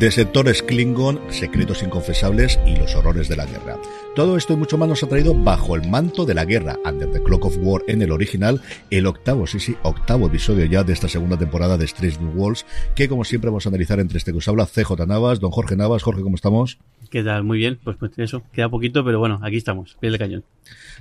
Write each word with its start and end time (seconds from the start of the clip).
de 0.00 0.10
sectores 0.10 0.62
Klingon, 0.62 1.20
secretos 1.30 1.82
inconfesables 1.82 2.58
y 2.66 2.74
los 2.74 2.94
horrores 2.94 3.28
de 3.28 3.36
la 3.36 3.44
guerra. 3.44 3.76
Todo 4.16 4.38
esto 4.38 4.54
y 4.54 4.56
mucho 4.56 4.78
más 4.78 4.88
nos 4.88 5.02
ha 5.02 5.08
traído 5.08 5.34
bajo 5.34 5.76
el 5.76 5.86
manto 5.90 6.24
de 6.24 6.32
la 6.32 6.46
guerra, 6.46 6.78
Under 6.86 7.10
the 7.10 7.22
Clock 7.22 7.44
of 7.44 7.58
War 7.60 7.82
en 7.86 8.00
el 8.00 8.10
original, 8.10 8.62
el 8.90 9.06
octavo, 9.06 9.46
sí, 9.46 9.60
sí, 9.60 9.76
octavo 9.82 10.28
episodio 10.28 10.64
ya 10.64 10.84
de 10.84 10.94
esta 10.94 11.06
segunda 11.06 11.36
temporada 11.36 11.76
de 11.76 11.84
Strange 11.84 12.18
New 12.18 12.32
Worlds, 12.32 12.64
que 12.96 13.10
como 13.10 13.24
siempre 13.24 13.50
vamos 13.50 13.66
a 13.66 13.68
analizar 13.68 14.00
entre 14.00 14.16
este 14.16 14.32
que 14.32 14.38
os 14.38 14.48
habla 14.48 14.64
CJ 14.64 15.06
Navas, 15.06 15.38
don 15.38 15.50
Jorge 15.50 15.76
Navas. 15.76 16.02
Jorge, 16.02 16.22
¿cómo 16.22 16.36
estamos? 16.36 16.78
¿Qué 17.10 17.22
tal? 17.22 17.44
Muy 17.44 17.58
bien, 17.58 17.78
pues, 17.84 17.98
pues 17.98 18.12
eso, 18.16 18.42
queda 18.54 18.70
poquito, 18.70 19.04
pero 19.04 19.18
bueno, 19.18 19.38
aquí 19.42 19.58
estamos, 19.58 19.98
pie 20.00 20.10
de 20.10 20.18
cañón. 20.18 20.44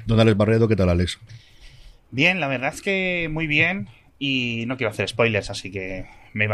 Don 0.07 0.19
Alex 0.19 0.35
Barredo, 0.35 0.67
¿qué 0.67 0.75
tal, 0.75 0.89
Alex? 0.89 1.19
Bien, 2.11 2.41
la 2.41 2.49
verdad 2.49 2.73
es 2.73 2.81
que 2.81 3.29
muy 3.31 3.47
bien 3.47 3.88
y 4.19 4.66
no 4.67 4.75
quiero 4.75 4.91
hacer 4.91 5.07
spoilers, 5.07 5.49
así 5.49 5.71
que 5.71 6.05
me, 6.33 6.49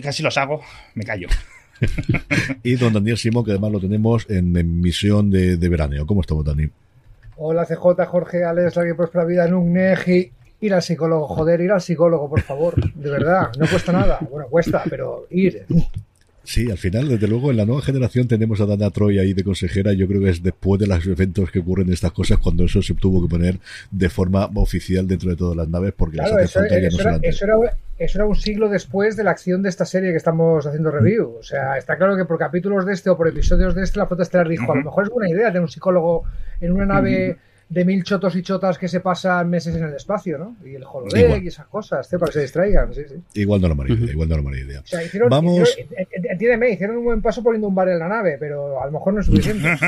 casi 0.00 0.22
los 0.22 0.38
hago, 0.38 0.62
me 0.94 1.02
callo. 1.02 1.26
y 2.62 2.76
don 2.76 2.92
Daniel 2.92 3.16
Simón, 3.16 3.44
que 3.44 3.52
además 3.52 3.72
lo 3.72 3.80
tenemos 3.80 4.26
en, 4.28 4.80
misión 4.80 5.30
de, 5.30 5.56
de, 5.56 5.68
veraneo. 5.68 6.06
¿Cómo 6.06 6.20
estamos, 6.20 6.44
Dani? 6.44 6.68
Hola, 7.36 7.64
CJ, 7.64 8.04
Jorge, 8.06 8.44
Alex, 8.44 8.76
la 8.76 8.84
que 8.84 8.94
próspera 8.94 9.24
vida, 9.24 9.48
Nugneji. 9.48 10.32
Ir 10.62 10.74
al 10.74 10.82
psicólogo, 10.82 11.26
joder, 11.26 11.62
ir 11.62 11.72
al 11.72 11.80
psicólogo, 11.80 12.28
por 12.28 12.42
favor. 12.42 12.74
De 12.94 13.10
verdad, 13.10 13.48
no 13.58 13.66
cuesta 13.66 13.92
nada. 13.92 14.18
Bueno, 14.30 14.46
cuesta, 14.48 14.82
pero 14.90 15.26
ir. 15.30 15.64
Sí, 16.50 16.68
al 16.68 16.78
final, 16.78 17.08
desde 17.08 17.28
luego, 17.28 17.52
en 17.52 17.58
la 17.58 17.64
nueva 17.64 17.80
generación 17.80 18.26
tenemos 18.26 18.60
a 18.60 18.66
Dana 18.66 18.90
Troy 18.90 19.20
ahí 19.20 19.34
de 19.34 19.44
consejera. 19.44 19.92
Yo 19.92 20.08
creo 20.08 20.20
que 20.20 20.30
es 20.30 20.42
después 20.42 20.80
de 20.80 20.88
los 20.88 21.06
eventos 21.06 21.48
que 21.52 21.60
ocurren 21.60 21.92
estas 21.92 22.10
cosas 22.10 22.38
cuando 22.38 22.64
eso 22.64 22.82
se 22.82 22.92
tuvo 22.94 23.22
que 23.22 23.30
poner 23.30 23.60
de 23.92 24.10
forma 24.10 24.50
oficial 24.56 25.06
dentro 25.06 25.30
de 25.30 25.36
todas 25.36 25.56
las 25.56 25.68
naves 25.68 25.94
porque 25.96 26.16
claro, 26.16 26.40
eso, 26.40 26.58
era, 26.64 27.20
eso, 27.22 28.16
era, 28.16 28.24
un 28.26 28.34
siglo 28.34 28.68
después 28.68 29.16
de 29.16 29.22
la 29.22 29.30
acción 29.30 29.62
de 29.62 29.68
esta 29.68 29.84
serie 29.84 30.10
que 30.10 30.16
estamos 30.16 30.66
haciendo 30.66 30.90
review. 30.90 31.36
O 31.38 31.42
sea, 31.44 31.78
está 31.78 31.96
claro 31.96 32.16
que 32.16 32.24
por 32.24 32.36
capítulos 32.36 32.84
de 32.84 32.94
este 32.94 33.10
o 33.10 33.16
por 33.16 33.28
episodios 33.28 33.76
de 33.76 33.84
este, 33.84 34.00
la 34.00 34.08
flota 34.08 34.24
estelar 34.24 34.48
dijo, 34.48 34.72
a 34.72 34.74
lo 34.74 34.82
mejor 34.82 35.04
es 35.04 35.10
buena 35.10 35.30
idea 35.30 35.46
tener 35.50 35.62
un 35.62 35.68
psicólogo 35.68 36.24
en 36.60 36.72
una 36.72 36.86
nave 36.86 37.38
de 37.70 37.84
mil 37.84 38.02
chotos 38.02 38.34
y 38.34 38.42
chotas 38.42 38.76
que 38.76 38.88
se 38.88 38.98
pasan 38.98 39.48
meses 39.48 39.76
en 39.76 39.84
el 39.84 39.94
espacio, 39.94 40.36
¿no? 40.36 40.56
Y 40.64 40.74
el 40.74 40.82
holodeck 40.84 41.44
y 41.44 41.46
esas 41.46 41.68
cosas, 41.68 42.08
para 42.08 42.26
que 42.26 42.32
se 42.32 42.40
distraigan, 42.42 42.92
sí, 42.92 43.02
sí. 43.08 43.14
Igual 43.40 43.60
no 43.60 43.68
lo 43.68 43.76
maría, 43.76 43.94
igual 43.94 44.28
no 44.28 44.36
lo 44.36 44.42
maría 44.42 44.64
idea. 44.64 44.80
O 44.80 44.86
sea, 44.86 45.04
hicieron, 45.04 45.30
Vamos... 45.30 45.76
entiéndeme, 46.10 46.70
hicieron 46.70 46.96
un 46.96 47.04
buen 47.04 47.22
paso 47.22 47.44
poniendo 47.44 47.68
un 47.68 47.74
bar 47.74 47.88
en 47.88 48.00
la 48.00 48.08
nave, 48.08 48.38
pero 48.40 48.82
a 48.82 48.86
lo 48.86 48.92
mejor 48.92 49.14
no 49.14 49.20
es 49.20 49.26
suficiente. 49.26 49.68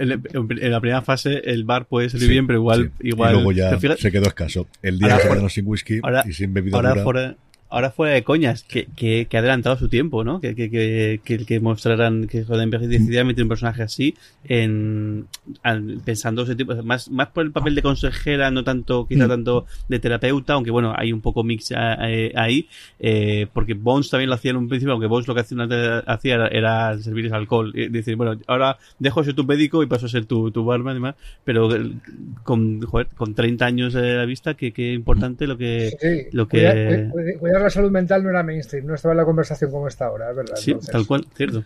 en, 0.00 0.70
la 0.70 0.80
primera 0.80 1.02
fase 1.02 1.42
el 1.44 1.62
bar 1.62 1.86
puede 1.86 2.10
salir 2.10 2.28
bien, 2.28 2.48
pero 2.48 2.58
igual, 2.58 2.90
igual. 3.00 3.30
Y 3.30 3.34
luego 3.34 3.52
ya 3.52 3.78
se 3.78 4.10
quedó 4.10 4.26
escaso. 4.26 4.66
El 4.82 4.98
día 4.98 5.20
se 5.20 5.50
sin 5.50 5.68
whisky 5.68 6.00
y 6.26 6.32
sin 6.32 6.52
bebida 6.52 6.76
ahora 6.76 7.36
ahora 7.68 7.90
fuera 7.90 8.14
de 8.14 8.22
coñas, 8.22 8.62
que, 8.62 8.86
que, 8.96 9.26
que 9.28 9.36
ha 9.36 9.40
adelantado 9.40 9.76
su 9.76 9.88
tiempo, 9.88 10.24
¿no? 10.24 10.40
Que, 10.40 10.54
que, 10.54 10.70
que, 10.70 11.20
que, 11.24 11.44
que 11.44 11.60
mostrarán 11.60 12.26
que 12.26 12.44
Jodenberg 12.44 12.86
decidía 12.86 13.24
meter 13.24 13.42
un 13.42 13.48
personaje 13.48 13.82
así 13.82 14.14
en, 14.44 15.26
pensando 16.04 16.42
ese 16.42 16.54
tipo, 16.54 16.74
más, 16.82 17.10
más 17.10 17.28
por 17.28 17.44
el 17.44 17.52
papel 17.52 17.74
de 17.74 17.82
consejera, 17.82 18.50
no 18.50 18.62
tanto, 18.62 19.06
quizá 19.06 19.26
mm. 19.26 19.28
tanto 19.28 19.66
de 19.88 19.98
terapeuta, 19.98 20.54
aunque 20.54 20.70
bueno, 20.70 20.94
hay 20.96 21.12
un 21.12 21.20
poco 21.20 21.42
mix 21.42 21.72
ahí, 21.72 22.68
eh, 23.00 23.46
porque 23.52 23.74
Bones 23.74 24.10
también 24.10 24.28
lo 24.28 24.36
hacía 24.36 24.52
en 24.52 24.58
un 24.58 24.68
principio, 24.68 24.92
aunque 24.92 25.08
Bones 25.08 25.26
lo 25.26 25.34
que 25.34 25.40
hacía, 25.40 25.98
hacía 26.06 26.46
era 26.46 26.96
servirles 26.98 27.32
alcohol, 27.32 27.72
y 27.74 27.88
decir, 27.88 28.16
bueno, 28.16 28.38
ahora 28.46 28.78
dejo 28.98 29.20
de 29.20 29.26
ser 29.26 29.34
tu 29.34 29.44
médico 29.44 29.82
y 29.82 29.86
paso 29.86 30.06
a 30.06 30.08
ser 30.08 30.26
tu, 30.26 30.50
tu 30.50 30.64
barman 30.64 30.92
y 30.92 30.96
demás, 30.96 31.16
pero 31.44 31.68
con, 32.44 32.80
joder, 32.82 33.08
con 33.16 33.34
30 33.34 33.66
años 33.66 33.92
de 33.92 34.16
la 34.16 34.24
vista, 34.24 34.54
que, 34.54 34.72
que 34.72 34.92
importante 34.92 35.46
lo 35.46 35.58
que, 35.58 36.28
lo 36.32 36.46
que 36.46 37.10
la 37.64 37.70
salud 37.70 37.90
mental 37.90 38.22
no 38.22 38.30
era 38.30 38.42
mainstream, 38.42 38.86
no 38.86 38.94
estaba 38.94 39.12
en 39.12 39.18
la 39.18 39.24
conversación 39.24 39.70
como 39.70 39.88
está 39.88 40.06
ahora, 40.06 40.30
es 40.30 40.36
verdad. 40.36 40.56
Sí, 40.56 40.76
tal 40.90 41.06
cual, 41.06 41.26
cierto. 41.34 41.64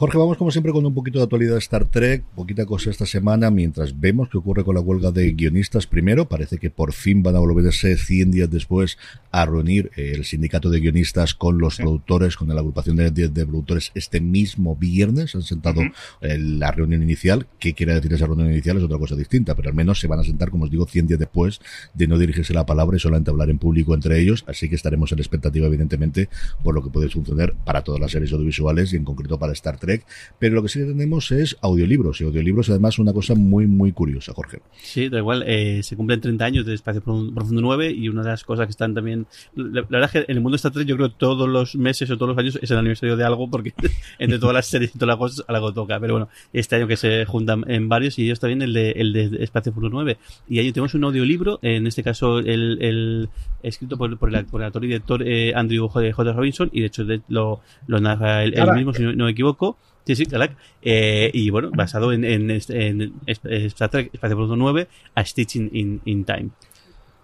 Jorge, 0.00 0.16
vamos 0.16 0.36
como 0.36 0.52
siempre 0.52 0.70
con 0.72 0.86
un 0.86 0.94
poquito 0.94 1.18
de 1.18 1.24
actualidad 1.24 1.54
de 1.54 1.58
Star 1.58 1.84
Trek, 1.84 2.22
poquita 2.36 2.64
cosa 2.66 2.88
esta 2.88 3.04
semana, 3.04 3.50
mientras 3.50 3.98
vemos 3.98 4.28
qué 4.28 4.38
ocurre 4.38 4.62
con 4.62 4.76
la 4.76 4.80
huelga 4.80 5.10
de 5.10 5.32
guionistas. 5.32 5.88
Primero, 5.88 6.28
parece 6.28 6.58
que 6.58 6.70
por 6.70 6.92
fin 6.92 7.24
van 7.24 7.34
a 7.34 7.40
volverse 7.40 7.96
100 7.96 8.30
días 8.30 8.48
después 8.48 8.96
a 9.32 9.44
reunir 9.44 9.90
eh, 9.96 10.12
el 10.14 10.24
sindicato 10.24 10.70
de 10.70 10.78
guionistas 10.78 11.34
con 11.34 11.58
los 11.58 11.78
productores, 11.78 12.36
con 12.36 12.46
la 12.46 12.60
agrupación 12.60 12.94
de, 12.94 13.10
de, 13.10 13.44
productores 13.44 13.90
este 13.96 14.20
mismo 14.20 14.76
viernes, 14.76 15.34
han 15.34 15.42
sentado 15.42 15.80
en 16.20 16.60
la 16.60 16.70
reunión 16.70 17.02
inicial, 17.02 17.48
qué 17.58 17.74
quiere 17.74 17.94
decir 17.94 18.12
esa 18.12 18.26
reunión 18.26 18.52
inicial 18.52 18.76
es 18.76 18.84
otra 18.84 18.98
cosa 18.98 19.16
distinta, 19.16 19.56
pero 19.56 19.70
al 19.70 19.74
menos 19.74 19.98
se 19.98 20.06
van 20.06 20.20
a 20.20 20.22
sentar, 20.22 20.50
como 20.50 20.66
os 20.66 20.70
digo, 20.70 20.86
100 20.86 21.08
días 21.08 21.18
después 21.18 21.60
de 21.94 22.06
no 22.06 22.18
dirigirse 22.18 22.54
la 22.54 22.64
palabra 22.64 22.96
y 22.96 23.00
solamente 23.00 23.32
hablar 23.32 23.50
en 23.50 23.58
público 23.58 23.96
entre 23.96 24.20
ellos, 24.20 24.44
así 24.46 24.68
que 24.68 24.76
estaremos 24.76 25.10
en 25.10 25.18
expectativa 25.18 25.66
evidentemente 25.66 26.28
por 26.62 26.76
lo 26.76 26.84
que 26.84 26.90
puede 26.90 27.08
suceder 27.08 27.54
para 27.64 27.82
todas 27.82 28.00
las 28.00 28.12
series 28.12 28.32
audiovisuales 28.32 28.92
y 28.92 28.96
en 28.96 29.02
concreto 29.02 29.40
para 29.40 29.52
Star 29.54 29.76
Trek 29.76 29.87
pero 30.38 30.54
lo 30.54 30.62
que 30.62 30.68
sí 30.68 30.80
tenemos 30.80 31.30
es 31.30 31.56
audiolibros, 31.60 32.20
y 32.20 32.24
audiolibros 32.24 32.70
además 32.70 32.98
una 32.98 33.12
cosa 33.12 33.34
muy, 33.34 33.66
muy 33.66 33.92
curiosa, 33.92 34.32
Jorge. 34.32 34.60
Sí, 34.82 35.08
da 35.08 35.18
igual, 35.18 35.44
eh, 35.46 35.82
se 35.82 35.96
cumplen 35.96 36.20
30 36.20 36.44
años 36.44 36.66
de 36.66 36.74
Espacio 36.74 37.02
Profundo 37.02 37.60
9 37.60 37.90
y 37.90 38.08
una 38.08 38.22
de 38.22 38.30
las 38.30 38.44
cosas 38.44 38.66
que 38.66 38.70
están 38.70 38.94
también... 38.94 39.26
La, 39.54 39.82
verdad 39.82 40.04
es 40.04 40.10
que 40.10 40.30
en 40.30 40.36
el 40.36 40.42
mundo 40.42 40.52
de 40.52 40.56
Star 40.56 40.72
Trek 40.72 40.86
yo 40.86 40.96
creo 40.96 41.08
que 41.08 41.16
todos 41.18 41.48
los 41.48 41.76
meses 41.76 42.10
o 42.10 42.16
todos 42.16 42.30
los 42.30 42.38
años 42.38 42.58
es 42.60 42.70
el 42.70 42.78
aniversario 42.78 43.16
de 43.16 43.24
algo 43.24 43.50
porque 43.50 43.72
entre 44.18 44.38
todas 44.38 44.54
las 44.54 44.66
series 44.66 44.94
y 44.94 44.98
todas 44.98 45.08
las 45.08 45.16
cosas 45.18 45.44
algo 45.48 45.72
toca, 45.72 45.98
pero 46.00 46.14
bueno, 46.14 46.28
este 46.52 46.76
año 46.76 46.86
que 46.86 46.96
se 46.96 47.24
juntan 47.24 47.64
en 47.68 47.88
varios 47.88 48.18
y 48.18 48.24
ellos 48.24 48.40
también 48.40 48.62
el 48.62 48.72
de, 48.72 48.90
el 48.92 49.12
de 49.12 49.42
Espacio 49.42 49.72
Profundo 49.72 49.96
9 49.96 50.18
y 50.48 50.58
ahí 50.58 50.72
tenemos 50.72 50.94
un 50.94 51.04
audiolibro, 51.04 51.58
en 51.62 51.86
este 51.86 52.02
caso 52.02 52.38
el, 52.38 52.78
el 52.80 53.28
escrito 53.62 53.96
por, 53.96 54.16
por, 54.18 54.34
el, 54.34 54.44
por 54.46 54.62
actor 54.62 54.84
y 54.84 54.88
director 54.88 55.22
eh, 55.22 55.52
Andrew 55.54 55.88
J. 55.88 56.32
Robinson 56.32 56.70
y 56.72 56.80
de 56.80 56.86
hecho 56.86 57.04
lo, 57.28 57.60
lo 57.86 58.00
narra 58.00 58.44
él, 58.44 58.54
mismo 58.74 58.92
si 58.92 59.02
no 59.02 59.24
me 59.24 59.30
equivoco 59.30 59.77
Sí, 60.08 60.16
sí, 60.16 60.24
claro. 60.24 60.54
Eh, 60.80 61.30
y 61.34 61.50
bueno, 61.50 61.70
basado 61.70 62.14
en, 62.14 62.24
en, 62.24 62.50
en, 62.50 63.12
Star 63.26 63.90
Trek 63.90 64.08
Espacio 64.10 64.36
9, 64.56 64.88
A 65.14 65.22
Stitch 65.22 65.56
in, 65.56 66.00
in 66.02 66.24
Time. 66.24 66.48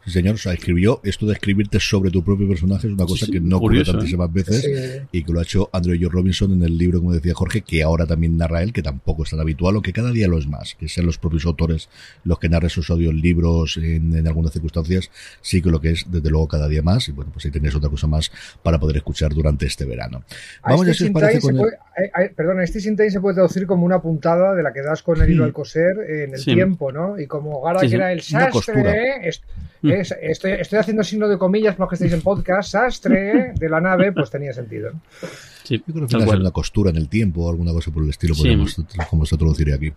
Sí, 0.04 0.10
señor, 0.10 0.34
o 0.34 0.38
sea, 0.38 0.52
escribió 0.52 1.00
esto 1.02 1.24
de 1.24 1.32
escribirte 1.32 1.80
sobre 1.80 2.10
tu 2.10 2.22
propio 2.22 2.46
personaje 2.46 2.88
es 2.88 2.92
una 2.92 3.06
cosa 3.06 3.26
que 3.26 3.40
no 3.40 3.56
ocurre 3.56 3.80
¿eh? 3.80 3.84
tantísimas 3.84 4.30
veces 4.30 5.06
y 5.10 5.24
que 5.24 5.32
lo 5.32 5.40
ha 5.40 5.44
hecho 5.44 5.70
Andrew 5.72 5.96
George 5.98 6.14
Robinson 6.14 6.52
en 6.52 6.62
el 6.62 6.76
libro, 6.76 6.98
como 6.98 7.14
decía 7.14 7.32
Jorge, 7.32 7.62
que 7.62 7.82
ahora 7.82 8.06
también 8.06 8.36
narra 8.36 8.62
él, 8.62 8.74
que 8.74 8.82
tampoco 8.82 9.22
es 9.22 9.30
tan 9.30 9.40
habitual, 9.40 9.76
o 9.76 9.80
que 9.80 9.94
cada 9.94 10.10
día 10.10 10.28
lo 10.28 10.36
es 10.36 10.46
más, 10.46 10.74
que 10.74 10.88
sean 10.90 11.06
los 11.06 11.16
propios 11.16 11.46
autores 11.46 11.88
los 12.22 12.38
que 12.38 12.50
narren 12.50 12.68
sus 12.68 12.90
audiolibros 12.90 13.78
en, 13.78 14.14
en 14.14 14.28
algunas 14.28 14.52
circunstancias, 14.52 15.10
sí 15.40 15.62
que 15.62 15.70
lo 15.70 15.80
que 15.80 15.92
es 15.92 16.04
desde 16.10 16.28
luego 16.28 16.48
cada 16.48 16.68
día 16.68 16.82
más, 16.82 17.08
y 17.08 17.12
bueno, 17.12 17.30
pues 17.32 17.46
ahí 17.46 17.50
tenéis 17.50 17.74
otra 17.74 17.88
cosa 17.88 18.06
más 18.06 18.30
para 18.62 18.78
poder 18.78 18.98
escuchar 18.98 19.32
durante 19.32 19.64
este 19.64 19.86
verano. 19.86 20.22
Vamos 20.62 20.82
a 20.82 20.84
ver 20.84 20.94
si 20.94 21.04
os 21.04 21.10
parece 21.12 21.40
con 21.40 21.56
el... 21.97 22.31
Perdón, 22.31 22.60
este 22.60 22.81
Sintain 22.81 23.10
se 23.10 23.21
puede 23.21 23.34
traducir 23.34 23.66
como 23.66 23.84
una 23.84 24.00
puntada 24.00 24.55
de 24.55 24.62
la 24.62 24.72
que 24.72 24.82
das 24.82 25.03
con 25.03 25.21
el 25.21 25.31
hilo 25.31 25.44
al 25.44 25.53
coser 25.53 25.97
en 26.09 26.34
el 26.34 26.44
tiempo, 26.44 26.93
¿no? 26.93 27.19
Y 27.19 27.27
como 27.27 27.60
Gara 27.62 27.81
que 27.81 27.94
era 27.94 28.12
el 28.12 28.21
sastre, 28.21 29.28
estoy, 29.82 30.53
estoy 30.53 30.78
haciendo 30.78 31.03
signo 31.03 31.28
de 31.28 31.38
comillas 31.38 31.77
para 31.77 31.88
que 31.88 31.94
estéis 31.94 32.12
en 32.12 32.21
podcast, 32.22 32.72
sastre 32.72 33.53
de 33.55 33.69
la 33.69 33.81
nave, 33.81 34.12
pues 34.12 34.31
tenía 34.31 34.53
sentido. 34.53 34.93
Sí, 35.62 35.82
Yo 35.87 35.94
creo 35.94 36.06
que 36.06 36.16
es 36.16 36.41
una 36.41 36.50
costura 36.50 36.91
en 36.91 36.97
el 36.97 37.09
tiempo 37.09 37.47
o 37.47 37.50
alguna 37.50 37.72
cosa 37.72 37.91
por 37.91 38.03
el 38.03 38.11
estilo, 38.11 38.34
podemos, 38.34 38.76
como 39.09 39.25
se 39.25 39.37
traduciría 39.37 39.76
aquí. 39.76 39.93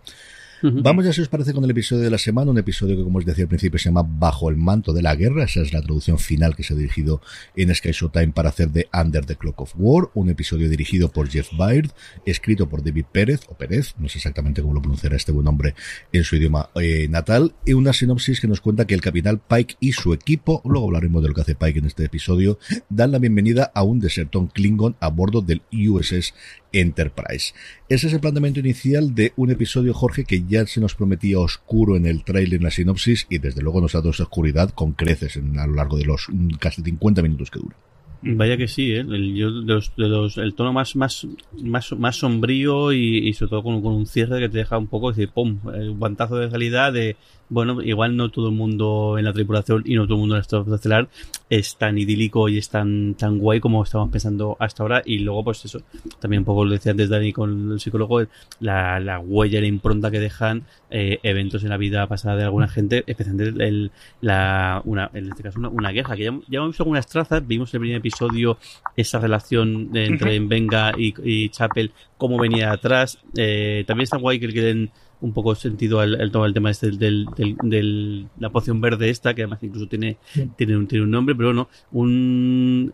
Vamos 0.62 1.04
ya 1.04 1.12
si 1.12 1.20
os 1.20 1.28
parece 1.28 1.52
con 1.52 1.62
el 1.64 1.70
episodio 1.70 2.02
de 2.02 2.10
la 2.10 2.18
semana, 2.18 2.50
un 2.50 2.58
episodio 2.58 2.96
que 2.96 3.04
como 3.04 3.18
os 3.18 3.24
decía 3.24 3.44
al 3.44 3.48
principio 3.48 3.78
se 3.78 3.86
llama 3.86 4.04
Bajo 4.04 4.50
el 4.50 4.56
manto 4.56 4.92
de 4.92 5.02
la 5.02 5.14
guerra, 5.14 5.44
esa 5.44 5.60
es 5.60 5.72
la 5.72 5.82
traducción 5.82 6.18
final 6.18 6.56
que 6.56 6.62
se 6.62 6.74
ha 6.74 6.76
dirigido 6.76 7.20
en 7.54 7.72
Sky 7.74 7.92
Showtime 7.92 8.32
para 8.32 8.48
hacer 8.48 8.70
de 8.70 8.88
Under 8.92 9.24
the 9.24 9.36
Clock 9.36 9.60
of 9.60 9.74
War, 9.76 10.10
un 10.14 10.30
episodio 10.30 10.68
dirigido 10.68 11.10
por 11.10 11.28
Jeff 11.28 11.48
Byrd, 11.56 11.90
escrito 12.26 12.68
por 12.68 12.82
David 12.82 13.04
Pérez, 13.12 13.42
o 13.48 13.54
Pérez, 13.54 13.94
no 13.98 14.08
sé 14.08 14.18
exactamente 14.18 14.62
cómo 14.62 14.74
lo 14.74 14.82
pronunciará 14.82 15.16
este 15.16 15.32
buen 15.32 15.46
hombre 15.46 15.74
en 16.12 16.24
su 16.24 16.36
idioma 16.36 16.70
eh, 16.74 17.06
natal, 17.08 17.54
y 17.64 17.74
una 17.74 17.92
sinopsis 17.92 18.40
que 18.40 18.48
nos 18.48 18.60
cuenta 18.60 18.86
que 18.86 18.94
el 18.94 19.00
capitán 19.00 19.40
Pike 19.46 19.76
y 19.80 19.92
su 19.92 20.12
equipo, 20.12 20.62
luego 20.64 20.86
hablaremos 20.86 21.22
de 21.22 21.28
lo 21.28 21.34
que 21.34 21.42
hace 21.42 21.54
Pike 21.54 21.78
en 21.78 21.86
este 21.86 22.04
episodio, 22.04 22.58
dan 22.88 23.12
la 23.12 23.18
bienvenida 23.18 23.70
a 23.74 23.82
un 23.84 24.00
desertón 24.00 24.48
Klingon 24.48 24.96
a 25.00 25.08
bordo 25.08 25.40
del 25.40 25.62
USS 25.72 26.34
Enterprise. 26.72 27.54
Ese 27.88 28.08
es 28.08 28.12
el 28.12 28.20
planteamiento 28.20 28.60
inicial 28.60 29.14
de 29.14 29.32
un 29.36 29.50
episodio, 29.50 29.94
Jorge, 29.94 30.26
que 30.26 30.44
ya 30.46 30.66
se 30.66 30.78
nos 30.78 30.94
prometía 30.94 31.38
oscuro 31.38 31.96
en 31.96 32.04
el 32.04 32.22
trailer, 32.22 32.58
en 32.58 32.64
la 32.64 32.70
sinopsis, 32.70 33.26
y 33.30 33.38
desde 33.38 33.62
luego 33.62 33.80
nos 33.80 33.94
ha 33.94 33.98
dado 33.98 34.10
esa 34.10 34.24
oscuridad 34.24 34.70
con 34.70 34.92
creces 34.92 35.38
a 35.38 35.66
lo 35.66 35.74
largo 35.74 35.96
de 35.96 36.04
los 36.04 36.26
mm, 36.28 36.56
casi 36.58 36.82
50 36.82 37.22
minutos 37.22 37.50
que 37.50 37.60
dura. 37.60 37.76
Vaya 38.20 38.58
que 38.58 38.68
sí, 38.68 38.92
¿eh? 38.92 39.00
el, 39.00 40.54
tono 40.54 40.72
más, 40.74 42.16
sombrío 42.16 42.92
y, 42.92 43.32
sobre 43.32 43.50
todo 43.50 43.62
con, 43.62 43.86
un 43.86 44.06
cierre 44.06 44.40
que 44.40 44.48
te 44.50 44.58
deja 44.58 44.76
un 44.76 44.88
poco, 44.88 45.10
decir, 45.10 45.30
¡pum! 45.30 45.58
Un 45.64 45.98
guantazo 45.98 46.36
de 46.36 46.50
calidad 46.50 46.92
de, 46.92 47.16
bueno, 47.48 47.82
igual 47.82 48.16
no 48.16 48.30
todo 48.30 48.48
el 48.48 48.54
mundo 48.54 49.16
en 49.18 49.24
la 49.24 49.32
tripulación 49.32 49.82
y 49.84 49.94
no 49.94 50.04
todo 50.04 50.14
el 50.14 50.20
mundo 50.20 50.36
en 50.36 50.40
estado 50.40 50.74
estelar 50.74 51.08
es 51.50 51.76
tan 51.76 51.96
idílico 51.96 52.48
y 52.48 52.58
es 52.58 52.68
tan, 52.68 53.14
tan 53.14 53.38
guay 53.38 53.60
como 53.60 53.82
estamos 53.82 54.10
pensando 54.10 54.56
hasta 54.60 54.82
ahora. 54.82 55.02
Y 55.04 55.20
luego, 55.20 55.44
pues 55.44 55.64
eso, 55.64 55.80
también 56.20 56.40
un 56.40 56.44
poco 56.44 56.64
lo 56.64 56.72
decía 56.72 56.92
antes 56.92 57.08
Dani 57.08 57.32
con 57.32 57.72
el 57.72 57.80
psicólogo, 57.80 58.22
la, 58.60 59.00
la 59.00 59.18
huella, 59.18 59.60
la 59.60 59.66
impronta 59.66 60.10
que 60.10 60.20
dejan 60.20 60.64
eh, 60.90 61.18
eventos 61.22 61.62
en 61.62 61.70
la 61.70 61.76
vida 61.76 62.06
pasada 62.06 62.36
de 62.36 62.44
alguna 62.44 62.68
gente, 62.68 63.04
especialmente 63.06 63.64
el, 63.64 63.90
la, 64.20 64.82
una, 64.84 65.10
en 65.14 65.30
este 65.30 65.42
caso 65.42 65.58
una, 65.58 65.90
guerra, 65.90 66.16
que 66.16 66.24
ya, 66.24 66.28
hemos 66.28 66.68
visto 66.68 66.82
algunas 66.82 67.06
trazas, 67.06 67.46
vimos 67.46 67.72
en 67.72 67.78
el 67.78 67.80
primer 67.80 67.98
episodio 67.98 68.58
esa 68.96 69.18
relación 69.18 69.90
entre 69.94 70.38
Venga 70.40 70.92
y, 70.96 71.14
y 71.24 71.48
Chapel, 71.48 71.92
cómo 72.16 72.38
venía 72.38 72.72
atrás. 72.72 73.18
Eh, 73.36 73.84
también 73.86 74.04
está 74.04 74.18
guay 74.18 74.38
que 74.38 74.48
le 74.48 74.52
queden 74.52 74.90
un 75.20 75.32
poco 75.32 75.54
sentido 75.54 76.00
al, 76.00 76.20
el, 76.20 76.30
el 76.34 76.54
tema 76.54 76.70
este 76.70 76.90
del, 76.90 77.26
del, 77.62 78.28
la 78.38 78.50
poción 78.50 78.80
verde 78.80 79.10
esta, 79.10 79.34
que 79.34 79.42
además 79.42 79.62
incluso 79.62 79.88
tiene, 79.88 80.16
tiene, 80.56 80.76
un, 80.76 80.86
tiene 80.86 81.04
un 81.04 81.10
nombre, 81.10 81.34
pero 81.34 81.52
no, 81.52 81.68
un... 81.92 82.92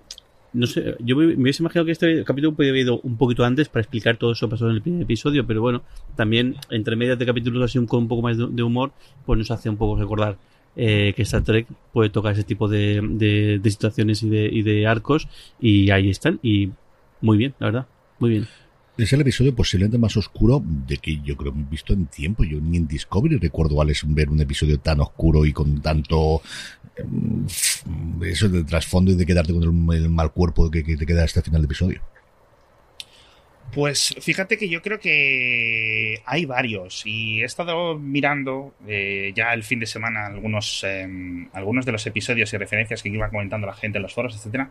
No 0.53 0.69
sé, 0.69 0.95
yo 1.01 1.17
me, 1.17 1.35
hubiese 1.35 1.65
imaginado 1.65 1.85
que 1.85 1.91
este 1.91 2.23
capítulo 2.23 2.55
podía 2.55 2.71
haber 2.71 2.83
ido 2.83 3.01
un 3.01 3.17
poquito 3.17 3.45
antes 3.45 3.69
para 3.69 3.81
explicar 3.81 4.17
todo 4.17 4.31
eso 4.31 4.49
pasó 4.49 4.71
en 4.71 4.77
el 4.77 4.83
primer 4.83 5.03
episodio, 5.03 5.45
pero 5.45 5.61
bueno, 5.61 5.83
también 6.15 6.55
entre 6.71 6.95
medias 6.95 7.19
de 7.19 7.27
capítulos 7.27 7.65
así 7.65 7.85
con 7.87 8.03
un 8.03 8.09
poco 8.09 8.23
más 8.23 8.39
de, 8.39 8.63
humor, 8.63 8.93
pues 9.27 9.37
nos 9.37 9.51
hace 9.51 9.69
un 9.69 9.77
poco 9.77 9.99
recordar 9.99 10.39
eh, 10.77 11.13
que 11.17 11.23
Star 11.23 11.43
Trek 11.43 11.67
puede 11.93 12.09
tocar 12.11 12.35
ese 12.35 12.45
tipo 12.45 12.69
de, 12.69 13.01
de, 13.03 13.59
de 13.59 13.71
situaciones 13.71 14.23
y 14.23 14.29
de, 14.29 14.47
y 14.47 14.63
de 14.63 14.87
arcos, 14.87 15.27
y 15.61 15.91
ahí 15.91 16.09
están, 16.09 16.39
y 16.41 16.71
muy 17.21 17.37
bien, 17.37 17.55
la 17.59 17.67
verdad, 17.67 17.87
muy 18.21 18.31
bien. 18.31 18.47
Es 18.97 19.13
el 19.13 19.23
episodio 19.23 19.55
posiblemente 19.55 19.99
más 19.99 20.17
oscuro 20.17 20.63
de 20.65 20.99
que 20.99 21.21
yo 21.21 21.37
creo 21.37 21.53
he 21.53 21.71
visto 21.71 21.93
en 21.93 22.07
tiempo. 22.07 22.45
Yo 22.45 22.61
ni 22.61 22.77
en 22.77 22.87
Discovery 22.87 23.39
recuerdo, 23.39 23.81
Alex, 23.83 24.05
ver 24.07 24.31
un 24.31 24.41
episodio 24.41 24.79
tan 24.79 25.01
oscuro 25.01 25.45
y 25.45 25.53
con 25.53 25.83
tanto 25.83 26.43
em, 26.97 27.45
eso 28.23 28.49
de 28.49 28.63
trasfondo 28.63 29.11
y 29.11 29.17
de 29.17 29.27
quedarte 29.27 29.53
con 29.53 29.65
el, 29.93 30.09
mal 30.09 30.31
cuerpo 30.31 30.71
que, 30.71 30.85
te 30.85 31.07
queda 31.07 31.25
hasta 31.25 31.41
el 31.41 31.45
final 31.45 31.63
del 31.63 31.67
episodio. 31.67 32.03
Pues 33.73 34.15
fíjate 34.21 34.57
que 34.57 34.69
yo 34.69 34.81
creo 34.81 35.01
que 35.01 36.23
hay 36.25 36.45
varios 36.45 37.03
y 37.05 37.43
he 37.43 37.45
estado 37.45 37.99
mirando 37.99 38.77
eh, 38.87 39.33
ya 39.35 39.53
el 39.53 39.65
fin 39.65 39.81
de 39.81 39.87
semana 39.87 40.27
algunos, 40.27 40.85
em, 40.85 41.49
algunos 41.53 41.85
de 41.85 41.91
los 41.91 42.07
episodios 42.07 42.53
y 42.53 42.57
referencias 42.59 43.03
que 43.03 43.09
iba 43.09 43.29
comentando 43.29 43.67
la 43.67 43.75
gente 43.75 43.99
en 43.99 44.03
los 44.03 44.15
foros, 44.15 44.37
etcétera, 44.37 44.71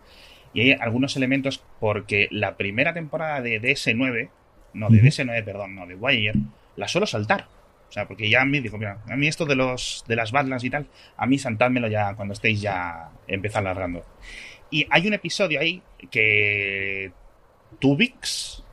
y 0.53 0.61
hay 0.61 0.71
algunos 0.73 1.15
elementos 1.15 1.63
porque 1.79 2.27
la 2.31 2.57
primera 2.57 2.93
temporada 2.93 3.41
de 3.41 3.61
DS9, 3.61 4.29
no, 4.73 4.89
de 4.89 5.01
DS9, 5.01 5.43
perdón, 5.43 5.75
no, 5.75 5.87
de 5.87 5.95
Wire, 5.95 6.33
la 6.75 6.87
suelo 6.87 7.07
saltar. 7.07 7.47
O 7.89 7.91
sea, 7.93 8.07
porque 8.07 8.29
ya 8.29 8.41
a 8.41 8.45
mí 8.45 8.59
dijo, 8.59 8.77
mira, 8.77 8.99
a 9.07 9.15
mí 9.15 9.27
esto 9.27 9.45
de 9.45 9.55
los 9.55 10.03
de 10.07 10.15
las 10.15 10.31
Badlands 10.31 10.63
y 10.63 10.69
tal, 10.69 10.87
a 11.15 11.27
mí 11.27 11.37
saltádmelo 11.37 11.87
ya 11.87 12.15
cuando 12.15 12.33
estéis 12.33 12.61
ya 12.61 13.09
empezar 13.27 13.63
largando. 13.63 14.03
Y 14.71 14.87
hay 14.89 15.07
un 15.07 15.13
episodio 15.13 15.59
ahí 15.59 15.81
que 16.09 17.11
Tubix 17.79 18.63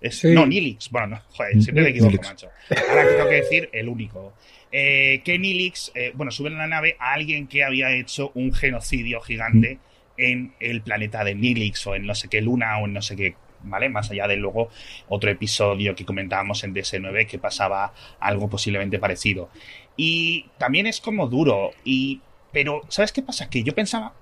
es, 0.00 0.24
no, 0.24 0.44
Nilix, 0.46 0.90
bueno, 0.90 1.06
no, 1.06 1.20
joder, 1.30 1.62
siempre 1.62 1.84
me 1.84 1.90
equivoco, 1.90 2.16
macho. 2.22 2.48
Ahora 2.90 3.06
tengo 3.08 3.28
que 3.28 3.34
decir 3.36 3.68
el 3.72 3.88
único. 3.88 4.34
Eh, 4.72 5.22
que 5.24 5.38
Nilix, 5.38 5.92
eh, 5.94 6.10
bueno, 6.14 6.32
sube 6.32 6.48
en 6.48 6.58
la 6.58 6.66
nave 6.66 6.96
a 6.98 7.12
alguien 7.12 7.46
que 7.46 7.64
había 7.64 7.92
hecho 7.92 8.32
un 8.34 8.52
genocidio 8.52 9.20
gigante 9.20 9.78
en 10.16 10.54
el 10.60 10.82
planeta 10.82 11.24
de 11.24 11.34
Nilix 11.34 11.86
o 11.86 11.94
en 11.94 12.06
no 12.06 12.14
sé 12.14 12.28
qué 12.28 12.40
luna 12.40 12.78
o 12.78 12.86
en 12.86 12.92
no 12.92 13.02
sé 13.02 13.16
qué, 13.16 13.36
¿vale? 13.62 13.88
Más 13.88 14.10
allá 14.10 14.26
de 14.26 14.36
luego 14.36 14.68
otro 15.08 15.30
episodio 15.30 15.94
que 15.94 16.04
comentábamos 16.04 16.64
en 16.64 16.74
DS9 16.74 17.26
que 17.26 17.38
pasaba 17.38 17.92
algo 18.20 18.48
posiblemente 18.48 18.98
parecido. 18.98 19.50
Y 19.96 20.46
también 20.58 20.86
es 20.86 21.00
como 21.00 21.26
duro 21.26 21.70
y 21.84 22.20
pero 22.52 22.82
¿sabes 22.88 23.12
qué 23.12 23.22
pasa? 23.22 23.50
Que 23.50 23.62
yo 23.62 23.74
pensaba 23.74 24.14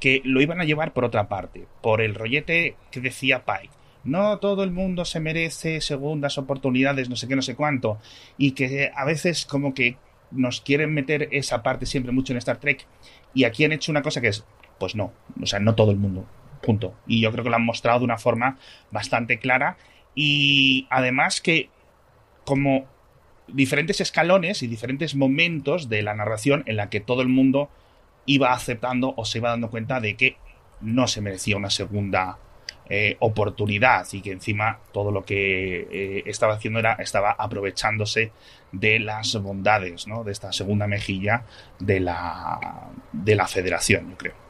que 0.00 0.22
lo 0.24 0.40
iban 0.40 0.60
a 0.60 0.64
llevar 0.64 0.92
por 0.92 1.04
otra 1.04 1.28
parte, 1.28 1.66
por 1.82 2.00
el 2.00 2.14
rollete 2.14 2.76
que 2.90 3.00
decía 3.00 3.44
Pike. 3.44 3.74
No 4.02 4.38
todo 4.38 4.64
el 4.64 4.70
mundo 4.70 5.04
se 5.04 5.20
merece 5.20 5.82
segundas 5.82 6.38
oportunidades, 6.38 7.10
no 7.10 7.16
sé 7.16 7.28
qué, 7.28 7.36
no 7.36 7.42
sé 7.42 7.54
cuánto, 7.54 7.98
y 8.38 8.52
que 8.52 8.90
a 8.94 9.04
veces 9.04 9.44
como 9.44 9.74
que 9.74 9.98
nos 10.30 10.62
quieren 10.62 10.94
meter 10.94 11.28
esa 11.32 11.62
parte 11.62 11.84
siempre 11.84 12.12
mucho 12.12 12.32
en 12.32 12.38
Star 12.38 12.58
Trek 12.58 12.86
y 13.34 13.44
aquí 13.44 13.64
han 13.64 13.72
hecho 13.72 13.92
una 13.92 14.02
cosa 14.02 14.20
que 14.20 14.28
es 14.28 14.44
pues 14.80 14.96
no, 14.96 15.12
o 15.40 15.46
sea, 15.46 15.60
no 15.60 15.76
todo 15.76 15.92
el 15.92 15.98
mundo, 15.98 16.26
punto. 16.62 16.94
Y 17.06 17.20
yo 17.20 17.30
creo 17.30 17.44
que 17.44 17.50
lo 17.50 17.56
han 17.56 17.64
mostrado 17.64 18.00
de 18.00 18.06
una 18.06 18.18
forma 18.18 18.58
bastante 18.90 19.38
clara 19.38 19.76
y 20.14 20.88
además 20.90 21.40
que 21.40 21.68
como 22.44 22.86
diferentes 23.46 24.00
escalones 24.00 24.62
y 24.62 24.66
diferentes 24.66 25.14
momentos 25.14 25.88
de 25.88 26.02
la 26.02 26.14
narración 26.14 26.62
en 26.66 26.76
la 26.76 26.88
que 26.88 27.00
todo 27.00 27.22
el 27.22 27.28
mundo 27.28 27.68
iba 28.26 28.52
aceptando 28.52 29.14
o 29.16 29.24
se 29.24 29.38
iba 29.38 29.50
dando 29.50 29.70
cuenta 29.70 30.00
de 30.00 30.16
que 30.16 30.36
no 30.80 31.06
se 31.06 31.20
merecía 31.20 31.56
una 31.56 31.70
segunda 31.70 32.38
eh, 32.88 33.16
oportunidad 33.20 34.06
y 34.12 34.20
que 34.20 34.32
encima 34.32 34.80
todo 34.92 35.12
lo 35.12 35.24
que 35.24 35.88
eh, 35.90 36.22
estaba 36.26 36.54
haciendo 36.54 36.80
era 36.80 36.94
estaba 36.94 37.32
aprovechándose 37.32 38.32
de 38.72 38.98
las 38.98 39.40
bondades 39.40 40.06
¿no? 40.06 40.24
de 40.24 40.32
esta 40.32 40.52
segunda 40.52 40.86
mejilla 40.86 41.44
de 41.78 42.00
la 42.00 42.90
de 43.12 43.36
la 43.36 43.46
federación 43.46 44.10
yo 44.10 44.16
creo 44.16 44.49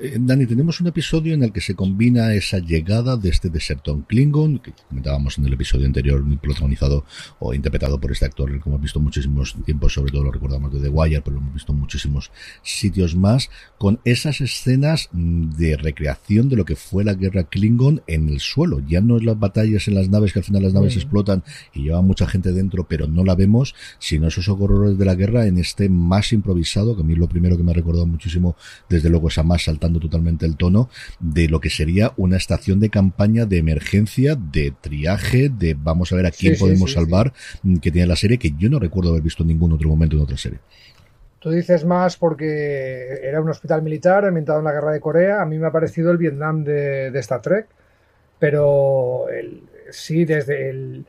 eh, 0.00 0.16
Dani, 0.18 0.46
tenemos 0.46 0.80
un 0.80 0.88
episodio 0.88 1.34
en 1.34 1.44
el 1.44 1.52
que 1.52 1.60
se 1.60 1.74
combina 1.74 2.34
esa 2.34 2.58
llegada 2.58 3.16
de 3.16 3.28
este 3.28 3.48
desertón 3.48 4.02
Klingon, 4.02 4.58
que 4.58 4.72
comentábamos 4.88 5.38
en 5.38 5.46
el 5.46 5.52
episodio 5.52 5.86
anterior, 5.86 6.22
protagonizado 6.40 7.04
o 7.38 7.54
interpretado 7.54 8.00
por 8.00 8.10
este 8.10 8.24
actor, 8.24 8.50
como 8.60 8.74
hemos 8.74 8.82
visto 8.82 8.98
muchísimos 8.98 9.54
tiempos, 9.64 9.92
sobre 9.92 10.10
todo 10.10 10.24
lo 10.24 10.32
recordamos 10.32 10.72
de 10.72 10.80
The 10.80 10.88
Wire, 10.88 11.20
pero 11.20 11.34
lo 11.34 11.42
hemos 11.42 11.54
visto 11.54 11.72
en 11.72 11.78
muchísimos 11.78 12.32
sitios 12.62 13.14
más, 13.14 13.50
con 13.78 14.00
esas 14.04 14.40
escenas 14.40 15.10
mm, 15.12 15.50
de 15.50 15.76
recreación 15.76 16.48
de 16.48 16.56
lo 16.56 16.64
que 16.64 16.74
fue 16.74 17.04
la 17.04 17.14
guerra 17.14 17.44
Klingon 17.44 18.02
en 18.06 18.28
el 18.28 18.40
suelo. 18.40 18.80
Ya 18.80 19.00
no 19.00 19.16
es 19.16 19.22
las 19.22 19.38
batallas 19.38 19.86
en 19.86 19.94
las 19.94 20.08
naves, 20.08 20.32
que 20.32 20.40
al 20.40 20.44
final 20.44 20.64
las 20.64 20.74
naves 20.74 20.96
explotan 20.96 21.44
y 21.72 21.84
lleva 21.84 22.02
mucha 22.02 22.26
gente 22.26 22.52
dentro, 22.52 22.86
pero 22.88 23.06
no 23.06 23.24
la 23.24 23.36
vemos, 23.36 23.74
sino 24.00 24.26
esos 24.26 24.48
horrores 24.48 24.98
de 24.98 25.04
la 25.04 25.14
guerra 25.14 25.46
en 25.46 25.58
este 25.58 25.88
más 25.88 26.32
improvisado, 26.32 26.96
que 26.96 27.02
a 27.02 27.04
mí 27.04 27.12
es 27.12 27.18
lo 27.18 27.28
primero 27.28 27.56
que 27.56 27.62
me 27.62 27.70
ha 27.70 27.74
recordado 27.74 28.06
muchísimo, 28.06 28.56
desde 28.88 29.08
luego 29.08 29.28
esa 29.28 29.44
más 29.44 29.68
totalmente 29.92 30.46
el 30.46 30.56
tono 30.56 30.88
de 31.20 31.48
lo 31.48 31.60
que 31.60 31.70
sería 31.70 32.12
una 32.16 32.36
estación 32.36 32.80
de 32.80 32.90
campaña 32.90 33.46
de 33.46 33.58
emergencia, 33.58 34.36
de 34.36 34.72
triaje, 34.80 35.48
de 35.48 35.74
vamos 35.74 36.12
a 36.12 36.16
ver 36.16 36.26
a 36.26 36.30
quién 36.30 36.56
podemos 36.58 36.92
salvar, 36.92 37.32
mm, 37.62 37.76
que 37.76 37.90
tiene 37.90 38.06
la 38.06 38.16
serie, 38.16 38.38
que 38.38 38.52
yo 38.58 38.70
no 38.70 38.78
recuerdo 38.78 39.10
haber 39.10 39.22
visto 39.22 39.42
en 39.42 39.48
ningún 39.48 39.72
otro 39.72 39.88
momento 39.88 40.16
en 40.16 40.22
otra 40.22 40.36
serie. 40.36 40.58
Tú 41.38 41.50
dices 41.50 41.84
más 41.84 42.16
porque 42.16 43.20
era 43.22 43.40
un 43.40 43.50
hospital 43.50 43.82
militar 43.82 44.24
ambientado 44.24 44.60
en 44.60 44.64
la 44.64 44.72
guerra 44.72 44.92
de 44.92 45.00
Corea. 45.00 45.42
A 45.42 45.44
mí 45.44 45.58
me 45.58 45.66
ha 45.66 45.72
parecido 45.72 46.10
el 46.10 46.16
Vietnam 46.16 46.64
de, 46.64 47.10
de 47.10 47.18
Star 47.20 47.42
Trek. 47.42 47.66
Pero 48.38 49.26
sí, 49.90 50.24
desde 50.24 50.70
el, 50.70 51.06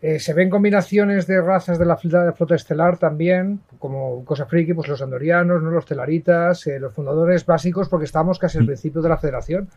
eh, 0.00 0.20
se 0.20 0.32
ven 0.32 0.48
combinaciones 0.48 1.26
de 1.26 1.40
razas 1.40 1.78
de 1.78 1.84
la 1.84 1.96
flota 1.96 2.54
estelar 2.54 2.98
también, 2.98 3.60
como 3.80 4.24
cosa 4.24 4.46
friki, 4.46 4.72
pues 4.72 4.88
los 4.88 5.02
andorianos, 5.02 5.60
¿no? 5.60 5.70
los 5.70 5.86
telaritas, 5.86 6.66
eh, 6.68 6.78
los 6.78 6.94
fundadores 6.94 7.44
básicos, 7.44 7.88
porque 7.88 8.04
estamos 8.04 8.38
casi 8.38 8.58
al 8.58 8.64
mm. 8.64 8.68
principio 8.68 9.02
de 9.02 9.08
la 9.08 9.18
federación 9.18 9.68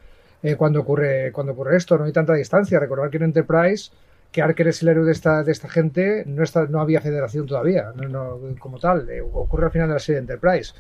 eh, 0.43 0.55
cuando, 0.55 0.81
ocurre, 0.81 1.31
cuando 1.31 1.53
ocurre 1.53 1.77
esto, 1.77 1.97
no 1.97 2.05
hay 2.05 2.11
tanta 2.11 2.33
distancia. 2.33 2.79
Recordar 2.79 3.09
que 3.09 3.17
en 3.17 3.23
Enterprise, 3.23 3.91
que 4.31 4.43
Arker 4.43 4.67
es 4.67 4.83
el 4.83 4.89
héroe 4.89 5.05
de 5.05 5.11
esta, 5.11 5.43
de 5.43 5.51
esta 5.51 5.67
gente, 5.67 6.23
no, 6.27 6.43
está, 6.43 6.67
no 6.67 6.81
había 6.81 7.01
federación 7.01 7.47
todavía, 7.47 7.91
no, 7.95 8.39
como 8.59 8.77
tal, 8.77 9.07
ocurre 9.33 9.65
al 9.65 9.71
final 9.71 9.87
de 9.87 9.93
la 9.95 9.99
serie 9.99 10.21
de 10.21 10.33
Enterprise. 10.33 10.73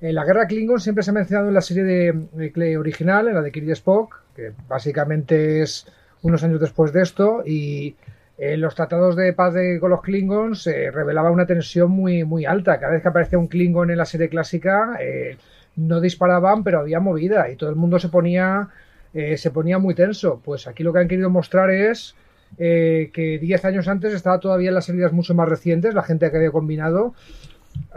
la 0.00 0.24
guerra 0.24 0.46
Klingon 0.46 0.78
siempre 0.78 1.02
se 1.02 1.10
ha 1.10 1.14
mencionado 1.14 1.48
en 1.48 1.54
la 1.54 1.60
serie 1.62 1.82
de, 1.82 2.52
Clay 2.52 2.76
original, 2.76 3.28
en 3.28 3.34
la 3.34 3.42
de 3.42 3.50
Kirby 3.50 3.72
Spock, 3.72 4.20
que 4.36 4.52
básicamente 4.68 5.62
es 5.62 5.86
unos 6.22 6.44
años 6.44 6.60
después 6.60 6.92
de 6.92 7.02
esto, 7.02 7.42
y 7.44 7.96
en 8.36 8.60
los 8.60 8.74
tratados 8.74 9.14
de 9.16 9.32
paz 9.32 9.54
de, 9.54 9.78
con 9.78 9.90
los 9.90 10.02
Klingons 10.02 10.62
se 10.62 10.90
revelaba 10.90 11.30
una 11.30 11.46
tensión 11.46 11.90
muy, 11.90 12.24
muy 12.24 12.44
alta. 12.44 12.80
Cada 12.80 12.92
vez 12.92 13.02
que 13.02 13.08
aparecía 13.08 13.38
un 13.38 13.46
Klingon 13.46 13.90
en 13.90 13.98
la 13.98 14.04
serie 14.04 14.28
clásica, 14.28 14.96
eh, 15.00 15.36
no 15.76 16.00
disparaban, 16.00 16.64
pero 16.64 16.80
había 16.80 17.00
movida 17.00 17.48
y 17.50 17.56
todo 17.56 17.70
el 17.70 17.76
mundo 17.76 17.98
se 17.98 18.08
ponía, 18.08 18.68
eh, 19.12 19.36
se 19.36 19.50
ponía 19.50 19.78
muy 19.78 19.94
tenso. 19.94 20.40
Pues 20.44 20.66
aquí 20.66 20.82
lo 20.82 20.92
que 20.92 20.98
han 20.98 21.08
querido 21.08 21.30
mostrar 21.30 21.70
es 21.70 22.16
eh, 22.58 23.10
que 23.12 23.38
10 23.38 23.64
años 23.66 23.86
antes 23.86 24.12
estaba 24.12 24.40
todavía 24.40 24.68
en 24.68 24.74
las 24.74 24.86
salidas 24.86 25.12
mucho 25.12 25.34
más 25.34 25.48
recientes, 25.48 25.94
la 25.94 26.02
gente 26.02 26.28
que 26.30 26.36
había 26.36 26.50
combinado. 26.50 27.14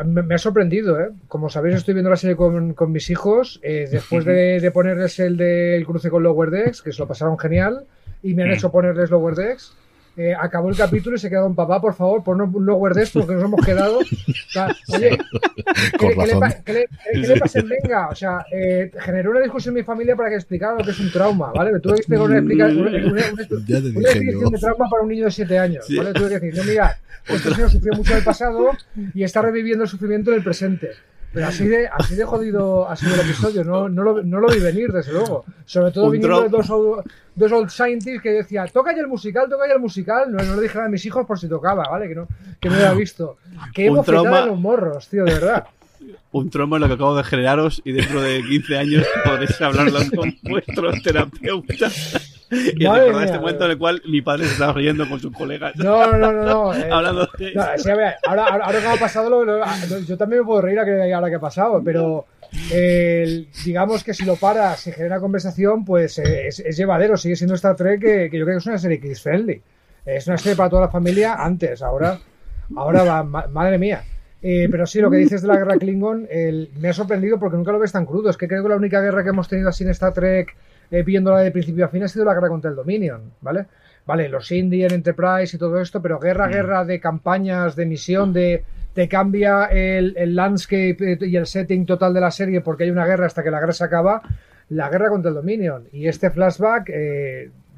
Me, 0.05 0.33
ha 0.33 0.39
sorprendido, 0.39 0.99
¿eh? 0.99 1.09
Como 1.27 1.49
sabéis, 1.49 1.75
estoy 1.75 1.93
viendo 1.93 2.09
la 2.09 2.15
serie 2.15 2.35
con, 2.35 2.75
mis 2.91 3.09
hijos. 3.11 3.59
después 3.61 4.25
de, 4.25 4.71
ponerles 4.73 5.19
el 5.19 5.37
del 5.37 5.85
cruce 5.85 6.09
con 6.09 6.23
Lower 6.23 6.49
Decks, 6.49 6.81
que 6.81 6.91
se 6.91 6.99
lo 6.99 7.07
pasaron 7.07 7.37
genial, 7.37 7.85
y 8.23 8.33
me 8.33 8.43
han 8.43 8.51
hecho 8.51 8.71
ponerles 8.71 9.11
Lower 9.11 9.35
Decks 9.35 9.75
eh, 10.17 10.33
acabó 10.33 10.69
el 10.69 10.75
capítulo 10.75 11.15
y 11.15 11.19
se 11.19 11.29
quedó 11.29 11.45
un 11.45 11.53
papá, 11.53 11.79
por 11.79 11.93
favor, 11.93 12.23
un 12.25 12.65
lower 12.65 12.93
de 12.93 13.03
esto 13.03 13.19
porque 13.19 13.35
nos 13.35 13.43
hemos 13.43 13.63
quedado. 13.63 13.99
oye, 13.99 14.09
¿qué, 15.99 16.07
le, 17.13 17.39
pasa 17.39 17.59
en 17.59 17.69
Venga? 17.69 18.09
O 18.09 18.15
sea, 18.15 18.43
eh, 18.51 18.91
generó 18.99 19.29
una 19.29 19.41
discusión 19.41 19.75
en 19.75 19.81
mi 19.81 19.83
familia 19.83 20.15
para 20.15 20.29
que 20.29 20.35
explicara 20.35 20.75
lo 20.75 20.83
que 20.83 20.89
es 20.89 20.99
un 20.99 21.11
trauma, 21.11 21.51
¿vale? 21.53 21.71
Me 21.71 21.79
tuve 21.79 21.93
que 21.93 21.99
explicar 21.99 22.25
una, 22.25 22.39
explicación 22.39 24.51
de 24.51 24.59
trauma 24.59 24.89
para 24.89 25.03
un 25.03 25.09
niño 25.09 25.25
de 25.25 25.31
7 25.31 25.59
años, 25.59 25.85
¿vale? 25.95 26.13
Tuve 26.13 26.29
que 26.29 26.39
decir, 26.39 26.57
no, 26.57 26.63
mira, 26.63 26.97
este 27.27 27.53
señor 27.53 27.69
sufrió 27.69 27.93
mucho 27.93 28.13
en 28.13 28.17
el 28.17 28.23
pasado 28.23 28.71
y 29.13 29.23
está 29.23 29.43
reviviendo 29.43 29.83
el 29.83 29.89
sufrimiento 29.89 30.31
del 30.31 30.43
presente. 30.43 30.93
Pero 31.33 31.47
así 31.47 31.67
de, 31.67 31.87
así 31.87 32.15
de 32.15 32.23
jodido 32.23 32.89
ha 32.89 32.95
sido 32.95 33.13
el 33.13 33.21
episodio, 33.21 33.63
no, 33.63 33.89
no, 33.89 34.01
lo, 34.01 34.23
no 34.23 34.39
lo 34.39 34.47
vi 34.47 34.59
venir, 34.59 34.91
desde 34.91 35.11
luego. 35.11 35.45
Sobre 35.65 35.91
todo 35.91 36.09
viniendo 36.09 36.43
de 36.43 36.49
dos, 36.49 36.67
dos 37.35 37.51
old 37.51 37.69
scientists 37.69 38.21
que 38.21 38.31
decía, 38.31 38.65
toca 38.65 38.93
ya 38.93 39.01
el 39.01 39.07
musical, 39.07 39.47
toca 39.49 39.67
ya 39.67 39.73
el 39.73 39.79
musical. 39.79 40.31
No, 40.31 40.41
no 40.43 40.55
le 40.55 40.63
dijeron 40.63 40.85
a 40.85 40.89
mis 40.89 41.05
hijos 41.05 41.25
por 41.25 41.37
si 41.37 41.47
tocaba, 41.47 41.83
¿vale? 41.89 42.07
Que 42.07 42.15
no, 42.15 42.27
que 42.59 42.69
no 42.69 42.75
había 42.75 42.93
visto. 42.93 43.37
Qué 43.73 43.89
bofetada 43.89 44.41
de 44.41 44.47
los 44.47 44.59
morros, 44.59 45.07
tío, 45.07 45.25
de 45.25 45.33
verdad 45.33 45.67
un 46.31 46.49
trauma 46.49 46.77
en 46.77 46.81
lo 46.81 46.87
que 46.87 46.93
acabo 46.93 47.15
de 47.15 47.23
generaros 47.23 47.81
y 47.83 47.91
dentro 47.91 48.21
de 48.21 48.43
15 48.43 48.77
años 48.77 49.05
podréis 49.23 49.61
hablarlo 49.61 49.99
con 50.15 50.35
vuestro 50.43 50.91
terapeuta. 51.01 51.89
Y 52.49 52.85
recordar 52.85 53.25
este 53.25 53.39
momento 53.39 53.65
en 53.65 53.71
el 53.71 53.77
cual 53.77 54.01
mi 54.05 54.21
padre 54.21 54.45
se 54.45 54.53
estaba 54.53 54.73
riendo 54.73 55.07
con 55.09 55.19
sus 55.19 55.33
colegas. 55.33 55.75
No, 55.75 56.11
no, 56.11 56.31
no, 56.31 56.43
no. 56.43 56.73
Eh, 56.77 56.89
Hablando 56.91 57.27
de... 57.37 57.53
no 57.53 57.61
ahora, 58.27 58.45
ahora, 58.45 58.79
que 58.79 58.87
ha 58.87 58.95
pasado, 58.95 59.45
yo 60.05 60.17
también 60.17 60.41
me 60.41 60.45
puedo 60.45 60.61
reír 60.61 60.79
a 60.79 60.85
que, 60.85 61.13
ahora 61.13 61.29
que 61.29 61.35
ha 61.35 61.39
pasado, 61.39 61.81
pero 61.83 62.25
digamos 63.65 64.03
que 64.03 64.13
si 64.13 64.25
lo 64.25 64.35
paras 64.35 64.87
y 64.87 64.91
genera 64.91 65.19
conversación, 65.19 65.83
pues 65.85 66.19
eh, 66.19 66.47
es, 66.47 66.77
llevadero. 66.77 67.17
Sigue 67.17 67.35
siendo 67.35 67.55
Star 67.55 67.75
Trek 67.75 67.99
que, 67.99 68.29
que, 68.29 68.37
yo 68.37 68.45
creo 68.45 68.57
que 68.57 68.61
es 68.61 68.67
una 68.67 68.77
serie 68.77 68.99
kids 68.99 69.21
friendly. 69.21 69.61
Es 70.05 70.27
una 70.27 70.37
serie 70.37 70.55
para 70.55 70.69
toda 70.69 70.83
la 70.83 70.89
familia 70.89 71.35
antes, 71.35 71.81
ahora, 71.81 72.19
ahora 72.75 73.03
va, 73.03 73.23
madre 73.23 73.77
mía. 73.77 74.03
Eh, 74.41 74.67
pero 74.69 74.85
sí, 74.85 75.01
lo 75.01 75.09
que 75.09 75.17
dices 75.17 75.41
de 75.41 75.47
la 75.47 75.57
guerra 75.57 75.77
Klingon 75.77 76.27
me 76.79 76.89
ha 76.89 76.93
sorprendido 76.93 77.39
porque 77.39 77.57
nunca 77.57 77.71
lo 77.71 77.79
ves 77.79 77.91
tan 77.91 78.05
crudo. 78.05 78.29
Es 78.29 78.37
que 78.37 78.47
creo 78.47 78.63
que 78.63 78.69
la 78.69 78.75
única 78.75 79.01
guerra 79.01 79.23
que 79.23 79.29
hemos 79.29 79.49
tenido 79.49 79.69
así 79.69 79.83
en 79.83 79.89
Star 79.89 80.13
Trek, 80.13 80.55
eh, 80.91 81.03
viéndola 81.03 81.39
de 81.39 81.51
principio 81.51 81.85
a 81.85 81.89
fin, 81.89 82.03
ha 82.03 82.07
sido 82.07 82.25
la 82.25 82.33
guerra 82.33 82.49
contra 82.49 82.69
el 82.69 82.75
Dominion, 82.75 83.21
¿vale? 83.41 83.65
Vale, 84.05 84.29
los 84.29 84.51
Indian 84.51 84.93
Enterprise 84.93 85.55
y 85.55 85.59
todo 85.59 85.81
esto, 85.81 86.01
pero 86.01 86.19
guerra, 86.19 86.47
mm. 86.47 86.51
guerra 86.51 86.85
de 86.85 86.99
campañas, 86.99 87.75
de 87.75 87.85
misión, 87.85 88.33
de 88.33 88.63
te 88.93 89.07
cambia 89.07 89.65
el, 89.65 90.35
landscape 90.35 90.97
eh, 90.99 91.17
y 91.21 91.35
el 91.35 91.45
setting 91.45 91.85
total 91.85 92.13
de 92.13 92.21
la 92.21 92.31
serie 92.31 92.61
porque 92.61 92.85
hay 92.85 92.89
una 92.89 93.05
guerra 93.05 93.27
hasta 93.27 93.43
que 93.43 93.51
la 93.51 93.59
guerra 93.59 93.73
se 93.73 93.83
acaba. 93.83 94.21
La 94.69 94.89
guerra 94.89 95.09
contra 95.09 95.29
el 95.29 95.35
Dominion. 95.35 95.87
Y 95.93 96.07
este 96.07 96.29
flashback, 96.29 96.89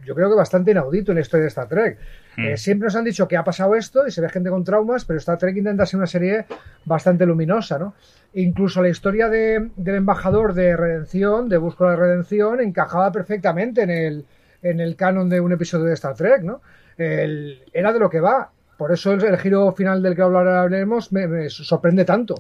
yo 0.06 0.16
creo 0.16 0.30
que 0.30 0.36
bastante 0.36 0.72
inaudito 0.72 1.12
en 1.12 1.18
la 1.18 1.22
historia 1.22 1.44
de 1.44 1.50
Star 1.50 1.68
Trek. 1.68 2.00
Mm. 2.38 2.46
Eh, 2.46 2.58
siempre 2.58 2.86
nos 2.88 2.96
han 2.96 3.06
dicho 3.06 3.28
que 3.28 3.38
ha 3.38 3.44
pasado 3.44 3.76
esto 3.76 4.08
y 4.08 4.12
se 4.12 4.22
ve 4.22 4.30
gente 4.30 4.50
con 4.50 4.64
traumas, 4.64 5.06
pero 5.06 5.18
Star 5.18 5.38
Trek 5.38 5.58
intenta 5.58 5.86
ser 5.86 5.98
una 5.98 6.08
serie 6.08 6.46
bastante 6.86 7.26
luminosa, 7.26 7.80
¿no? 7.80 7.94
Incluso 8.34 8.82
la 8.82 8.90
historia 8.90 9.28
del 9.28 9.72
embajador 9.78 10.54
de 10.54 10.76
redención, 10.78 11.50
de 11.50 11.58
búsqueda 11.58 11.92
de 11.92 11.96
redención, 11.96 12.62
encajaba 12.62 13.12
perfectamente 13.12 13.82
en 13.82 13.90
el, 13.90 14.26
en 14.62 14.80
el 14.80 14.96
canon 14.96 15.30
de 15.30 15.42
un 15.42 15.52
episodio 15.52 15.86
de 15.86 15.94
Star 15.94 16.16
Trek, 16.16 16.44
¿no? 16.44 16.62
era 16.98 17.94
de 17.94 18.00
lo 18.00 18.10
que 18.10 18.20
va. 18.20 18.52
Por 18.78 18.92
eso 18.92 19.14
el, 19.14 19.38
giro 19.38 19.72
final 19.72 20.04
del 20.04 20.16
que 20.16 20.22
hablaremos 20.22 21.14
me, 21.14 21.28
me 21.28 21.50
sorprende 21.50 22.04
tanto. 22.04 22.36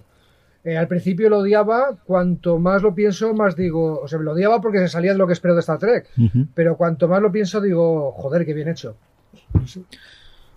Eh, 0.64 0.78
al 0.78 0.88
principio 0.88 1.30
lo 1.30 1.40
odiaba, 1.40 1.98
cuanto 2.06 2.60
más 2.60 2.82
lo 2.82 2.94
pienso, 2.94 3.34
más 3.34 3.56
digo, 3.56 4.02
o 4.02 4.08
sea, 4.08 4.20
lo 4.20 4.34
odiaba 4.34 4.60
porque 4.60 4.80
se 4.80 4.90
salía 4.90 5.14
de 5.14 5.18
lo 5.18 5.26
que 5.26 5.34
espero 5.34 5.54
de 5.54 5.62
Star 5.62 5.80
Trek, 5.80 6.08
pero 6.54 6.76
cuanto 6.76 7.08
más 7.08 7.22
lo 7.22 7.32
pienso, 7.32 7.62
digo, 7.62 8.12
joder, 8.12 8.46
qué 8.46 8.54
bien 8.54 8.68
hecho. 8.68 8.98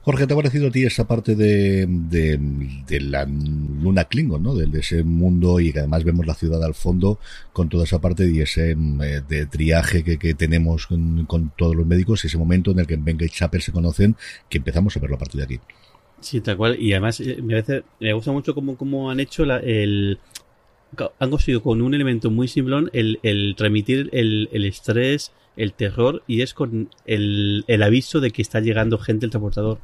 Jorge, 0.05 0.27
¿te 0.27 0.33
ha 0.33 0.37
parecido 0.37 0.67
a 0.67 0.71
ti 0.73 0.85
esa 0.85 1.07
parte 1.07 1.37
de, 1.37 1.87
de, 1.87 3.01
la 3.01 3.25
luna 3.25 4.05
Klingon, 4.05 4.43
¿no? 4.43 4.55
De, 4.55 4.81
ese 4.81 5.05
mundo 5.05 5.61
y 5.61 5.73
que 5.73 5.79
además 5.79 6.03
vemos 6.03 6.27
la 6.27 6.35
ciudad 6.35 6.63
al 6.65 6.75
fondo 6.75 7.21
con 7.53 7.69
toda 7.69 7.85
esa 7.85 8.01
parte 8.01 8.29
y 8.29 8.41
ese 8.41 8.75
mm, 8.75 9.03
eh, 9.03 9.23
de 9.29 9.47
triaje 9.47 10.03
que, 10.03 10.35
tenemos 10.35 10.89
con, 10.89 11.53
todos 11.57 11.77
los 11.77 11.87
médicos, 11.87 12.25
ese 12.25 12.37
momento 12.37 12.73
en 12.73 12.81
el 12.81 12.87
que 12.89 12.97
Venga 12.97 13.25
y 13.25 13.29
Chapel 13.29 13.63
se 13.63 13.71
conocen, 13.71 14.17
que 14.49 14.59
empezamos 14.59 14.97
a 14.97 15.01
verlo 15.01 15.17
a 15.17 15.19
partir 15.21 15.39
de 15.39 15.45
aquí. 15.45 15.61
Sí, 16.21 16.41
tal 16.41 16.57
cual. 16.57 16.81
Y 16.81 16.93
además 16.93 17.21
eh, 17.21 17.39
me, 17.41 17.63
me 18.01 18.13
gusta 18.13 18.33
mucho 18.33 18.55
cómo, 18.55 18.77
cómo 18.77 19.09
han 19.09 19.21
hecho 19.21 19.45
el... 19.45 20.19
Han 21.19 21.31
conseguido 21.31 21.63
con 21.63 21.83
un 21.83 21.95
elemento 21.95 22.31
muy 22.31 22.49
simplón 22.49 22.91
el, 22.93 23.19
el 23.23 23.55
transmitir 23.57 24.11
el, 24.13 24.49
el 24.53 24.65
estrés, 24.65 25.33
el 25.57 25.73
terror 25.73 26.23
y 26.27 26.43
es 26.43 26.55
con 26.55 26.91
el, 27.07 27.65
el 27.67 27.83
aviso 27.83 28.21
de 28.21 28.31
que 28.31 28.43
está 28.43 28.61
llegando 28.61 28.99
gente 28.99 29.27
el 29.27 29.31
transportador. 29.31 29.79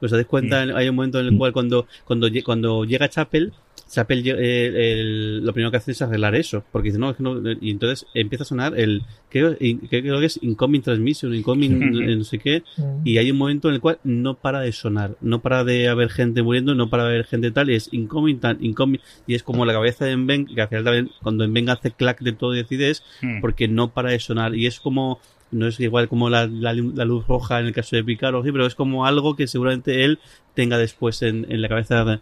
¿Os 0.00 0.10
dais 0.10 0.26
cuenta? 0.26 0.62
Hay 0.62 0.88
un 0.88 0.96
momento 0.96 1.20
en 1.20 1.26
el 1.26 1.36
cual 1.36 1.52
cuando, 1.52 1.86
cuando, 2.04 2.28
cuando 2.44 2.84
llega 2.84 3.08
Chapel, 3.08 3.52
Chapel 3.90 4.22
eh, 4.26 5.40
lo 5.42 5.52
primero 5.52 5.70
que 5.70 5.76
hace 5.76 5.92
es 5.92 6.02
arreglar 6.02 6.34
eso, 6.34 6.64
porque 6.72 6.88
dice, 6.88 6.98
no, 6.98 7.10
es 7.10 7.16
que 7.16 7.22
no, 7.22 7.40
y 7.60 7.70
entonces 7.70 8.06
empieza 8.14 8.42
a 8.42 8.46
sonar 8.46 8.78
el, 8.78 9.02
creo, 9.28 9.56
creo 9.56 10.20
que 10.20 10.26
es 10.26 10.38
incoming 10.42 10.82
transmission, 10.82 11.34
incoming 11.34 12.18
no 12.18 12.24
sé 12.24 12.38
qué, 12.38 12.62
y 13.04 13.18
hay 13.18 13.30
un 13.30 13.38
momento 13.38 13.68
en 13.68 13.74
el 13.74 13.80
cual 13.80 13.98
no 14.02 14.34
para 14.34 14.60
de 14.60 14.72
sonar, 14.72 15.16
no 15.20 15.42
para 15.42 15.64
de 15.64 15.88
haber 15.88 16.10
gente 16.10 16.42
muriendo, 16.42 16.74
no 16.74 16.90
para 16.90 17.04
de 17.04 17.10
haber 17.10 17.26
gente 17.26 17.50
tal, 17.50 17.70
y 17.70 17.74
es 17.74 17.88
incoming, 17.92 18.40
tan, 18.40 18.58
incoming, 18.64 19.00
y 19.26 19.34
es 19.34 19.42
como 19.42 19.64
la 19.64 19.72
cabeza 19.72 20.06
de 20.06 20.12
Enven, 20.12 20.46
que 20.46 20.60
al 20.60 20.68
final 20.68 20.84
también, 20.84 21.10
cuando 21.22 21.44
Enven 21.44 21.70
hace 21.70 21.92
clack 21.92 22.20
de 22.20 22.32
todo 22.32 22.52
decides, 22.52 23.04
porque 23.40 23.68
no 23.68 23.92
para 23.92 24.10
de 24.10 24.18
sonar, 24.18 24.56
y 24.56 24.66
es 24.66 24.80
como, 24.80 25.20
no 25.50 25.66
es 25.66 25.78
igual 25.80 26.08
como 26.08 26.30
la, 26.30 26.46
la, 26.46 26.72
luz 26.72 27.26
roja 27.26 27.60
en 27.60 27.66
el 27.66 27.72
caso 27.72 27.96
de 27.96 28.04
Picaro, 28.04 28.42
sí, 28.42 28.52
pero 28.52 28.66
es 28.66 28.74
como 28.74 29.06
algo 29.06 29.36
que 29.36 29.46
seguramente 29.46 30.04
él 30.04 30.18
tenga 30.54 30.78
después 30.78 31.22
en, 31.22 31.46
en 31.50 31.60
la 31.60 31.68
cabeza. 31.68 32.20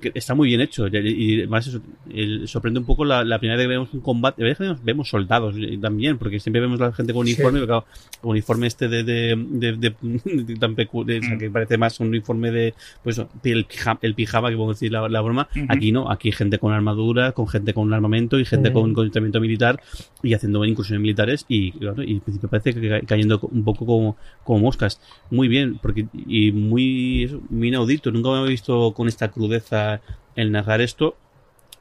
Que 0.00 0.12
está 0.14 0.34
muy 0.34 0.48
bien 0.48 0.60
hecho. 0.60 0.86
Y, 0.88 1.38
además 1.38 1.70
sorprende 2.46 2.80
un 2.80 2.86
poco 2.86 3.04
la, 3.04 3.38
primera 3.38 3.56
vez 3.56 3.64
que 3.64 3.68
vemos 3.68 3.94
un 3.94 4.00
combate. 4.00 4.42
Vemos, 4.42 4.84
vemos 4.84 5.08
soldados 5.08 5.54
también, 5.80 6.18
porque 6.18 6.40
siempre 6.40 6.60
vemos 6.60 6.80
a 6.80 6.86
la 6.86 6.92
gente 6.92 7.12
con 7.12 7.22
uniforme, 7.22 7.60
sí. 7.60 7.66
claro, 7.66 7.84
uniforme 8.22 8.66
este 8.66 8.88
de, 8.88 9.02
de, 9.02 9.36
de, 9.48 9.72
de 9.72 10.56
tan 10.60 10.72
mm. 10.72 11.38
que 11.38 11.50
parece 11.50 11.78
más 11.78 11.98
un 12.00 12.08
uniforme 12.08 12.50
de, 12.50 12.74
pues, 13.02 13.20
el 13.44 13.64
pijama, 13.64 13.98
el 14.02 14.14
pijama 14.14 14.50
que 14.50 14.56
puedo 14.56 14.70
decir 14.70 14.92
la, 14.92 15.08
la 15.08 15.20
broma. 15.20 15.48
Aquí 15.68 15.92
no, 15.92 16.10
aquí 16.10 16.32
gente 16.32 16.58
con 16.58 16.72
armadura, 16.72 17.32
con 17.32 17.48
gente 17.48 17.74
con 17.74 17.92
armamento 17.92 18.38
y 18.38 18.44
gente 18.44 18.72
con, 18.72 18.94
con 18.94 19.06
entrenamiento 19.06 19.40
militar 19.40 19.80
y 20.22 20.34
haciendo 20.34 20.64
incursiones 20.64 21.02
militares 21.02 21.44
y, 21.48 21.72
claro, 21.72 22.02
y 22.02 22.12
en 22.12 22.20
principio 22.20 22.48
parece 22.48 22.74
que 22.74 23.02
cayendo 23.06 23.40
un 23.40 23.64
poco 23.64 23.84
como, 23.86 24.16
como 24.44 24.60
moscas. 24.60 25.00
Muy 25.30 25.48
bien, 25.48 25.78
porque, 25.82 26.06
y 26.26 26.52
muy, 26.52 27.40
muy 27.50 27.71
inaudito. 27.72 28.10
Nunca 28.10 28.30
me 28.30 28.38
había 28.38 28.50
visto 28.50 28.92
con 28.92 29.08
esta 29.08 29.28
crudeza 29.28 30.00
el 30.36 30.52
narrar 30.52 30.80
esto. 30.80 31.16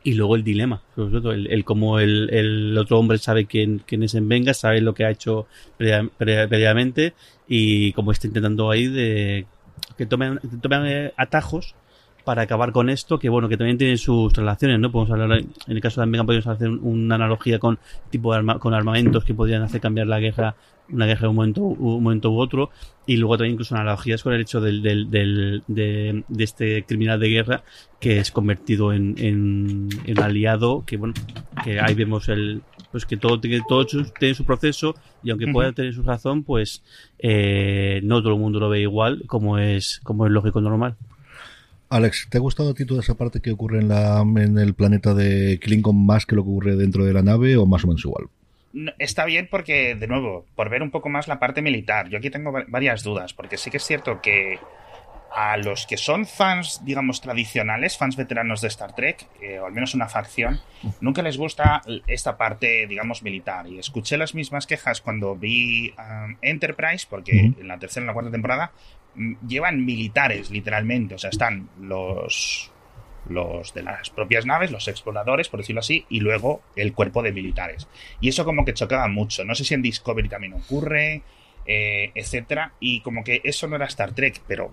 Y 0.04 0.16
luego 0.16 0.36
el 0.36 0.44
dilema, 0.44 0.82
el, 0.98 1.46
el 1.52 1.64
cómo 1.64 2.00
el, 2.00 2.28
el, 2.32 2.76
otro 2.76 2.98
hombre 2.98 3.20
sabe 3.20 3.46
quién, 3.46 3.84
quién 3.86 4.02
es 4.02 4.16
en 4.16 4.28
Venga, 4.28 4.56
sabe 4.56 4.82
lo 4.82 4.96
que 4.96 5.06
ha 5.06 5.12
hecho 5.12 5.46
previamente 5.78 7.14
y 7.48 7.92
como 7.94 8.12
está 8.12 8.26
intentando 8.26 8.72
ahí 8.72 8.88
de 8.88 9.46
que 10.00 10.08
tomen, 10.08 10.40
tomen 10.60 10.86
eh, 10.88 11.14
atajos 11.18 11.76
para 12.24 12.44
acabar 12.44 12.72
con 12.72 12.90
esto, 12.90 13.20
que 13.20 13.30
bueno, 13.30 13.50
que 13.50 13.58
también 13.58 13.78
tiene 13.78 13.98
sus 13.98 14.34
relaciones, 14.34 14.80
¿no? 14.80 14.92
Podemos 14.92 15.12
hablar, 15.12 15.40
en 15.40 15.52
el 15.68 15.82
caso 15.82 16.02
de 16.02 16.08
Venga 16.08 16.24
podemos 16.24 16.48
hacer 16.48 16.70
una 16.70 17.16
analogía 17.16 17.60
con 17.60 17.80
tipo 18.10 18.36
de 18.36 18.60
con 18.60 18.74
armamentos 18.74 19.24
que 19.24 19.34
podrían 19.34 19.64
hacer 19.64 19.82
cambiar 19.82 20.08
la 20.08 20.20
guerra 20.20 20.56
una 20.92 21.06
guerra 21.06 21.22
de 21.22 21.28
un 21.28 21.36
momento, 21.36 21.62
un 21.62 22.04
momento 22.04 22.32
u 22.32 22.40
otro, 22.40 22.70
y 23.06 23.18
luego 23.18 23.38
también 23.38 23.54
incluso 23.54 23.76
analogías 23.76 24.24
con 24.24 24.34
el 24.34 24.42
hecho 24.42 24.62
del, 24.62 24.82
del, 24.82 25.10
del 25.10 25.64
de, 25.68 26.24
de, 26.28 26.44
este 26.44 26.84
criminal 26.84 27.20
de 27.20 27.30
guerra 27.30 27.64
que 28.00 28.20
es 28.20 28.32
convertido 28.32 28.94
en, 28.94 29.16
en, 29.18 29.90
en, 30.06 30.20
aliado, 30.20 30.84
que 30.86 30.98
bueno, 30.98 31.14
que 31.64 31.80
ahí 31.80 31.94
vemos 31.94 32.30
el, 32.30 32.62
pues 32.92 33.06
que 33.06 33.18
todo, 33.18 33.40
tiene 33.40 33.62
todo 33.68 33.86
tiene 33.86 34.36
su 34.36 34.46
proceso, 34.46 34.96
y 35.24 35.30
aunque 35.30 35.48
pueda 35.48 35.72
tener 35.72 35.94
su 35.94 36.04
razón, 36.04 36.44
pues 36.44 36.84
eh, 37.20 38.02
no 38.04 38.22
todo 38.22 38.34
el 38.34 38.40
mundo 38.40 38.60
lo 38.60 38.70
ve 38.70 38.82
igual 38.82 39.24
como 39.28 39.58
es, 39.58 40.00
como 40.04 40.26
es 40.26 40.32
lógico 40.32 40.62
normal. 40.62 40.96
Alex, 41.92 42.28
¿te 42.30 42.38
ha 42.38 42.42
gustado 42.42 42.70
a 42.70 42.74
ti 42.74 42.86
toda 42.86 43.02
esa 43.02 43.16
parte 43.16 43.42
que 43.42 43.52
ocurre 43.52 43.80
en, 43.80 43.90
la, 43.90 44.22
en 44.22 44.58
el 44.58 44.74
planeta 44.74 45.14
de 45.14 45.60
Klingon 45.62 46.06
más 46.06 46.26
que 46.26 46.38
lo 46.38 46.44
que 46.44 46.50
ocurre 46.50 46.76
dentro 46.78 47.04
de 47.04 47.12
la 47.12 47.22
nave 47.22 47.58
o 47.58 47.66
más 47.66 47.84
o 47.84 47.88
menos 47.88 48.06
igual? 48.06 48.28
está 48.98 49.26
bien 49.26 49.50
porque, 49.52 49.96
de 49.96 50.08
nuevo, 50.08 50.46
por 50.56 50.70
ver 50.70 50.82
un 50.82 50.92
poco 50.92 51.10
más 51.10 51.28
la 51.28 51.40
parte 51.40 51.62
militar. 51.62 52.08
Yo 52.08 52.20
aquí 52.20 52.30
tengo 52.30 52.54
varias 52.70 53.04
dudas, 53.04 53.34
porque 53.34 53.58
sí 53.58 53.70
que 53.70 53.76
es 53.76 53.84
cierto 53.84 54.22
que 54.22 54.58
a 55.34 55.58
los 55.58 55.88
que 55.88 55.98
son 55.98 56.26
fans, 56.26 56.82
digamos, 56.84 57.22
tradicionales, 57.22 57.98
fans 57.98 58.16
veteranos 58.16 58.62
de 58.62 58.68
Star 58.68 58.94
Trek, 58.94 59.28
eh, 59.42 59.60
o 59.60 59.66
al 59.66 59.72
menos 59.72 59.94
una 59.94 60.10
facción, 60.10 60.60
nunca 61.00 61.22
les 61.22 61.38
gusta 61.38 61.82
esta 62.08 62.38
parte, 62.38 62.86
digamos, 62.88 63.24
militar. 63.24 63.68
Y 63.68 63.80
escuché 63.80 64.18
las 64.18 64.36
mismas 64.36 64.68
quejas 64.68 65.02
cuando 65.02 65.36
vi 65.36 65.94
um, 65.98 66.36
Enterprise, 66.42 67.08
porque 67.10 67.40
en 67.40 67.68
la 67.68 67.80
tercera 67.80 68.04
y 68.04 68.08
la 68.08 68.14
cuarta 68.14 68.32
temporada 68.32 68.72
mm, 69.16 69.48
llevan 69.48 69.86
militares, 69.86 70.52
literalmente. 70.52 71.16
O 71.16 71.18
sea, 71.18 71.30
están 71.30 71.70
los 71.80 72.72
los 73.30 73.74
de 73.74 73.84
las 73.84 74.10
propias 74.10 74.48
naves, 74.48 74.72
los 74.72 74.88
exploradores, 74.88 75.48
por 75.48 75.60
decirlo 75.60 75.80
así, 75.80 76.06
y 76.10 76.20
luego 76.20 76.64
el 76.76 76.92
cuerpo 76.94 77.22
de 77.22 77.32
militares. 77.32 77.88
Y 78.20 78.30
eso 78.30 78.44
como 78.44 78.66
que 78.66 78.74
chocaba 78.74 79.08
mucho. 79.08 79.46
No 79.46 79.56
sé 79.56 79.64
si 79.64 79.76
en 79.76 79.84
Discovery 79.84 80.28
también 80.28 80.54
ocurre, 80.54 81.22
eh, 81.66 82.12
etcétera. 82.16 82.74
Y 82.80 83.02
como 83.02 83.24
que 83.24 83.42
eso 83.44 83.68
no 83.68 83.76
era 83.76 83.86
Star 83.86 84.14
Trek, 84.14 84.42
pero 84.48 84.72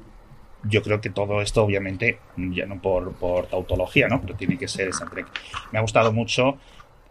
yo 0.64 0.82
creo 0.82 1.00
que 1.00 1.10
todo 1.10 1.40
esto, 1.40 1.62
obviamente, 1.62 2.18
ya 2.36 2.66
no 2.66 2.80
por, 2.80 3.12
por 3.14 3.46
tautología, 3.46 4.08
¿no? 4.08 4.20
Pero 4.20 4.34
tiene 4.34 4.58
que 4.58 4.68
ser 4.68 4.88
Star 4.88 5.10
Trek. 5.10 5.26
Me 5.72 5.78
ha 5.78 5.82
gustado 5.82 6.12
mucho 6.12 6.58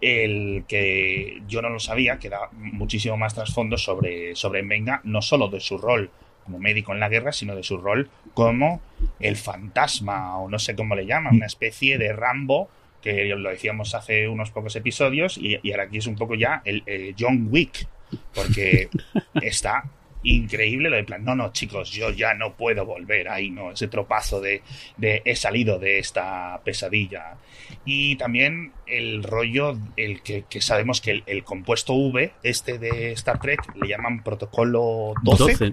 el 0.02 0.66
que 0.68 1.42
yo 1.48 1.62
no 1.62 1.70
lo 1.70 1.80
sabía, 1.80 2.20
que 2.20 2.30
da 2.30 2.50
muchísimo 2.54 3.18
más 3.18 3.34
trasfondo 3.34 3.78
sobre, 3.78 4.36
sobre 4.36 4.62
Venga, 4.62 5.02
no 5.04 5.22
solo 5.22 5.48
de 5.48 5.60
su 5.60 5.78
rol 5.78 6.12
como 6.44 6.60
médico 6.60 6.94
en 6.94 7.00
la 7.00 7.10
guerra, 7.10 7.32
sino 7.32 7.56
de 7.56 7.64
su 7.64 7.78
rol 7.78 8.10
como 8.34 8.82
el 9.20 9.36
fantasma, 9.36 10.38
o 10.38 10.50
no 10.50 10.60
sé 10.60 10.76
cómo 10.76 10.96
le 10.96 11.06
llaman, 11.06 11.36
una 11.36 11.46
especie 11.46 11.98
de 11.98 12.14
Rambo 12.14 12.70
que 13.02 13.26
lo 13.26 13.50
decíamos 13.50 13.96
hace 13.96 14.28
unos 14.28 14.52
pocos 14.52 14.76
episodios, 14.76 15.38
y, 15.38 15.56
ahora 15.72 15.84
aquí 15.84 15.98
es 15.98 16.08
un 16.08 16.16
poco 16.16 16.36
ya 16.36 16.62
el, 16.66 17.16
John 17.18 17.48
Wick, 17.50 17.88
porque 18.34 18.90
está 19.42 19.84
increíble 20.24 20.90
lo 20.90 20.96
de 20.96 21.04
plan, 21.04 21.24
no, 21.24 21.36
no, 21.36 21.52
chicos, 21.52 21.92
yo 21.92 22.10
ya 22.10 22.34
no 22.34 22.54
puedo 22.56 22.86
volver 22.86 23.30
ahí, 23.30 23.50
no, 23.50 23.72
ese 23.72 23.88
tropazo 23.88 24.42
de, 24.42 24.62
de 24.98 25.22
he 25.26 25.36
salido 25.36 25.80
de 25.80 26.00
esta 26.00 26.60
pesadilla. 26.64 27.38
Y 27.86 28.16
también 28.16 28.74
el 28.86 29.24
rollo, 29.24 29.78
el 29.96 30.22
que, 30.22 30.46
sabemos 30.60 31.02
que 31.02 31.24
el, 31.26 31.44
compuesto 31.44 31.94
V, 31.94 32.32
este 32.44 32.78
de 32.78 33.12
Star 33.14 33.40
Trek, 33.40 33.60
le 33.76 33.88
llaman 33.88 34.24
protocolo 34.24 35.14
12. 35.24 35.72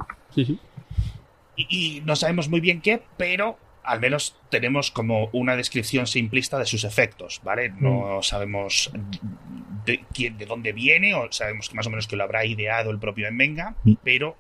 y, 1.57 2.03
no 2.05 2.17
sabemos 2.17 2.49
muy 2.49 2.61
bien 2.61 2.81
qué, 2.81 3.03
pero 3.17 3.59
al 3.85 4.01
menos 4.01 4.37
tenemos 4.51 4.91
como 4.91 5.29
una 5.33 5.57
descripción 5.57 6.07
simplista 6.07 6.59
de 6.59 6.65
sus 6.65 6.85
efectos, 6.85 7.41
¿vale? 7.45 7.73
No 7.79 8.19
mm. 8.19 8.23
sabemos 8.23 8.91
de, 9.85 10.05
quién, 10.13 10.39
de 10.39 10.47
dónde 10.47 10.73
viene, 10.73 11.15
o 11.15 11.31
sabemos 11.31 11.69
que 11.69 11.77
más 11.77 11.87
o 11.87 11.91
menos 11.91 12.07
que 12.07 12.17
lo 12.17 12.25
habrá 12.25 12.45
ideado 12.45 12.91
el 12.91 12.99
propio 12.99 13.29
Envenga, 13.29 13.77
mm. 13.85 13.95
pero 14.03 14.37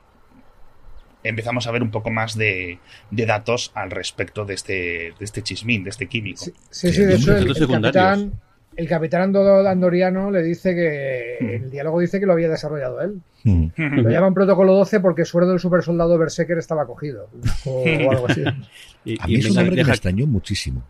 empezamos 1.22 1.66
a 1.66 1.72
ver 1.72 1.82
un 1.82 1.90
poco 1.90 2.10
más 2.10 2.36
de, 2.36 2.78
datos 3.10 3.70
al 3.74 3.90
respecto 3.90 4.44
de 4.44 4.54
este, 4.54 4.72
de 4.72 5.24
este 5.24 5.42
chismín, 5.42 5.84
de 5.84 5.90
este 5.90 6.06
químico. 6.06 6.44
Sí, 6.70 6.92
sí, 6.92 7.04
de 7.04 7.14
hecho 7.14 7.36
el, 7.36 7.54
capitán, 7.68 8.32
el 8.76 8.88
capitán 8.88 9.36
Andoriano 9.36 10.30
le 10.30 10.42
dice 10.42 10.74
que 10.74 11.38
mm. 11.40 11.64
el 11.64 11.70
diálogo 11.70 12.00
dice 12.00 12.18
que 12.18 12.26
lo 12.26 12.32
había 12.32 12.48
desarrollado 12.48 13.00
él. 13.02 13.20
Lo 13.44 14.08
llaman 14.08 14.32
protocolo 14.32 14.74
12 14.74 15.00
porque 15.00 15.26
suero 15.26 15.46
del 15.46 15.60
super 15.60 15.82
soldado 15.82 16.16
Berserker 16.16 16.56
estaba 16.56 16.86
cogido. 16.86 17.28
O, 17.66 17.84
algo 18.10 18.26
así. 18.26 18.42
a 18.44 19.26
mí 19.26 19.34
es 19.34 19.50
un 19.50 19.56
nombre 19.56 19.76
que 19.76 19.84
me 19.84 19.90
extrañó 19.90 20.26
muchísimo. 20.26 20.82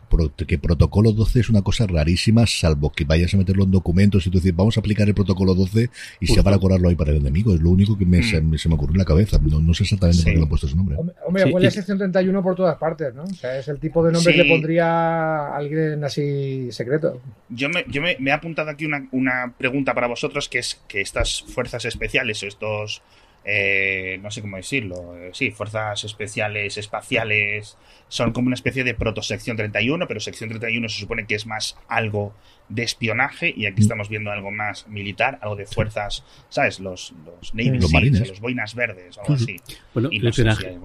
Que 0.47 0.57
protocolo 0.57 1.11
12 1.11 1.41
es 1.41 1.49
una 1.49 1.61
cosa 1.61 1.85
rarísima, 1.85 2.47
salvo 2.47 2.91
que 2.91 3.03
vayas 3.03 3.33
a 3.33 3.37
meterlo 3.37 3.65
en 3.65 3.71
documentos 3.71 4.25
y 4.25 4.29
tú 4.29 4.37
dices, 4.37 4.55
vamos 4.55 4.77
a 4.77 4.79
aplicar 4.79 5.05
el 5.07 5.13
protocolo 5.13 5.53
12 5.53 5.89
y 6.21 6.27
sea 6.27 6.43
para 6.43 6.57
cobrarlo 6.57 6.87
ahí 6.87 6.95
para 6.95 7.11
el 7.11 7.17
enemigo. 7.17 7.53
Es 7.53 7.59
lo 7.59 7.71
único 7.71 7.97
que 7.97 8.05
me, 8.05 8.23
se, 8.23 8.39
me, 8.41 8.57
ocurrió 8.73 8.93
en 8.93 8.99
la 8.99 9.05
cabeza. 9.05 9.37
No, 9.37 9.73
sé 9.73 9.83
exactamente 9.83 10.23
por 10.23 10.31
qué 10.31 10.37
le 10.37 10.43
han 10.43 10.49
puesto 10.49 10.67
ese 10.67 10.77
nombre. 10.77 10.95
Hombre, 10.97 11.43
sí, 11.43 11.51
huele 11.51 11.67
a 11.67 11.71
sección 11.71 11.97
31 11.97 12.41
por 12.41 12.55
todas 12.55 12.77
partes, 12.77 13.13
¿no? 13.13 13.23
O 13.23 13.33
sea, 13.33 13.59
es 13.59 13.67
el 13.67 13.79
tipo 13.79 14.01
de 14.01 14.13
nombre 14.13 14.33
que 14.33 14.43
le 14.43 14.49
pondría 14.49 15.53
alguien 15.53 16.01
así 16.05 16.71
secreto. 16.71 17.19
Yo 17.49 17.67
me, 17.67 17.83
yo 17.89 18.01
me, 18.01 18.15
he 18.17 18.31
apuntado 18.31 18.69
aquí 18.69 18.85
una, 18.85 19.09
una 19.11 19.53
pregunta 19.57 19.93
para 19.93 20.07
vosotros, 20.07 20.47
que 20.47 20.59
es 20.59 20.79
que 20.87 21.01
estas 21.01 21.43
fuerzas 21.43 21.83
especiales 21.83 22.44
estos, 22.47 23.01
eh, 23.43 24.19
no 24.23 24.31
sé 24.31 24.41
cómo 24.41 24.57
decirlo, 24.57 25.15
eh, 25.17 25.29
sí, 25.33 25.51
fuerzas 25.51 26.03
especiales 26.03 26.77
espaciales, 26.77 27.77
son 28.07 28.31
como 28.31 28.47
una 28.47 28.55
especie 28.55 28.83
de 28.83 28.93
protosección 28.93 29.57
31, 29.57 30.07
pero 30.07 30.19
sección 30.19 30.49
31 30.49 30.89
se 30.89 30.99
supone 30.99 31.25
que 31.25 31.35
es 31.35 31.45
más 31.45 31.77
algo 31.87 32.33
de 32.69 32.83
espionaje 32.83 33.53
y 33.55 33.65
aquí 33.67 33.81
mm. 33.81 33.83
estamos 33.83 34.09
viendo 34.09 34.31
algo 34.31 34.51
más 34.51 34.87
militar, 34.87 35.37
algo 35.41 35.55
de 35.55 35.65
fuerzas, 35.65 36.23
¿sabes? 36.49 36.79
Los, 36.79 37.13
los 37.25 37.53
Navy 37.53 37.79
los, 37.79 37.91
marines. 37.91 38.27
los 38.27 38.39
boinas 38.39 38.73
verdes, 38.73 39.17
algo 39.17 39.33
así. 39.33 39.57
Bueno, 39.93 40.09
el 40.11 40.25
espionaje 40.25 40.77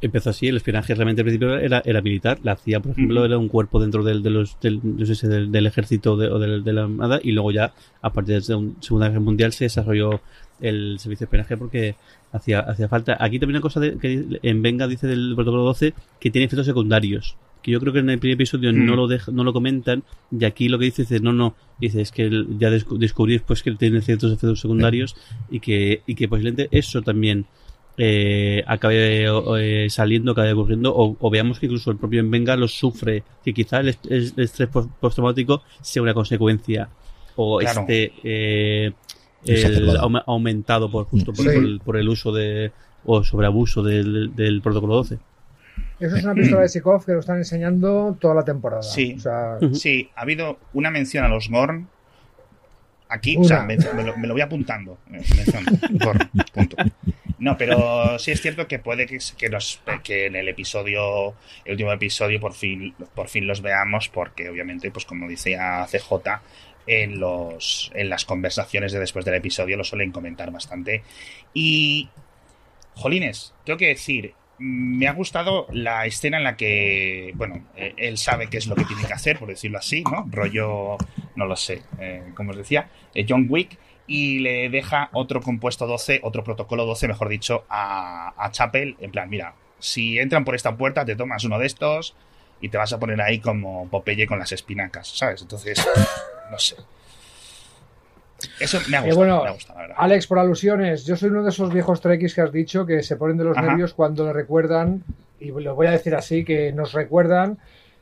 empezó, 0.00 0.30
así, 0.30 0.48
el 0.48 0.56
espionaje 0.56 0.94
realmente 0.94 1.20
al 1.20 1.26
principio 1.26 1.56
era, 1.56 1.80
era 1.84 2.00
militar, 2.00 2.40
la 2.42 2.56
CIA, 2.56 2.80
por 2.80 2.90
ejemplo, 2.90 3.24
era 3.24 3.38
un 3.38 3.48
cuerpo 3.48 3.80
dentro 3.80 4.02
del, 4.02 4.22
de 4.22 4.30
los, 4.30 4.58
del, 4.60 4.80
del, 5.52 5.66
ejército 5.66 6.14
o 6.14 6.16
de, 6.16 6.72
la 6.72 6.82
armada 6.82 7.20
y 7.22 7.30
luego 7.30 7.52
ya, 7.52 7.72
a 8.00 8.12
partir 8.12 8.42
de 8.42 8.54
la 8.54 8.72
Segunda 8.80 9.08
Guerra 9.08 9.20
Mundial, 9.20 9.52
se 9.52 9.64
desarrolló 9.64 10.20
el 10.62 10.98
servicio 10.98 11.24
de 11.24 11.28
espionaje 11.28 11.56
porque 11.56 11.96
hacía, 12.32 12.60
hacía 12.60 12.88
falta. 12.88 13.16
Aquí 13.20 13.38
también 13.38 13.56
una 13.56 13.62
cosa 13.62 13.80
de, 13.80 13.98
que 13.98 14.40
en 14.42 14.62
Venga 14.62 14.86
dice 14.86 15.06
del 15.06 15.34
protocolo 15.34 15.64
12 15.64 15.92
que 16.18 16.30
tiene 16.30 16.46
efectos 16.46 16.66
secundarios. 16.66 17.36
Que 17.62 17.70
yo 17.70 17.78
creo 17.78 17.92
que 17.92 18.00
en 18.00 18.10
el 18.10 18.18
primer 18.18 18.34
episodio 18.34 18.72
no 18.72 18.94
mm. 18.94 18.96
lo 18.96 19.32
no 19.32 19.44
lo 19.44 19.52
comentan. 19.52 20.02
Y 20.30 20.44
aquí 20.44 20.68
lo 20.68 20.78
que 20.78 20.86
dice 20.86 21.02
es 21.02 21.22
no, 21.22 21.32
no. 21.32 21.54
Dice 21.78 22.00
es 22.00 22.10
que 22.10 22.30
ya 22.58 22.70
descubrí 22.70 23.34
después 23.34 23.62
que 23.62 23.72
tiene 23.72 24.00
ciertos 24.00 24.32
efectos 24.32 24.60
secundarios 24.60 25.16
y 25.50 25.60
que, 25.60 26.02
y 26.06 26.14
que 26.14 26.28
posiblemente 26.28 26.68
eso 26.70 27.02
también 27.02 27.46
eh, 27.98 28.64
acabe 28.66 29.26
eh, 29.58 29.90
saliendo, 29.90 30.32
acabe 30.32 30.52
ocurriendo, 30.52 30.92
o, 30.94 31.30
veamos 31.30 31.58
que 31.58 31.66
incluso 31.66 31.90
el 31.90 31.98
propio 31.98 32.20
en 32.20 32.30
Venga 32.30 32.56
lo 32.56 32.66
sufre, 32.66 33.22
que 33.44 33.52
quizá 33.52 33.80
el, 33.80 33.88
estrés 33.88 34.68
postraumático 35.00 35.62
sea 35.82 36.02
una 36.02 36.14
consecuencia, 36.14 36.88
o 37.36 37.60
este 37.60 38.12
eh, 38.24 38.92
ha 39.46 40.22
aumentado 40.26 40.90
por 40.90 41.06
justo 41.06 41.32
por, 41.32 41.96
el, 41.96 42.08
uso 42.08 42.32
de 42.32 42.72
o 43.04 43.24
sobreabuso 43.24 43.82
del, 43.82 44.34
del 44.34 44.62
protocolo 44.62 44.96
12. 44.96 45.18
Eso 46.02 46.16
es 46.16 46.24
una 46.24 46.34
pistola 46.34 46.62
de 46.62 46.68
Sikov 46.68 47.04
que 47.04 47.12
lo 47.12 47.20
están 47.20 47.38
enseñando 47.38 48.16
toda 48.20 48.34
la 48.34 48.44
temporada. 48.44 48.82
Sí, 48.82 49.16
sí 49.72 50.10
ha 50.16 50.22
habido 50.22 50.58
una 50.72 50.90
mención 50.90 51.24
a 51.24 51.28
los 51.28 51.48
Gorn. 51.48 51.88
Aquí, 53.08 53.36
o 53.36 53.44
sea, 53.44 53.62
me, 53.62 53.76
lo, 53.76 54.32
voy 54.32 54.40
apuntando. 54.40 54.98
Gorn, 55.90 56.30
punto. 56.52 56.76
No, 57.38 57.58
pero 57.58 58.18
sí 58.18 58.30
es 58.30 58.40
cierto 58.40 58.66
que 58.66 58.78
puede 58.78 59.06
que, 59.06 59.18
que, 59.36 59.50
que 60.02 60.26
en 60.26 60.36
el 60.36 60.48
episodio, 60.48 61.34
el 61.64 61.72
último 61.72 61.92
episodio, 61.92 62.40
por 62.40 62.54
fin, 62.54 62.94
por 63.14 63.28
fin 63.28 63.46
los 63.46 63.60
veamos, 63.60 64.08
porque 64.08 64.48
obviamente, 64.48 64.90
pues 64.90 65.04
como 65.04 65.28
decía 65.28 65.86
CJ, 65.90 66.40
en, 66.86 67.20
los, 67.20 67.90
en 67.94 68.08
las 68.08 68.24
conversaciones 68.24 68.92
de 68.92 69.00
después 69.00 69.24
del 69.24 69.34
episodio 69.34 69.76
lo 69.76 69.84
suelen 69.84 70.12
comentar 70.12 70.50
bastante. 70.50 71.02
Y, 71.54 72.08
jolines, 72.94 73.54
tengo 73.64 73.78
que 73.78 73.88
decir, 73.88 74.34
me 74.58 75.08
ha 75.08 75.12
gustado 75.12 75.66
la 75.72 76.06
escena 76.06 76.38
en 76.38 76.44
la 76.44 76.56
que, 76.56 77.32
bueno, 77.34 77.64
eh, 77.76 77.94
él 77.96 78.18
sabe 78.18 78.48
qué 78.48 78.58
es 78.58 78.66
lo 78.66 78.74
que 78.74 78.84
tiene 78.84 79.04
que 79.04 79.12
hacer, 79.12 79.38
por 79.38 79.48
decirlo 79.48 79.78
así, 79.78 80.02
¿no? 80.04 80.26
Rollo, 80.30 80.96
no 81.36 81.46
lo 81.46 81.56
sé, 81.56 81.82
eh, 81.98 82.22
como 82.34 82.50
os 82.50 82.56
decía, 82.56 82.88
eh, 83.14 83.26
John 83.28 83.46
Wick, 83.48 83.78
y 84.06 84.40
le 84.40 84.68
deja 84.68 85.08
otro 85.12 85.40
compuesto 85.40 85.86
12, 85.86 86.20
otro 86.22 86.44
protocolo 86.44 86.86
12, 86.86 87.08
mejor 87.08 87.28
dicho, 87.28 87.64
a, 87.68 88.34
a 88.36 88.50
Chapel, 88.50 88.96
en 89.00 89.10
plan, 89.10 89.28
mira, 89.28 89.54
si 89.78 90.18
entran 90.18 90.44
por 90.44 90.54
esta 90.54 90.76
puerta, 90.76 91.04
te 91.04 91.16
tomas 91.16 91.44
uno 91.44 91.58
de 91.58 91.66
estos 91.66 92.14
y 92.60 92.68
te 92.68 92.78
vas 92.78 92.92
a 92.92 93.00
poner 93.00 93.20
ahí 93.20 93.40
como 93.40 93.88
Popeye 93.88 94.26
con 94.26 94.38
las 94.38 94.52
espinacas, 94.52 95.08
¿sabes? 95.08 95.42
Entonces, 95.42 95.84
no 96.52 96.58
sé. 96.58 96.76
Eso 98.60 98.78
me 98.88 98.96
ha 98.98 99.06
eh, 99.06 99.12
gustado, 99.12 99.44
la 99.44 99.80
verdad. 99.80 99.96
Alex, 99.96 100.26
por 100.26 100.38
alusiones, 100.38 101.04
yo 101.04 101.16
soy 101.16 101.30
uno 101.30 101.42
de 101.42 101.48
esos 101.48 101.72
viejos 101.72 102.00
trekkies 102.00 102.34
que 102.34 102.42
has 102.42 102.52
dicho 102.52 102.84
que 102.84 103.02
se 103.02 103.16
ponen 103.16 103.38
de 103.38 103.44
los 103.44 103.56
nervios 103.56 103.94
cuando 103.94 104.26
le 104.26 104.32
recuerdan, 104.32 105.02
y 105.40 105.50
lo 105.50 105.74
voy 105.74 105.86
a 105.86 105.92
decir 105.92 106.14
así, 106.14 106.44
que 106.44 106.72
nos 106.72 106.92
recuerdan 106.92 107.58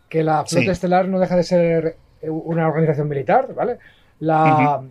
que 0.09 0.25
la 0.25 0.45
flota 0.45 0.73
estelar 0.73 1.07
no 1.07 1.21
deja 1.21 1.37
de 1.37 1.45
ser 1.45 1.97
una 2.23 2.67
organización 2.67 3.09
militar, 3.09 3.55
¿vale? 3.55 3.79
La, 4.19 4.83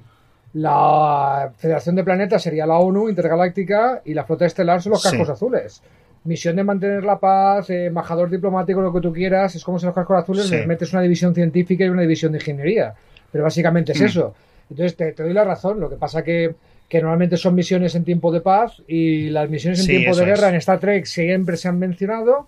la 0.54 1.52
Federación 1.58 1.95
de 1.95 2.04
Planetas 2.04 2.41
sería 2.41 2.65
la 2.65 2.78
ONU 2.78 3.10
intergaláctica 3.10 4.02
y 4.06 4.13
la 4.13 4.24
flota 4.24 4.45
estelar 4.45 4.82
son 4.82 4.93
los 4.93 5.04
cascos 5.04 5.30
azules 5.30 5.82
misión 6.24 6.56
de 6.56 6.63
mantener 6.63 7.04
la 7.04 7.19
paz, 7.19 7.69
eh, 7.69 7.86
embajador 7.86 8.30
diplomático, 8.30 8.82
lo 8.82 8.93
que 8.93 9.02
tú 9.02 9.13
quieras, 9.13 9.56
es 9.56 9.63
como 9.63 9.80
si 9.80 9.86
los 9.86 9.95
cascos 9.95 10.24
azules 10.24 10.50
les 10.50 10.67
metes 10.67 10.91
una 10.93 11.02
división 11.02 11.34
científica 11.34 11.86
y 11.86 11.89
una 11.89 12.02
división 12.02 12.32
de 12.32 12.39
ingeniería. 12.39 12.93
Pero 13.32 13.44
básicamente 13.44 13.92
es 13.92 14.02
mm. 14.02 14.06
eso. 14.06 14.36
Entonces 14.70 14.96
te, 14.96 15.12
doy 15.13 15.34
la 15.34 15.44
razón. 15.44 15.80
Lo 15.80 15.89
que 15.89 15.96
pasa 15.96 16.24
que, 16.24 16.56
que 16.88 17.02
normalmente 17.02 17.38
son 17.38 17.56
misiones 17.56 17.96
en 17.96 18.04
tiempo 18.04 18.32
de 18.32 18.42
paz 18.42 18.82
y 18.88 19.30
las 19.30 19.50
misiones 19.50 19.80
en 19.82 19.88
tiempo 19.88 20.15
de 20.15 20.26
guerra 20.26 20.50
en 20.50 20.56
Star 20.56 20.80
Trek 20.80 21.06
siempre 21.06 21.58
se 21.58 21.68
han 21.68 21.80
mencionado, 21.80 22.48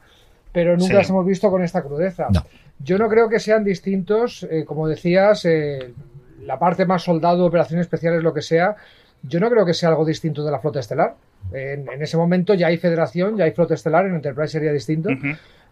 pero 0.52 0.78
nunca 0.78 0.96
las 0.96 1.10
hemos 1.10 1.26
visto 1.26 1.50
con 1.50 1.64
esta 1.64 1.82
crudeza. 1.82 2.28
Yo 2.84 2.98
no 2.98 3.08
creo 3.10 3.30
que 3.30 3.40
sean 3.40 3.64
distintos, 3.64 4.48
eh, 4.50 4.66
como 4.66 4.88
decías, 4.88 5.46
eh, 5.46 5.94
la 6.46 6.58
parte 6.58 6.86
más 6.86 7.04
soldado, 7.04 7.46
operaciones 7.46 7.86
especiales, 7.86 8.24
lo 8.24 8.34
que 8.34 8.42
sea. 8.42 8.76
Yo 9.24 9.40
no 9.40 9.50
creo 9.50 9.66
que 9.66 9.74
sea 9.74 9.90
algo 9.90 10.04
distinto 10.04 10.44
de 10.44 10.52
la 10.52 10.60
flota 10.60 10.80
estelar. 10.80 11.16
En, 11.54 11.88
ese 12.02 12.18
momento 12.18 12.54
ya 12.54 12.68
hay 12.68 12.78
federación, 12.78 13.38
ya 13.38 13.46
hay 13.46 13.52
flota 13.52 13.76
estelar, 13.76 14.06
en 14.06 14.16
Enterprise 14.16 14.52
sería 14.52 14.72
distinto. 14.72 15.10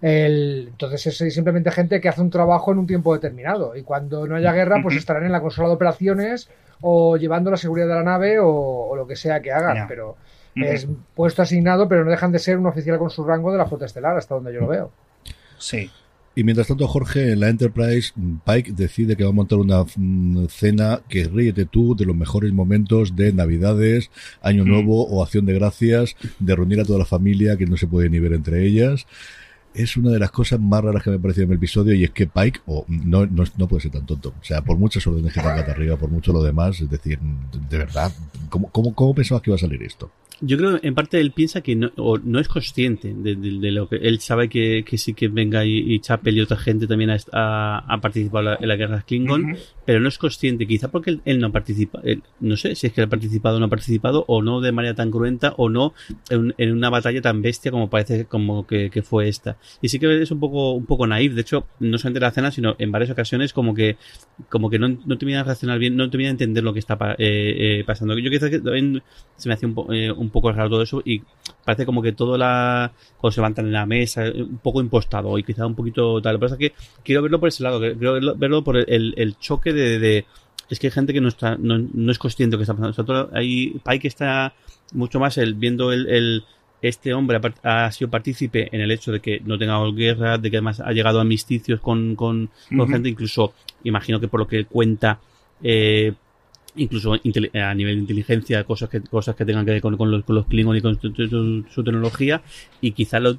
Entonces 0.01 1.21
es 1.21 1.33
simplemente 1.33 1.71
gente 1.71 1.99
que 1.99 2.09
hace 2.09 2.21
un 2.21 2.29
trabajo 2.29 2.71
en 2.71 2.79
un 2.79 2.87
tiempo 2.87 3.13
determinado. 3.13 3.75
Y 3.75 3.83
cuando 3.83 4.25
no 4.27 4.35
haya 4.35 4.53
guerra, 4.53 4.81
pues 4.81 4.95
estarán 4.95 5.25
en 5.25 5.31
la 5.31 5.41
consola 5.41 5.67
de 5.67 5.75
operaciones 5.75 6.49
o 6.81 7.17
llevando 7.17 7.51
la 7.51 7.57
seguridad 7.57 7.87
de 7.87 7.95
la 7.95 8.03
nave 8.03 8.37
o, 8.41 8.95
lo 8.95 9.05
que 9.05 9.15
sea 9.15 9.41
que 9.41 9.51
hagan. 9.51 9.87
Pero 9.87 10.15
es 10.55 10.87
puesto 11.15 11.41
asignado, 11.41 11.87
pero 11.87 12.03
no 12.03 12.11
dejan 12.11 12.31
de 12.31 12.39
ser 12.39 12.57
un 12.57 12.67
oficial 12.67 12.97
con 12.97 13.09
su 13.09 13.23
rango 13.23 13.51
de 13.51 13.57
la 13.57 13.65
flota 13.65 13.85
estelar, 13.85 14.17
hasta 14.17 14.35
donde 14.35 14.53
yo 14.53 14.61
lo 14.61 14.67
veo. 14.67 14.91
Sí. 15.57 15.89
Y 16.35 16.43
mientras 16.43 16.67
tanto, 16.67 16.87
Jorge, 16.87 17.33
en 17.33 17.41
la 17.41 17.49
Enterprise, 17.49 18.13
Pike 18.45 18.71
decide 18.73 19.17
que 19.17 19.23
va 19.23 19.29
a 19.29 19.33
montar 19.33 19.59
una 19.59 19.83
mm, 19.83 20.45
cena 20.47 21.01
que 21.09 21.25
ríete 21.25 21.65
tú 21.65 21.95
de 21.95 22.05
los 22.05 22.15
mejores 22.15 22.53
momentos 22.53 23.15
de 23.15 23.33
Navidades, 23.33 24.09
Año 24.41 24.63
mm. 24.63 24.69
Nuevo 24.69 25.05
o 25.07 25.23
Acción 25.23 25.45
de 25.45 25.53
Gracias, 25.53 26.15
de 26.39 26.55
reunir 26.55 26.79
a 26.79 26.85
toda 26.85 26.99
la 26.99 27.05
familia 27.05 27.57
que 27.57 27.65
no 27.65 27.75
se 27.77 27.87
puede 27.87 28.09
ni 28.09 28.19
ver 28.19 28.33
entre 28.33 28.65
ellas. 28.65 29.05
Es 29.79 29.95
una 29.95 30.11
de 30.11 30.19
las 30.19 30.29
cosas 30.31 30.59
más 30.59 30.83
raras 30.83 31.01
que 31.01 31.09
me 31.09 31.15
ha 31.15 31.19
parecido 31.19 31.45
en 31.45 31.51
el 31.51 31.57
episodio 31.57 31.93
y 31.93 32.03
es 32.03 32.11
que 32.11 32.27
Pike 32.27 32.59
o 32.65 32.83
no, 32.89 33.25
no, 33.25 33.67
puede 33.69 33.81
ser 33.81 33.91
tan 33.91 34.05
tonto. 34.05 34.33
O 34.41 34.43
sea, 34.43 34.61
por 34.61 34.77
muchas 34.77 35.07
órdenes 35.07 35.31
que 35.31 35.39
tenga 35.39 35.59
arriba, 35.59 35.95
por 35.95 36.09
mucho 36.09 36.33
lo 36.33 36.43
demás, 36.43 36.81
es 36.81 36.89
decir, 36.89 37.17
de 37.17 37.77
verdad, 37.77 38.11
¿cómo, 38.49 38.69
cómo, 38.71 38.93
cómo 38.93 39.15
pensabas 39.15 39.41
que 39.41 39.51
iba 39.51 39.55
a 39.55 39.59
salir 39.59 39.81
esto? 39.83 40.11
Yo 40.41 40.57
creo 40.57 40.79
en 40.81 40.95
parte 40.95 41.19
él 41.19 41.31
piensa 41.31 41.61
que 41.61 41.75
no, 41.75 41.91
o 41.97 42.17
no 42.17 42.39
es 42.39 42.47
consciente 42.47 43.13
de, 43.13 43.35
lo 43.71 43.89
que 43.89 43.97
él 43.97 44.19
sabe 44.19 44.47
que, 44.47 44.83
que 44.85 44.97
sí 44.97 45.13
que 45.13 45.27
venga 45.27 45.65
y, 45.65 45.93
y 45.93 45.99
Chapel 45.99 46.37
y 46.37 46.41
otra 46.41 46.57
gente 46.57 46.87
también 46.87 47.11
ha, 47.11 47.99
participado 48.01 48.57
en 48.59 48.67
la 48.67 48.75
guerra 48.75 49.03
Klingon, 49.05 49.57
pero 49.85 49.99
no 49.99 50.07
es 50.07 50.17
consciente, 50.17 50.65
quizá 50.65 50.89
porque 50.89 51.19
él, 51.25 51.39
no 51.39 51.51
participa, 51.51 52.01
no 52.39 52.57
sé 52.57 52.75
si 52.75 52.87
es 52.87 52.93
que 52.93 53.01
ha 53.01 53.07
participado 53.07 53.57
o 53.57 53.59
no 53.59 53.65
ha 53.65 53.69
participado, 53.69 54.25
o 54.27 54.41
no 54.41 54.61
de 54.61 54.71
manera 54.71 54.95
tan 54.95 55.11
cruenta, 55.11 55.53
o 55.57 55.69
no 55.69 55.93
en, 56.29 56.71
una 56.71 56.89
batalla 56.89 57.21
tan 57.21 57.41
bestia 57.41 57.71
como 57.71 57.89
parece 57.89 58.25
como 58.25 58.65
que, 58.65 58.89
fue 59.03 59.27
esta. 59.27 59.57
Y 59.81 59.89
sí 59.89 59.99
que 59.99 60.21
es 60.21 60.31
un 60.31 60.39
poco, 60.39 60.73
un 60.73 60.85
poco 60.85 61.07
naif, 61.07 61.33
de 61.33 61.41
hecho, 61.41 61.65
no 61.79 61.97
solamente 61.97 62.19
la 62.19 62.31
cena, 62.31 62.51
sino 62.51 62.75
en 62.79 62.91
varias 62.91 63.11
ocasiones 63.11 63.53
como 63.53 63.73
que, 63.73 63.97
como 64.49 64.69
que 64.69 64.79
no, 64.79 64.89
no 64.89 65.17
termina 65.17 65.39
de 65.39 65.45
reaccionar 65.45 65.79
bien, 65.79 65.95
no 65.95 66.09
termina 66.09 66.29
de 66.29 66.31
entender 66.31 66.63
lo 66.63 66.73
que 66.73 66.79
está 66.79 66.97
eh, 67.17 67.79
eh, 67.79 67.83
pasando. 67.85 68.17
Yo 68.17 68.29
quizás 68.29 68.49
que 68.49 68.59
también 68.59 69.01
se 69.35 69.49
me 69.49 69.53
hace 69.53 69.65
un, 69.65 69.75
eh, 69.93 70.11
un 70.11 70.28
poco 70.29 70.51
raro 70.51 70.69
todo 70.69 70.81
eso 70.81 71.01
y 71.03 71.21
parece 71.65 71.85
como 71.85 72.01
que 72.01 72.13
todo 72.13 72.37
la 72.37 72.91
cuando 73.17 73.33
se 73.33 73.41
levantan 73.41 73.65
en 73.65 73.73
la 73.73 73.85
mesa 73.85 74.23
un 74.33 74.59
poco 74.59 74.81
impostado 74.81 75.37
y 75.37 75.43
quizá 75.43 75.65
un 75.65 75.75
poquito 75.75 76.21
tal. 76.21 76.33
Lo 76.33 76.39
que 76.39 76.45
pasa 76.45 76.55
es 76.55 76.59
que 76.59 76.73
quiero 77.03 77.21
verlo 77.21 77.39
por 77.39 77.49
ese 77.49 77.63
lado 77.63 77.79
quiero 77.79 78.35
verlo, 78.35 78.63
por 78.63 78.77
el, 78.77 79.13
el 79.17 79.37
choque 79.37 79.73
de, 79.73 79.99
de, 79.99 80.25
es 80.69 80.79
que 80.79 80.87
hay 80.87 80.91
gente 80.91 81.13
que 81.13 81.21
no 81.21 81.29
está 81.29 81.57
no, 81.57 81.77
no 81.77 82.11
es 82.11 82.19
consciente 82.19 82.55
de 82.55 82.57
lo 82.57 82.65
que 82.65 82.71
está 82.71 82.75
pasando. 82.75 83.29
Hay 83.33 83.79
Pai 83.83 83.99
que 83.99 84.07
está 84.07 84.53
mucho 84.93 85.19
más 85.19 85.37
el 85.37 85.53
viendo 85.53 85.91
el, 85.91 86.07
el 86.07 86.43
este 86.81 87.13
hombre 87.13 87.39
ha, 87.63 87.91
sido 87.91 88.09
partícipe 88.09 88.69
en 88.73 88.81
el 88.81 88.91
hecho 88.91 89.11
de 89.11 89.19
que 89.19 89.41
no 89.43 89.57
tenga 89.57 89.79
guerra, 89.91 90.37
de 90.37 90.49
que 90.49 90.57
además 90.57 90.79
ha 90.79 90.91
llegado 90.91 91.19
a 91.19 91.23
amisticios 91.23 91.81
con, 91.81 92.15
con, 92.15 92.49
gente, 92.87 93.09
incluso 93.09 93.53
imagino 93.83 94.19
que 94.19 94.27
por 94.27 94.39
lo 94.39 94.47
que 94.47 94.65
cuenta, 94.65 95.19
eh, 95.61 96.13
incluso 96.75 97.13
a 97.13 97.73
nivel 97.73 97.95
de 97.95 98.01
inteligencia, 98.01 98.63
cosas 98.63 98.89
que, 98.89 99.01
cosas 99.01 99.35
que 99.35 99.45
tengan 99.45 99.65
que 99.65 99.71
ver 99.71 99.81
con, 99.81 100.11
los, 100.11 100.23
con 100.23 100.35
los 100.35 100.45
Klingon 100.45 100.77
y 100.77 100.81
con 100.81 100.99
su, 100.99 101.83
tecnología, 101.83 102.41
y 102.81 102.91
quizá 102.91 103.19
lo, 103.19 103.37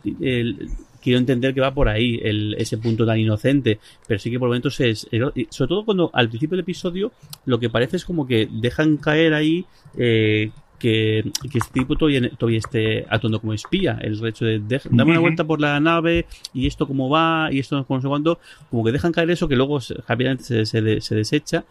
quiero 1.02 1.18
entender 1.18 1.54
que 1.54 1.60
va 1.60 1.72
por 1.72 1.88
ahí 1.88 2.20
el, 2.22 2.54
ese 2.58 2.78
punto 2.78 3.06
tan 3.06 3.18
inocente, 3.18 3.78
pero 4.06 4.20
sí 4.20 4.30
que 4.30 4.38
por 4.38 4.48
momentos 4.48 4.80
es, 4.80 5.06
sobre 5.50 5.68
todo 5.68 5.84
cuando 5.84 6.10
al 6.12 6.28
principio 6.28 6.56
del 6.56 6.64
episodio 6.64 7.12
lo 7.46 7.58
que 7.58 7.70
parece 7.70 7.96
es 7.96 8.04
como 8.04 8.26
que 8.26 8.48
dejan 8.50 8.96
caer 8.96 9.34
ahí 9.34 9.64
eh, 9.96 10.50
que, 10.80 11.30
que 11.52 11.58
este 11.58 11.72
tipo 11.72 11.94
todavía, 11.94 12.28
todavía 12.30 12.58
esté 12.58 13.04
actuando 13.08 13.40
como 13.40 13.52
espía. 13.52 13.98
El 14.00 14.24
hecho 14.26 14.46
de, 14.46 14.58
darme 14.60 15.12
una 15.12 15.20
vuelta 15.20 15.44
por 15.44 15.60
la 15.60 15.78
nave 15.78 16.26
y 16.54 16.66
esto 16.66 16.88
cómo 16.88 17.08
va 17.08 17.50
y 17.52 17.60
esto 17.60 17.76
no 17.76 18.00
sé 18.00 18.08
cuánto, 18.08 18.40
como 18.70 18.82
que 18.82 18.90
dejan 18.90 19.12
caer 19.12 19.30
eso 19.30 19.46
que 19.46 19.56
luego 19.56 19.78
rápidamente 20.08 20.42
se, 20.42 20.66
se, 20.66 21.00
se, 21.00 21.14
desecha. 21.14 21.64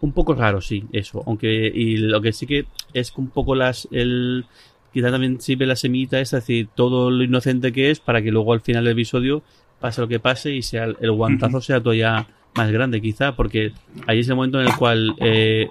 Un 0.00 0.12
poco 0.12 0.34
raro, 0.34 0.60
sí, 0.60 0.84
eso. 0.92 1.22
Aunque, 1.26 1.70
y 1.74 1.96
lo 1.96 2.20
que 2.20 2.32
sí 2.32 2.46
que 2.46 2.66
es 2.92 3.12
un 3.16 3.28
poco 3.28 3.54
las, 3.54 3.88
el, 3.90 4.44
quizá 4.92 5.10
también 5.10 5.40
sirve 5.40 5.66
la 5.66 5.76
semita, 5.76 6.20
es 6.20 6.30
decir, 6.30 6.68
todo 6.74 7.10
lo 7.10 7.24
inocente 7.24 7.72
que 7.72 7.90
es 7.90 8.00
para 8.00 8.22
que 8.22 8.30
luego 8.30 8.52
al 8.52 8.60
final 8.60 8.84
del 8.84 8.92
episodio 8.92 9.42
pase 9.80 10.00
lo 10.00 10.08
que 10.08 10.20
pase 10.20 10.54
y 10.54 10.62
sea 10.62 10.84
el 10.84 11.12
guantazo 11.12 11.60
sea 11.60 11.80
todavía 11.80 12.26
más 12.54 12.70
grande 12.70 13.00
quizá, 13.00 13.36
porque 13.36 13.72
ahí 14.06 14.20
es 14.20 14.28
el 14.28 14.36
momento 14.36 14.60
en 14.60 14.66
el 14.66 14.76
cual 14.76 15.14
eh, 15.20 15.68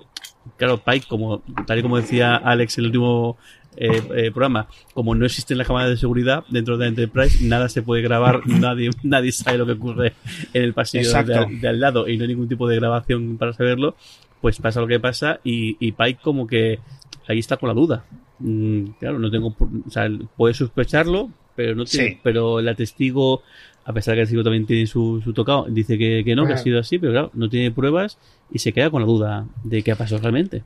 claro, 0.58 0.78
Pike, 0.78 1.08
como, 1.08 1.42
tal 1.66 1.80
y 1.80 1.82
como 1.82 1.98
decía 1.98 2.36
Alex 2.36 2.78
en 2.78 2.84
el 2.84 2.88
último 2.88 3.38
eh, 3.78 4.02
eh, 4.16 4.32
programa, 4.32 4.68
como 4.94 5.16
no 5.16 5.26
existen 5.26 5.58
las 5.58 5.68
cámaras 5.68 5.90
de 5.90 5.98
seguridad 5.98 6.46
dentro 6.50 6.78
de 6.78 6.88
Enterprise, 6.88 7.44
nada 7.46 7.68
se 7.70 7.82
puede 7.82 8.02
grabar, 8.02 8.42
nadie, 8.46 8.90
nadie 9.04 9.32
sabe 9.32 9.58
lo 9.58 9.66
que 9.66 9.74
ocurre 9.74 10.14
en 10.54 10.64
el 10.64 10.74
pasillo 10.74 11.12
de, 11.24 11.68
al 11.68 11.80
lado 11.80 12.08
y 12.08 12.18
no 12.18 12.24
hay 12.24 12.30
ningún 12.30 12.48
tipo 12.48 12.68
de 12.68 12.78
grabación 12.78 13.38
para 13.38 13.54
saberlo, 13.54 13.96
pues 14.42 14.60
pasa 14.60 14.80
lo 14.80 14.88
que 14.88 15.00
pasa 15.00 15.40
y, 15.44 15.76
y 15.86 15.92
Pike 15.92 16.20
como 16.22 16.48
que 16.48 16.80
ahí 17.28 17.40
está 17.40 17.58
con 17.58 17.68
la 17.68 17.76
duda. 17.76 18.06
Mm, 18.40 18.86
claro, 19.00 19.20
no 19.20 19.32
tengo, 19.32 19.56
o 19.58 19.90
sea, 19.90 20.10
puede 20.36 20.54
sospecharlo, 20.54 21.30
pero 21.56 21.76
no 21.76 21.86
tiene, 21.86 22.20
pero 22.24 22.60
el 22.60 22.76
testigo 22.76 23.44
a 23.86 23.94
pesar 23.94 24.14
de 24.14 24.18
que 24.18 24.22
el 24.22 24.28
testigo 24.28 24.44
también 24.44 24.66
tiene 24.66 24.88
su, 24.88 25.22
su 25.24 25.34
tocado, 25.34 25.66
dice 25.70 25.98
que, 25.98 26.24
que 26.26 26.36
no, 26.36 26.46
que 26.48 26.54
ha 26.54 26.58
sido 26.58 26.80
así, 26.80 26.98
pero 26.98 27.12
claro, 27.12 27.32
no 27.34 27.50
tiene 27.50 27.72
pruebas 27.72 28.18
y 28.52 28.60
se 28.60 28.74
queda 28.74 28.90
con 28.90 29.02
la 29.02 29.08
duda 29.08 29.46
de 29.64 29.84
qué 29.84 29.92
ha 29.92 29.96
pasado 29.96 30.22
realmente. 30.22 30.64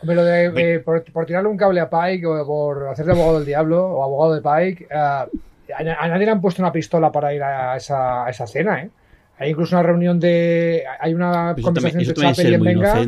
Hombre, 0.00 0.22
de, 0.22 0.74
eh, 0.74 0.78
por, 0.78 1.02
tirarle 1.26 1.48
un 1.48 1.56
cable 1.56 1.80
a 1.80 1.90
Pike 1.90 2.24
o 2.26 2.46
por 2.46 2.88
hacerle 2.88 3.12
abogado 3.12 3.38
del 3.38 3.46
diablo 3.46 3.84
o 3.84 4.04
abogado 4.04 4.34
de 4.34 4.40
Pike, 4.40 4.86
eh, 4.88 4.94
a, 4.94 6.08
nadie 6.08 6.26
le 6.26 6.30
han 6.30 6.40
puesto 6.40 6.62
una 6.62 6.72
pistola 6.72 7.10
para 7.10 7.34
ir 7.34 7.42
a 7.42 7.76
esa, 7.76 8.24
a 8.24 8.30
esa 8.30 8.46
cena, 8.46 8.82
¿eh? 8.82 8.90
Hay 9.40 9.52
incluso 9.52 9.74
una 9.74 9.82
reunión 9.82 10.20
de. 10.20 10.84
Hay 11.00 11.14
una 11.14 11.56
conversación 11.62 12.04
de 12.04 12.12
Chapel 12.12 12.50
y 12.50 12.54
en 12.54 12.62
Venga. 12.62 13.00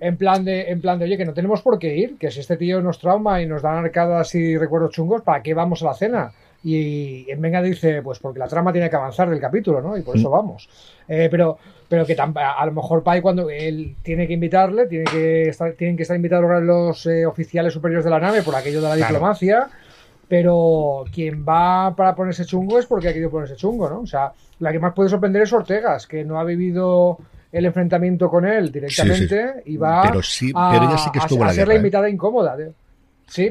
En 0.00 0.16
plan, 0.16 0.44
de, 0.44 0.62
en 0.72 0.80
plan 0.80 0.98
de, 0.98 1.04
oye, 1.04 1.16
que 1.16 1.24
no 1.24 1.32
tenemos 1.32 1.62
por 1.62 1.78
qué 1.78 1.96
ir, 1.96 2.16
que 2.18 2.32
si 2.32 2.40
este 2.40 2.56
tío 2.56 2.82
nos 2.82 2.98
trauma 2.98 3.40
y 3.40 3.46
nos 3.46 3.62
dan 3.62 3.84
arcadas 3.84 4.34
y 4.34 4.58
recuerdos 4.58 4.90
chungos, 4.90 5.22
¿para 5.22 5.40
qué 5.40 5.54
vamos 5.54 5.80
a 5.82 5.86
la 5.86 5.94
cena? 5.94 6.32
Y 6.64 7.30
en 7.30 7.40
Venga 7.40 7.62
dice, 7.62 8.02
pues 8.02 8.18
porque 8.18 8.40
la 8.40 8.48
trama 8.48 8.72
tiene 8.72 8.90
que 8.90 8.96
avanzar 8.96 9.30
del 9.30 9.40
capítulo, 9.40 9.80
¿no? 9.80 9.96
Y 9.96 10.02
por 10.02 10.16
eso 10.16 10.28
mm. 10.28 10.32
vamos. 10.32 10.68
Eh, 11.06 11.28
pero, 11.30 11.58
pero 11.88 12.04
que 12.04 12.16
a 12.18 12.66
lo 12.66 12.72
mejor 12.72 13.02
Pai 13.02 13.20
cuando 13.20 13.48
él 13.48 13.96
tiene 14.02 14.26
que 14.26 14.34
invitarle, 14.34 14.86
tiene 14.86 15.04
que 15.04 15.42
estar, 15.42 15.72
tienen 15.74 15.96
que 15.96 16.02
estar 16.02 16.16
invitados 16.16 16.62
los 16.62 17.06
eh, 17.06 17.26
oficiales 17.26 17.72
superiores 17.72 18.04
de 18.04 18.10
la 18.10 18.18
nave 18.18 18.42
por 18.42 18.56
aquello 18.56 18.80
de 18.80 18.88
la 18.88 18.96
diplomacia, 18.96 19.68
pero 20.26 21.04
quien 21.12 21.44
va 21.48 21.94
para 21.94 22.14
ponerse 22.14 22.44
chungo 22.44 22.78
es 22.78 22.86
porque 22.86 23.08
ha 23.08 23.12
querido 23.12 23.30
ponerse 23.30 23.54
chungo, 23.54 23.88
¿no? 23.88 24.00
O 24.00 24.06
sea, 24.06 24.32
la 24.58 24.72
que 24.72 24.80
más 24.80 24.94
puede 24.94 25.08
sorprender 25.08 25.42
es 25.42 25.52
Ortegas, 25.52 26.08
que 26.08 26.24
no 26.24 26.40
ha 26.40 26.44
vivido 26.44 27.18
el 27.52 27.66
enfrentamiento 27.66 28.28
con 28.28 28.44
él 28.44 28.70
directamente 28.72 29.62
y 29.64 29.76
va 29.78 30.02
pero 30.02 30.22
sí, 30.22 30.52
pero 30.52 30.82
a, 30.82 30.98
sí 30.98 31.10
que 31.10 31.18
estuvo 31.20 31.44
a, 31.44 31.52
ser 31.52 31.68
la 31.68 31.76
invitada 31.76 32.10
incómoda. 32.10 32.56
Tío 32.56 32.74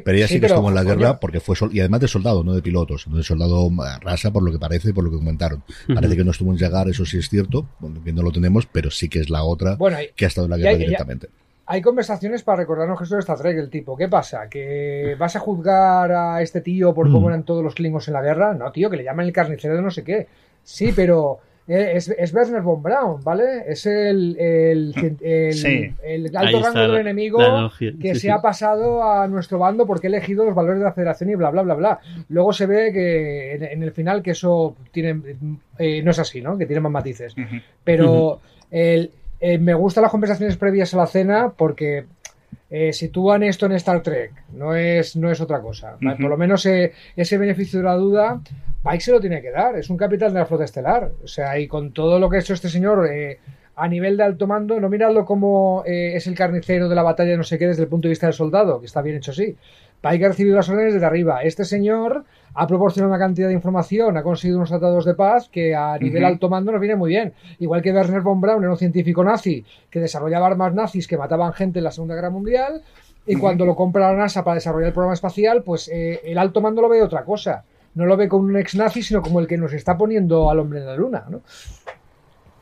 pero 0.04 0.18
ella 0.18 0.28
sí, 0.28 0.40
que 0.40 0.48
estuvo 0.48 0.70
en 0.70 0.76
la 0.76 0.84
guerra 0.84 1.20
porque 1.20 1.40
fue 1.40 1.56
y 1.72 1.80
además 1.80 2.02
de 2.02 2.08
soldado, 2.08 2.44
no 2.44 2.54
de 2.54 2.62
pilotos, 2.62 3.06
de 3.08 3.24
soldado 3.24 3.68
eh, 3.68 4.00
rasa 4.02 4.32
por 4.32 4.44
lo 4.44 4.52
que 4.52 4.60
parece, 4.60 4.94
por 4.94 5.04
lo 5.04 5.12
que 5.12 5.18
comentaron. 5.18 5.63
Parece 5.94 6.16
que 6.16 6.24
no 6.24 6.32
estuvo 6.32 6.52
en 6.52 6.58
llegar, 6.58 6.90
eso 6.90 7.06
sí 7.06 7.18
es 7.18 7.30
cierto, 7.30 7.68
que 8.04 8.13
no 8.13 8.24
lo 8.24 8.32
tenemos, 8.32 8.66
pero 8.66 8.90
sí 8.92 9.10
que 9.10 9.20
es 9.20 9.30
la 9.30 9.44
otra 9.44 9.78
que 10.16 10.26
ha 10.26 10.28
estado 10.28 10.46
en 10.46 10.52
la 10.52 10.58
guerra 10.58 10.78
directamente. 10.78 11.30
hay 11.66 11.82
conversaciones 11.82 12.44
para 12.44 12.58
recordarnos 12.58 12.98
que 12.98 13.04
esto 13.04 13.18
es 13.18 13.24
Star 13.24 13.38
Trek, 13.38 13.58
el 13.58 13.70
tipo. 13.70 13.96
¿Qué 13.96 14.08
pasa? 14.08 14.48
¿Que 14.50 15.16
vas 15.20 15.36
a 15.36 15.40
juzgar 15.40 16.12
a 16.12 16.42
este 16.42 16.62
tío 16.62 16.94
por 16.94 17.12
cómo 17.12 17.28
mm. 17.28 17.30
eran 17.30 17.44
todos 17.44 17.63
los 17.63 17.76
klingos 17.76 18.08
en 18.08 18.13
la 18.13 18.22
guerra? 18.22 18.54
No, 18.54 18.72
tío, 18.72 18.90
que 18.90 18.98
le 18.98 19.04
llaman 19.04 19.26
el 19.26 19.34
carnicero 19.34 19.76
de 19.76 19.82
no 19.82 19.92
sé 19.92 20.04
qué. 20.04 20.28
Sí, 20.63 20.92
pero 20.96 21.40
es, 21.67 22.08
es, 22.08 22.34
Werner 22.34 22.62
von 22.62 22.82
Braun, 22.82 23.21
¿vale? 23.23 23.65
Es 23.67 23.86
el, 23.86 24.38
el, 24.39 24.93
el, 26.01 26.38
alto 26.38 26.62
rango 26.62 26.80
del 26.80 27.01
enemigo 27.01 27.39
que 27.77 28.15
se 28.15 28.32
ha 28.32 28.41
pasado 28.41 29.03
a 29.03 29.27
nuestro 29.27 29.60
bando 29.60 29.86
porque 29.86 30.08
ha 30.08 30.10
elegido 30.10 30.45
los 30.45 30.56
valores 30.56 30.80
de 30.80 30.86
la 30.86 30.93
federación 30.93 31.30
y 31.30 31.36
bla, 31.36 31.49
bla, 31.49 31.63
bla, 31.63 31.73
bla. 31.73 31.99
Luego 32.30 32.53
se 32.53 32.67
ve 32.67 32.93
que 32.93 33.56
en, 33.56 33.84
el 33.84 33.91
final 33.91 34.23
que 34.23 34.32
eso 34.32 34.77
tiene 34.91 35.21
eh, 35.77 36.01
no 36.01 36.12
es 36.12 36.19
así, 36.19 36.41
¿no? 36.41 36.58
Que 36.58 36.65
tiene 36.65 36.80
más 36.80 36.91
matices. 36.91 37.36
Pero 37.84 38.39
eh, 38.71 39.10
me 39.60 39.73
gustan 39.73 40.03
las 40.03 40.12
conversaciones 40.12 40.58
previas 40.58 40.93
a 40.93 40.97
la 40.97 41.08
cena 41.08 41.53
porque 41.56 42.06
sitúan 42.91 43.43
esto 43.43 43.65
en 43.65 43.71
Star 43.73 44.03
Trek, 44.03 44.32
no 44.53 44.75
es, 44.75 45.15
no 45.15 45.32
es 45.32 45.39
otra 45.39 45.62
cosa. 45.62 45.97
Por 45.99 46.30
lo 46.30 46.38
menos 46.38 46.65
ese 46.65 47.38
beneficio 47.38 47.80
de 47.80 47.86
la 47.86 47.95
duda 47.95 48.41
Pike 48.84 49.01
se 49.01 49.12
lo 49.12 49.19
tiene 49.19 49.41
que 49.41 49.51
dar, 49.51 49.75
es 49.75 49.89
un 49.89 49.97
capitán 49.97 50.34
de 50.34 50.39
la 50.39 50.45
flota 50.45 50.63
estelar. 50.63 51.12
O 51.23 51.27
sea, 51.27 51.60
y 51.60 51.67
con 51.67 51.91
todo 51.91 52.19
lo 52.19 52.30
que 52.30 52.38
ha 52.38 52.39
hecho 52.39 52.53
este 52.53 52.69
señor 52.69 53.08
eh, 53.12 53.39
a 53.75 53.88
nivel 53.88 54.17
de 54.17 54.23
alto 54.23 54.47
mando, 54.47 54.80
no 54.80 54.89
miradlo 54.89 55.25
como 55.25 55.84
eh, 55.86 56.15
es 56.15 56.27
el 56.27 56.36
carnicero 56.36 56.88
de 56.88 56.95
la 56.95 57.03
batalla, 57.03 57.36
no 57.36 57.43
sé 57.43 57.58
qué, 57.58 57.67
desde 57.67 57.84
el 57.84 57.89
punto 57.89 58.08
de 58.08 58.12
vista 58.12 58.27
del 58.27 58.34
soldado, 58.34 58.80
que 58.80 58.86
está 58.86 59.01
bien 59.01 59.17
hecho 59.17 59.32
así. 59.32 59.58
Pike 60.01 60.25
ha 60.25 60.30
recibido 60.30 60.56
las 60.56 60.69
órdenes 60.69 60.93
desde 60.93 61.06
arriba. 61.06 61.41
Este 61.43 61.65
señor 61.65 62.23
ha 62.60 62.67
proporcionado 62.67 63.13
una 63.13 63.20
cantidad 63.20 63.48
de 63.48 63.54
información, 63.54 64.17
ha 64.17 64.24
conseguido 64.24 64.58
unos 64.58 64.70
tratados 64.70 65.06
de 65.06 65.13
paz 65.13 65.48
que 65.50 65.76
a 65.76 65.98
nivel 65.98 66.26
alto 66.26 66.50
mando 66.50 66.72
nos 66.72 66.82
viene 66.82 66.96
muy 66.96 67.10
bien. 67.10 67.34
Igual 67.60 67.82
que 67.82 67.91
Werner 67.91 68.22
von 68.22 68.41
Braun 68.41 68.63
era 68.63 68.72
un 68.72 68.78
científico 68.78 69.24
nazi 69.24 69.63
que 69.89 70.00
desarrollaba 70.00 70.48
armas 70.48 70.74
nazis 70.74 71.08
que 71.08 71.17
mataban 71.17 71.54
gente 71.54 71.80
en 71.80 71.84
la 71.84 71.91
Segunda 71.91 72.15
Guerra 72.15 72.32
Mundial. 72.32 72.82
Y 73.26 73.36
cuando 73.36 73.65
lo 73.65 73.76
compra 73.76 74.12
la 74.12 74.17
NASA 74.17 74.43
para 74.43 74.56
desarrollar 74.56 74.88
el 74.88 74.93
programa 74.93 75.13
espacial, 75.13 75.62
pues 75.63 75.89
eh, 75.89 76.22
el 76.24 76.38
alto 76.38 76.62
mando 76.62 76.82
lo 76.82 76.89
ve 76.89 76.98
de 76.98 77.04
otra 77.04 77.24
cosa 77.24 77.63
no 77.98 78.06
lo 78.06 78.15
ve 78.15 78.30
como 78.30 78.46
un 78.46 78.56
ex 78.56 78.76
nazi, 78.76 79.02
sino 79.02 79.24
como 79.24 79.39
el 79.39 79.48
que 79.48 79.58
nos 79.58 79.74
está 79.74 79.98
poniendo 79.98 80.52
al 80.52 80.60
hombre 80.60 80.80
en 80.80 80.86
la 80.86 80.96
luna, 80.96 81.26
¿no? 81.30 81.41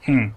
Hmm. 0.07 0.31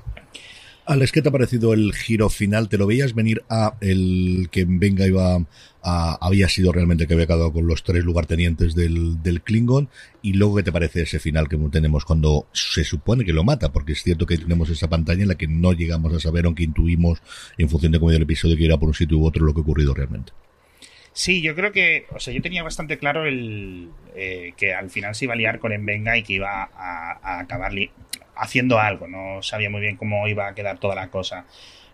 Alex, 0.88 1.12
¿qué 1.12 1.20
te 1.20 1.29
ha 1.29 1.33
parecido 1.33 1.74
el 1.74 1.92
giro 1.92 2.31
final? 2.31 2.70
¿Te 2.70 2.79
lo 2.79 2.87
veías 2.87 3.14
venir 3.14 3.42
a 3.51 3.74
el 3.83 4.48
que 4.51 4.64
venga 4.66 5.07
iba 5.07 5.37
a, 5.83 6.18
había 6.27 6.48
sido 6.48 6.72
realmente 6.72 7.07
que 7.07 7.12
había 7.12 7.27
quedado 7.27 7.53
con 7.53 7.66
los 7.66 7.83
tres 7.83 8.05
lugartenientes 8.05 8.74
del, 8.74 9.22
del 9.22 9.42
Klingon? 9.42 9.90
Y 10.22 10.33
luego, 10.33 10.57
¿qué 10.57 10.62
te 10.62 10.72
parece 10.72 11.03
ese 11.03 11.18
final 11.18 11.46
que 11.46 11.59
tenemos 11.70 12.07
cuando 12.07 12.46
se 12.53 12.85
supone 12.85 13.27
que 13.27 13.35
lo 13.35 13.44
mata? 13.44 13.70
Porque 13.70 13.92
es 13.92 14.03
cierto 14.03 14.24
que 14.24 14.38
tenemos 14.38 14.70
esa 14.70 14.88
pantalla 14.88 15.20
en 15.20 15.29
la 15.29 15.35
que 15.35 15.46
no 15.46 15.74
llegamos 15.74 16.14
a 16.14 16.20
saber, 16.20 16.46
aunque 16.46 16.62
intuimos 16.62 17.20
en 17.59 17.68
función 17.68 17.92
de 17.92 17.98
cómo 17.98 18.11
el 18.11 18.22
episodio 18.22 18.57
que 18.57 18.64
irá 18.64 18.79
por 18.79 18.88
un 18.88 18.94
sitio 18.94 19.18
u 19.18 19.27
otro 19.27 19.44
lo 19.44 19.53
que 19.53 19.61
ha 19.61 19.64
ocurrido 19.64 19.92
realmente. 19.92 20.33
Sí, 21.12 21.42
yo 21.42 21.55
creo 21.55 21.70
que, 21.72 22.07
o 22.12 22.20
sea, 22.20 22.33
yo 22.33 22.40
tenía 22.40 22.62
bastante 22.62 22.96
claro 22.96 23.27
el 23.27 23.90
eh, 24.14 24.55
que 24.57 24.72
al 24.72 24.88
final 24.88 25.14
se 25.14 25.24
iba 25.24 25.35
a 25.35 25.37
liar 25.37 25.59
con 25.59 25.72
Envenga 25.72 26.16
y 26.16 26.22
que 26.22 26.35
iba 26.35 26.70
a, 26.72 27.40
acabar 27.40 27.72
haciendo 28.38 28.79
algo. 28.79 29.09
No 29.09 29.42
sabía 29.42 29.70
muy 29.70 29.81
bien 29.81 29.96
cómo 29.96 30.27
iba 30.29 30.48
a 30.48 30.55
quedar 30.55 30.79
toda 30.79 30.94
la 30.94 31.09
cosa. 31.09 31.44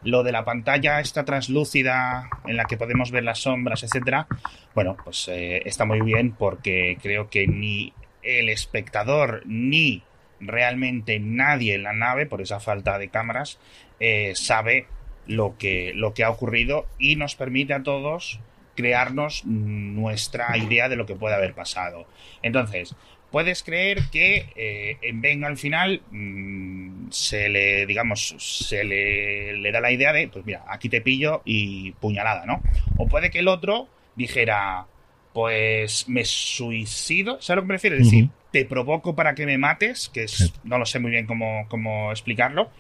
lo 0.03 0.23
de 0.23 0.33
la 0.33 0.45
pantalla 0.45 1.01
esta 1.01 1.25
translúcida 1.25 2.29
en 2.47 2.59
la 2.59 2.67
que 2.67 2.77
podemos 2.77 3.11
ver 3.11 3.25
las 3.25 3.39
sombras, 3.39 3.85
etcétera, 3.85 4.27
bueno, 4.75 4.99
pues 5.03 5.29
eh, 5.29 5.63
está 5.65 5.87
muy 5.87 6.03
bien 6.03 6.33
porque 6.33 6.99
creo 7.01 7.31
que 7.31 7.47
ni 7.47 7.95
el 8.23 8.51
espectador 8.51 9.43
ni 9.47 10.03
realmente 10.41 11.19
nadie 11.21 11.75
en 11.75 11.85
la 11.85 11.93
nave, 11.93 12.27
por 12.27 12.43
esa 12.43 12.61
falta 12.61 12.99
de 12.99 13.09
cámaras, 13.09 13.59
eh, 13.99 14.33
sabe 14.35 14.87
lo 15.27 15.57
que, 15.57 15.93
lo 15.95 16.15
que 16.15 16.25
ha 16.25 16.31
ocurrido 16.31 16.87
y 16.99 17.17
nos 17.17 17.35
permite 17.35 17.75
a 17.75 17.83
todos 17.83 18.41
crearnos 18.75 19.45
nuestra 19.45 20.57
idea 20.57 20.89
de 20.89 20.97
lo 20.97 21.07
que 21.07 21.15
puede 21.15 21.35
haber 21.35 21.55
pasado. 21.55 22.07
Entonces, 22.43 22.95
puedes 23.35 23.65
creer 23.65 24.05
que 24.13 24.47
eh, 24.55 24.97
en 25.03 25.21
Venga 25.21 25.49
al 25.49 25.57
final 25.57 26.03
mm, 26.13 27.11
se 27.11 27.49
le, 27.49 27.85
digamos, 27.85 28.37
se 28.39 28.85
le, 28.85 29.57
le, 29.57 29.73
da 29.73 29.81
la 29.81 29.91
idea 29.91 30.13
de, 30.13 30.29
pues 30.29 30.47
mira, 30.47 30.63
aquí 30.69 30.89
te 30.89 31.01
pillo 31.01 31.43
y 31.45 31.91
puñalada, 31.95 32.47
¿no? 32.47 32.63
O 32.97 33.09
puede 33.09 33.31
que 33.31 33.41
el 33.41 33.49
otro 33.49 33.89
dijera, 34.15 34.87
pues 35.33 36.09
me 36.09 36.25
suicido, 36.25 37.43
¿sabes 37.43 37.57
lo 37.57 37.63
que 37.63 37.67
me 37.67 37.75
refiero? 37.75 37.97
Es 37.97 38.05
decir, 38.05 38.29
te 38.53 38.67
provoco 38.67 39.17
para 39.17 39.35
que 39.35 39.47
me 39.47 39.59
mates, 39.59 40.09
que 40.11 40.23
es, 40.23 40.53
no 40.63 40.79
lo 40.79 40.87
sé 40.87 41.01
muy 41.01 41.11
bien 41.11 41.27
cómo, 41.27 41.67
cómo 41.69 42.13
explicarlo, 42.13 42.71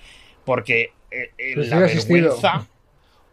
porque 0.44 0.92
eh, 1.10 1.32
eh, 1.36 1.56
la 1.56 1.80
vergüenza 1.80 2.68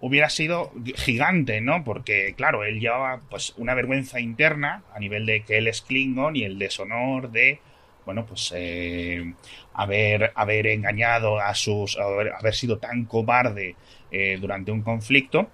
hubiera 0.02 0.30
sido 0.30 0.72
gigante, 0.96 1.62
¿no? 1.62 1.84
Porque, 1.84 2.34
claro, 2.36 2.64
él 2.64 2.80
llevaba 2.80 3.22
pues 3.30 3.54
una 3.58 3.76
vergüenza 3.76 4.20
interna 4.20 4.84
a 4.94 5.00
nivel 5.00 5.26
de 5.26 5.44
que 5.44 5.60
él 5.60 5.68
es 5.68 5.82
Klingon 5.82 6.36
y 6.36 6.44
el 6.44 6.58
deshonor 6.58 7.32
de, 7.32 7.60
bueno, 8.06 8.26
pues 8.26 8.52
eh, 8.56 9.34
haber, 9.74 10.32
haber 10.36 10.68
engañado 10.68 11.40
a 11.40 11.54
sus, 11.54 11.98
haber, 11.98 12.56
sido 12.56 12.80
tan 12.80 13.06
cobarde 13.06 13.76
eh, 14.12 14.38
durante 14.42 14.72
un 14.72 14.82
conflicto. 14.82 15.50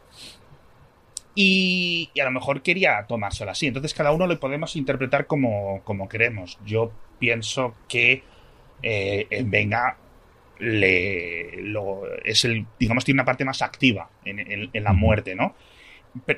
Y, 1.36 2.10
y, 2.13 2.19
a 2.19 2.25
lo 2.25 2.31
mejor 2.31 2.63
quería 2.63 3.05
tomárselo 3.07 3.51
así. 3.51 3.67
Entonces 3.67 3.93
cada 3.93 4.12
uno 4.12 4.25
lo 4.25 4.39
podemos 4.39 4.75
interpretar 4.75 5.27
como, 5.27 5.81
como 5.83 6.10
queremos. 6.10 6.57
Yo 6.65 6.91
pienso 7.19 7.75
que 7.88 8.23
eh, 8.81 9.43
Venga 9.45 9.97
le 10.59 11.61
lo, 11.61 12.03
es 12.23 12.45
el 12.45 12.65
digamos 12.79 13.05
tiene 13.05 13.17
una 13.17 13.25
parte 13.25 13.45
más 13.45 13.61
activa 13.61 14.09
en, 14.25 14.69
la 14.73 14.93
muerte 14.93 15.35
no 15.35 15.55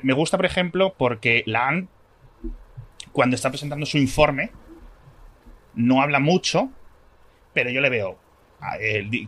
me 0.02 0.12
gusta 0.12 0.36
por 0.36 0.46
ejemplo 0.46 0.94
porque 0.96 1.42
Lan 1.46 1.88
cuando 3.12 3.36
está 3.36 3.50
presentando 3.50 3.86
su 3.86 3.98
informe 3.98 4.50
no 5.74 6.02
habla 6.02 6.20
mucho 6.20 6.70
pero 7.54 7.70
yo 7.70 7.80
le 7.80 7.90
veo 7.90 8.18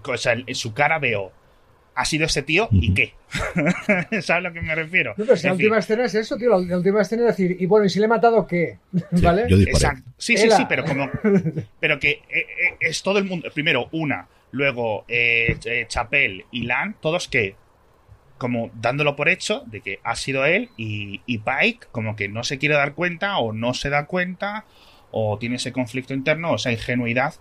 o 0.05 0.17
sea, 0.17 0.35
en 0.35 0.55
su 0.55 0.75
cara 0.75 0.99
veo 0.99 1.33
ha 1.95 2.05
sido 2.05 2.25
ese 2.25 2.43
tío 2.43 2.69
y 2.71 2.95
qué 2.95 3.15
¿sabes 4.23 4.31
a 4.31 4.41
lo 4.41 4.53
que 4.53 4.61
me 4.61 4.75
refiero? 4.75 5.15
la 5.17 5.53
última 5.53 5.79
escena 5.79 6.05
es 6.05 6.15
eso 6.15 6.37
tío 6.37 6.51
la, 6.51 6.77
última 6.77 7.03
escena 7.03 7.29
es 7.29 7.37
decir 7.37 7.57
y 7.59 7.67
bueno 7.67 7.87
y 7.87 7.91
si 7.91 7.99
le 7.99 8.07
he 8.07 8.09
matado 8.09 8.47
qué 8.47 8.79
¿vale? 9.23 9.47
Exacto. 9.49 10.11
sí 10.17 10.37
sí 10.37 10.51
sí 10.51 10.65
pero 10.69 10.85
como 10.85 11.11
pero 11.81 11.99
que 11.99 12.11
eh, 12.11 12.23
eh, 12.31 12.77
es 12.81 13.03
todo 13.03 13.19
el 13.19 13.25
mundo 13.25 13.49
primero 13.53 13.89
una 13.93 14.27
Luego, 14.53 15.05
eh, 15.09 15.57
eh, 15.65 15.87
Chapel 15.89 16.45
y 16.51 16.65
Lan, 16.65 16.95
todos 17.01 17.27
que, 17.27 17.57
como 18.37 18.71
dándolo 18.75 19.17
por 19.17 19.29
hecho 19.29 19.63
de 19.67 19.81
que 19.81 19.99
ha 20.05 20.15
sido 20.15 20.45
él, 20.45 20.69
y, 20.77 21.19
Pike, 21.27 21.87
como 21.91 22.17
que 22.17 22.29
no 22.29 22.45
se 22.45 22.59
quiere 22.59 22.75
dar 22.75 22.95
cuenta, 22.95 23.39
o 23.39 23.53
no 23.53 23.73
se 23.75 23.89
da 23.89 24.07
cuenta, 24.07 24.67
o 25.11 25.39
tiene 25.39 25.57
ese 25.57 25.73
conflicto 25.73 26.13
interno, 26.13 26.53
o 26.53 26.57
esa 26.57 26.71
ingenuidad. 26.71 27.35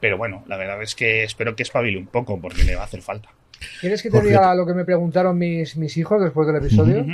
Pero 0.00 0.18
bueno, 0.18 0.44
la 0.48 0.56
verdad 0.56 0.82
es 0.82 0.94
que 0.94 1.22
espero 1.22 1.56
que 1.56 1.62
espabile 1.62 1.98
un 1.98 2.06
poco, 2.06 2.40
porque 2.40 2.64
le 2.64 2.74
va 2.74 2.82
a 2.82 2.86
hacer 2.86 3.00
falta. 3.00 3.30
¿Quieres 3.80 4.02
que 4.02 4.10
te 4.10 4.20
diga 4.20 4.54
lo 4.54 4.66
que 4.66 4.74
me 4.74 4.84
preguntaron 4.84 5.38
mis, 5.38 5.76
mis 5.76 5.96
hijos 5.96 6.20
después 6.22 6.46
del 6.48 6.56
episodio? 6.56 7.04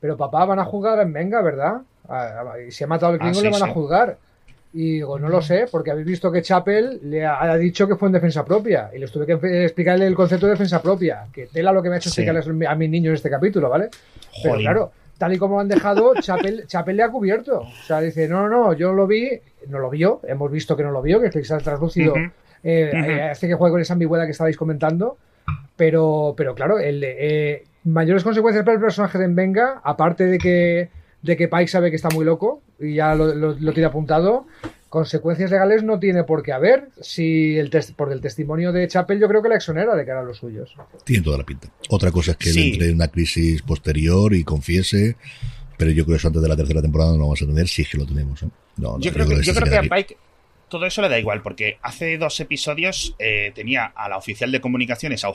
Pero 0.00 0.16
papá, 0.16 0.46
van 0.46 0.58
a 0.58 0.64
jugar 0.64 0.98
en 1.00 1.12
Venga, 1.12 1.42
¿verdad? 1.42 1.82
Y 2.66 2.70
si 2.70 2.84
ha 2.84 2.86
matado 2.86 3.12
al 3.12 3.18
Klingon, 3.18 3.38
ah, 3.38 3.50
le 3.50 3.50
van 3.50 3.70
a 3.70 3.72
juzgar. 3.72 4.18
Y 4.72 4.92
digo, 4.94 5.18
no 5.18 5.28
lo 5.28 5.42
sé, 5.42 5.66
porque 5.70 5.90
habéis 5.90 6.06
visto 6.06 6.30
que 6.30 6.42
Chapel 6.42 7.00
le 7.02 7.26
ha, 7.26 7.56
dicho 7.56 7.88
que 7.88 7.96
fue 7.96 8.08
en 8.08 8.12
defensa 8.12 8.44
propia. 8.44 8.90
Y 8.94 8.98
les 8.98 9.10
tuve 9.10 9.26
que 9.26 9.64
explicarle 9.64 10.06
el 10.06 10.14
concepto 10.14 10.46
de 10.46 10.52
defensa 10.52 10.80
propia. 10.80 11.26
Que 11.32 11.46
tela 11.46 11.72
lo 11.72 11.82
que 11.82 11.88
me 11.88 11.96
ha 11.96 11.98
hecho 11.98 12.08
explicarles 12.08 12.46
a 12.46 12.74
mis 12.76 12.90
niños 12.90 13.10
en 13.10 13.14
este 13.16 13.30
capítulo, 13.30 13.68
¿vale? 13.68 13.88
Pero 14.42 14.56
claro, 14.56 14.92
tal 15.18 15.32
y 15.32 15.38
como 15.38 15.56
lo 15.56 15.60
han 15.60 15.68
dejado, 15.68 16.14
Chapel, 16.20 16.66
Chapel 16.66 16.96
le 16.96 17.02
ha 17.02 17.10
cubierto. 17.10 17.60
O 17.60 17.84
sea, 17.86 18.00
dice, 18.00 18.28
no, 18.28 18.48
no, 18.48 18.64
no, 18.64 18.72
yo 18.74 18.92
lo 18.92 19.08
vi, 19.08 19.30
no 19.68 19.80
lo 19.80 19.90
vio, 19.90 20.20
hemos 20.22 20.50
visto 20.52 20.76
que 20.76 20.84
no 20.84 20.92
lo 20.92 21.02
vio, 21.02 21.20
que 21.20 21.26
es 21.26 21.48
translúcido 21.48 22.14
eh, 22.62 22.90
eh, 22.92 23.22
hace 23.22 23.48
que 23.48 23.54
juegue 23.54 23.72
con 23.72 23.80
esa 23.80 23.94
ambigüedad 23.94 24.24
que 24.24 24.32
estabais 24.32 24.56
comentando. 24.56 25.18
Pero, 25.76 26.34
pero 26.36 26.54
claro, 26.54 26.78
el, 26.78 27.02
eh, 27.04 27.64
mayores 27.84 28.22
consecuencias 28.22 28.64
para 28.64 28.76
el 28.76 28.80
personaje 28.80 29.18
de 29.18 29.26
Venga, 29.28 29.80
aparte 29.82 30.26
de 30.26 30.38
que 30.38 30.88
de 31.22 31.36
que 31.36 31.48
Pike 31.48 31.68
sabe 31.68 31.90
que 31.90 31.96
está 31.96 32.08
muy 32.10 32.24
loco 32.24 32.62
y 32.78 32.94
ya 32.94 33.14
lo, 33.14 33.54
tiene 33.72 33.86
apuntado. 33.86 34.46
Consecuencias 34.88 35.50
legales 35.50 35.84
no 35.84 36.00
tiene 36.00 36.24
por 36.24 36.42
qué 36.42 36.52
haber 36.52 36.88
si 37.00 37.56
el 37.56 37.70
test, 37.70 37.92
por 37.92 38.12
el 38.12 38.20
testimonio 38.20 38.72
de 38.72 38.88
Chapel 38.88 39.20
yo 39.20 39.28
creo 39.28 39.40
que 39.40 39.48
la 39.48 39.56
exonera 39.56 39.94
de 39.94 40.04
cara 40.04 40.20
a 40.20 40.24
los 40.24 40.38
suyos. 40.38 40.74
Tiene 41.04 41.22
toda 41.22 41.38
la 41.38 41.44
pinta. 41.44 41.68
Otra 41.90 42.10
cosa 42.10 42.32
es 42.32 42.36
que 42.36 42.50
él 42.50 42.58
entre 42.58 42.88
en 42.88 42.96
una 42.96 43.08
crisis 43.08 43.62
posterior 43.62 44.34
y 44.34 44.42
confiese, 44.42 45.16
pero 45.76 45.92
yo 45.92 46.04
creo 46.04 46.14
que 46.14 46.18
eso 46.18 46.28
antes 46.28 46.42
de 46.42 46.48
la 46.48 46.56
tercera 46.56 46.82
temporada 46.82 47.12
no 47.12 47.18
lo 47.18 47.24
vamos 47.24 47.42
a 47.42 47.46
tener 47.46 47.68
si 47.68 47.82
es 47.82 47.88
que 47.88 47.98
lo 47.98 48.06
tenemos. 48.06 48.40
yo, 48.40 49.12
creo 49.12 49.28
que, 49.28 49.76
a 49.76 49.82
Pike 49.82 50.16
todo 50.70 50.86
eso 50.86 51.02
le 51.02 51.10
da 51.10 51.18
igual, 51.18 51.42
porque 51.42 51.78
hace 51.82 52.16
dos 52.16 52.40
episodios 52.40 53.14
eh, 53.18 53.52
tenía 53.54 53.84
a 53.84 54.08
la 54.08 54.16
oficial 54.16 54.50
de 54.50 54.62
comunicaciones, 54.62 55.24
a 55.24 55.32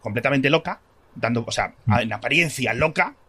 completamente 0.00 0.50
loca, 0.50 0.80
dando, 1.16 1.44
o 1.44 1.50
sea, 1.50 1.74
mm. 1.86 1.98
en 2.00 2.12
apariencia 2.12 2.74
loca, 2.74 3.06
¿no? 3.06 3.23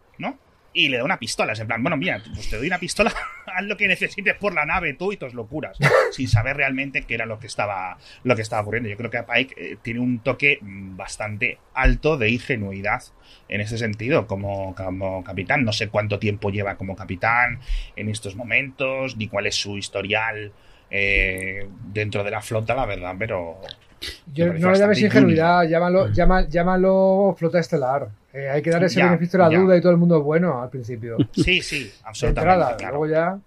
Y 0.76 0.88
le 0.88 0.98
da 0.98 1.04
una 1.04 1.18
pistola. 1.18 1.54
Es 1.54 1.60
en 1.60 1.66
plan, 1.66 1.82
bueno, 1.82 1.96
mira, 1.96 2.22
pues 2.34 2.50
te 2.50 2.56
doy 2.56 2.66
una 2.66 2.78
pistola, 2.78 3.12
haz 3.46 3.64
lo 3.64 3.76
que 3.76 3.88
necesites 3.88 4.34
por 4.34 4.54
la 4.54 4.66
nave 4.66 4.92
tú 4.92 5.12
y 5.12 5.16
tus 5.16 5.34
locuras, 5.34 5.78
sin 6.12 6.28
saber 6.28 6.56
realmente 6.56 7.02
qué 7.02 7.14
era 7.14 7.26
lo 7.26 7.38
que 7.38 7.46
estaba, 7.46 7.96
lo 8.22 8.36
que 8.36 8.42
estaba 8.42 8.62
ocurriendo. 8.62 8.88
Yo 8.88 8.96
creo 8.96 9.10
que 9.10 9.22
Pike 9.22 9.54
eh, 9.56 9.76
tiene 9.82 10.00
un 10.00 10.20
toque 10.20 10.58
bastante 10.60 11.58
alto 11.74 12.18
de 12.18 12.30
ingenuidad 12.30 13.02
en 13.48 13.62
ese 13.62 13.78
sentido 13.78 14.26
como, 14.26 14.74
como 14.74 15.24
capitán. 15.24 15.64
No 15.64 15.72
sé 15.72 15.88
cuánto 15.88 16.18
tiempo 16.18 16.50
lleva 16.50 16.76
como 16.76 16.94
capitán 16.94 17.60
en 17.96 18.08
estos 18.10 18.36
momentos, 18.36 19.16
ni 19.16 19.28
cuál 19.28 19.46
es 19.46 19.54
su 19.54 19.78
historial 19.78 20.52
eh, 20.90 21.66
dentro 21.92 22.22
de 22.22 22.30
la 22.30 22.42
flota, 22.42 22.74
la 22.74 22.86
verdad, 22.86 23.16
pero... 23.18 23.60
Yo 24.32 24.52
no 24.52 24.70
le 24.70 24.78
llames 24.78 25.00
ingenuidad, 25.00 25.64
llámalo, 25.68 26.08
llámalo 26.48 27.34
flota 27.38 27.58
estelar. 27.58 28.08
Eh, 28.32 28.50
hay 28.50 28.60
que 28.60 28.70
dar 28.70 28.84
ese 28.84 29.02
beneficio 29.02 29.42
a 29.42 29.48
la 29.48 29.58
duda 29.58 29.76
y 29.76 29.80
todo 29.80 29.92
el 29.92 29.98
mundo 29.98 30.18
es 30.18 30.24
bueno 30.24 30.60
al 30.60 30.68
principio. 30.68 31.16
Sí, 31.32 31.62
sí, 31.62 31.90
absolutamente. 32.04 32.84
Luego 32.88 33.06
ya. 33.06 33.38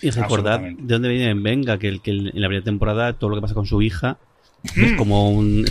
Y 0.00 0.10
recordad 0.10 0.58
de 0.60 0.74
dónde 0.78 1.08
viene 1.08 1.34
Venga, 1.34 1.78
que, 1.78 2.00
que 2.00 2.10
en 2.10 2.24
la 2.40 2.48
primera 2.48 2.64
temporada 2.64 3.12
todo 3.12 3.30
lo 3.30 3.36
que 3.36 3.42
pasa 3.42 3.54
con 3.54 3.66
su 3.66 3.82
hija 3.82 4.16
es 4.64 4.92
mm. 4.92 4.96
como 4.96 5.30
un. 5.30 5.64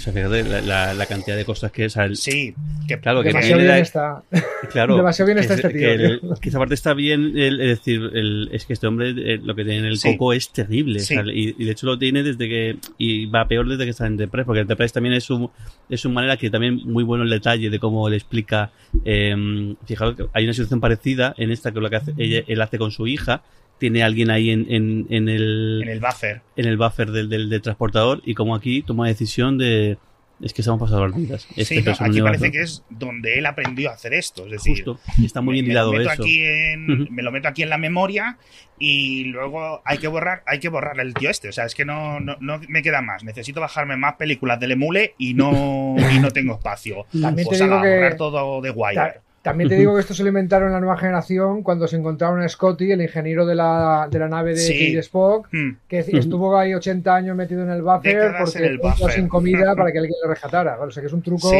la, 0.65 0.93
la, 0.93 1.05
cantidad 1.05 1.37
de 1.37 1.45
cosas 1.45 1.71
que 1.71 1.85
es. 1.85 1.95
sí, 2.15 2.53
que, 2.87 2.99
claro, 2.99 3.23
demasiado 3.23 3.61
bien 3.61 3.75
está. 3.75 4.23
Claro, 4.71 4.97
demasiado 4.97 5.27
bien 5.27 5.37
está 5.39 5.53
este 5.53 5.69
tío. 5.69 6.19
Que, 6.39 6.49
esa 6.49 6.59
parte 6.59 6.73
está 6.73 6.93
bien, 6.93 7.33
es 7.37 7.57
decir, 7.57 8.01
el, 8.13 8.49
es 8.51 8.65
que 8.65 8.73
este 8.73 8.87
hombre 8.87 9.11
eh, 9.11 9.39
lo 9.41 9.55
que 9.55 9.63
tiene 9.63 9.79
en 9.79 9.85
el 9.85 9.99
coco 9.99 10.33
es 10.33 10.51
terrible. 10.51 11.01
y, 11.33 11.63
de 11.63 11.71
hecho 11.71 11.85
lo 11.85 11.97
tiene 11.97 12.21
desde 12.21 12.49
que. 12.49 12.77
Y 12.97 13.27
va 13.27 13.47
peor 13.47 13.67
desde 13.67 13.85
que 13.85 13.91
está 13.91 14.05
en 14.05 14.13
Enterprise, 14.13 14.45
porque 14.45 14.61
Enterprise 14.61 14.93
también 14.93 15.15
es 15.15 15.23
su, 15.23 15.49
es 15.89 16.01
su 16.01 16.09
manera 16.09 16.37
que 16.37 16.49
también 16.49 16.81
muy 16.85 17.03
bueno 17.03 17.23
el 17.23 17.29
detalle 17.29 17.69
de 17.69 17.79
cómo 17.79 18.09
le 18.09 18.17
explica. 18.17 18.71
Eh, 19.05 19.75
fijaros 19.85 20.15
que 20.15 20.25
hay 20.33 20.43
una 20.43 20.53
situación 20.53 20.81
parecida 20.81 21.33
en 21.37 21.51
esta 21.51 21.71
que 21.71 21.79
lo 21.79 21.89
que 21.89 21.95
hace, 21.95 22.13
él 22.17 22.61
hace 22.61 22.77
con 22.77 22.91
su 22.91 23.07
hija 23.07 23.41
tiene 23.81 24.03
alguien 24.03 24.29
ahí 24.29 24.51
en, 24.51 24.67
en, 24.69 25.07
en, 25.09 25.27
el 25.27 25.79
en 25.81 25.89
el 25.89 25.99
buffer 25.99 26.41
en 26.55 26.65
el 26.67 26.77
buffer 26.77 27.09
del, 27.09 27.29
del, 27.29 27.61
transportador 27.63 28.21
y 28.23 28.35
como 28.35 28.53
aquí 28.53 28.83
toma 28.83 29.07
decisión 29.07 29.57
de 29.57 29.97
es 30.39 30.53
que 30.53 30.61
estamos 30.61 30.79
pasando 30.79 31.07
las 31.07 31.15
vidas. 31.15 31.47
Este 31.55 31.81
sí, 31.81 31.89
aquí 31.99 32.21
parece 32.21 32.51
que 32.51 32.61
es 32.61 32.83
donde 32.89 33.37
él 33.37 33.45
aprendió 33.45 33.91
a 33.91 33.93
hacer 33.93 34.13
esto. 34.15 34.45
Es 34.45 34.51
decir, 34.51 34.83
Justo, 34.83 34.99
está 35.23 35.41
muy 35.41 35.53
bien 35.53 35.67
hilado 35.67 35.93
me, 35.93 36.01
eso. 36.01 36.09
Aquí 36.11 36.43
en, 36.43 37.13
Me 37.13 37.21
lo 37.21 37.31
meto 37.31 37.47
aquí 37.47 37.61
en 37.61 37.69
la 37.69 37.77
memoria 37.77 38.37
y 38.79 39.25
luego 39.25 39.81
hay 39.85 39.99
que 39.99 40.07
borrar 40.07 40.41
hay 40.47 40.59
que 40.59 40.69
borrar 40.69 40.99
el 40.99 41.13
tío 41.13 41.29
este. 41.29 41.49
O 41.49 41.51
sea, 41.51 41.65
es 41.65 41.75
que 41.75 41.85
no, 41.85 42.19
no, 42.19 42.37
no 42.39 42.59
me 42.67 42.83
queda 42.83 43.01
más. 43.01 43.23
Necesito 43.23 43.61
bajarme 43.61 43.97
más 43.97 44.15
películas 44.15 44.59
del 44.59 44.71
Emule 44.71 45.15
y 45.17 45.33
no, 45.33 45.95
y 46.11 46.19
no 46.19 46.29
tengo 46.29 46.53
espacio. 46.53 47.05
También 47.19 47.47
pues 47.47 47.59
te 47.59 47.65
digo 47.65 47.81
que... 47.81 47.89
borrar 47.89 48.17
todo 48.17 48.61
de 48.61 48.69
Wire. 48.71 49.21
También 49.41 49.69
te 49.69 49.75
digo 49.75 49.95
que 49.95 50.01
esto 50.01 50.13
se 50.13 50.21
lo 50.21 50.29
inventaron 50.29 50.67
en 50.67 50.73
la 50.73 50.79
nueva 50.79 50.97
generación 50.97 51.63
cuando 51.63 51.87
se 51.87 51.97
encontraron 51.97 52.41
a 52.41 52.47
Scotty, 52.47 52.91
el 52.91 53.01
ingeniero 53.01 53.45
de 53.45 53.55
la, 53.55 54.07
de 54.11 54.19
la 54.19 54.27
nave 54.27 54.51
de 54.51 54.57
sí. 54.57 54.95
Spock, 54.97 55.47
hmm. 55.51 55.77
que 55.87 55.99
estuvo 55.99 56.55
ahí 56.57 56.75
80 56.75 57.15
años 57.15 57.35
metido 57.35 57.63
en 57.63 57.71
el 57.71 57.81
buffer 57.81 58.33
porque 58.37 58.65
estaba 58.65 59.11
sin 59.11 59.27
comida 59.27 59.73
para 59.75 59.91
que 59.91 59.97
alguien 59.97 60.15
lo 60.23 60.29
rescatara. 60.29 60.79
O 60.79 60.91
sea 60.91 61.01
que 61.01 61.07
es 61.07 61.13
un 61.13 61.23
truco 61.23 61.51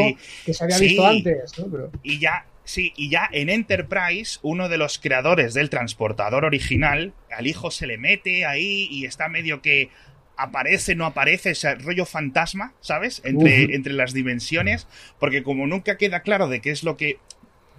que 0.44 0.54
se 0.54 0.62
había 0.64 0.78
visto 0.78 1.04
antes. 1.04 1.52
Y 2.02 2.20
ya, 2.20 2.46
Sí, 2.64 2.92
y 2.96 3.10
ya 3.10 3.28
en 3.32 3.48
Enterprise, 3.48 4.38
uno 4.42 4.68
de 4.68 4.78
los 4.78 4.98
creadores 4.98 5.52
del 5.52 5.68
transportador 5.68 6.44
original, 6.44 7.12
al 7.36 7.48
hijo 7.48 7.72
se 7.72 7.88
le 7.88 7.98
mete 7.98 8.46
ahí 8.46 8.86
y 8.88 9.04
está 9.04 9.28
medio 9.28 9.60
que 9.62 9.90
aparece, 10.36 10.94
no 10.94 11.06
aparece, 11.06 11.50
ese 11.50 11.74
rollo 11.74 12.06
fantasma, 12.06 12.72
¿sabes? 12.80 13.20
Entre, 13.24 13.74
entre 13.74 13.92
las 13.92 14.12
dimensiones, 14.12 14.86
porque 15.18 15.42
como 15.42 15.66
nunca 15.66 15.96
queda 15.96 16.20
claro 16.20 16.48
de 16.48 16.60
qué 16.60 16.70
es 16.70 16.84
lo 16.84 16.96
que... 16.96 17.18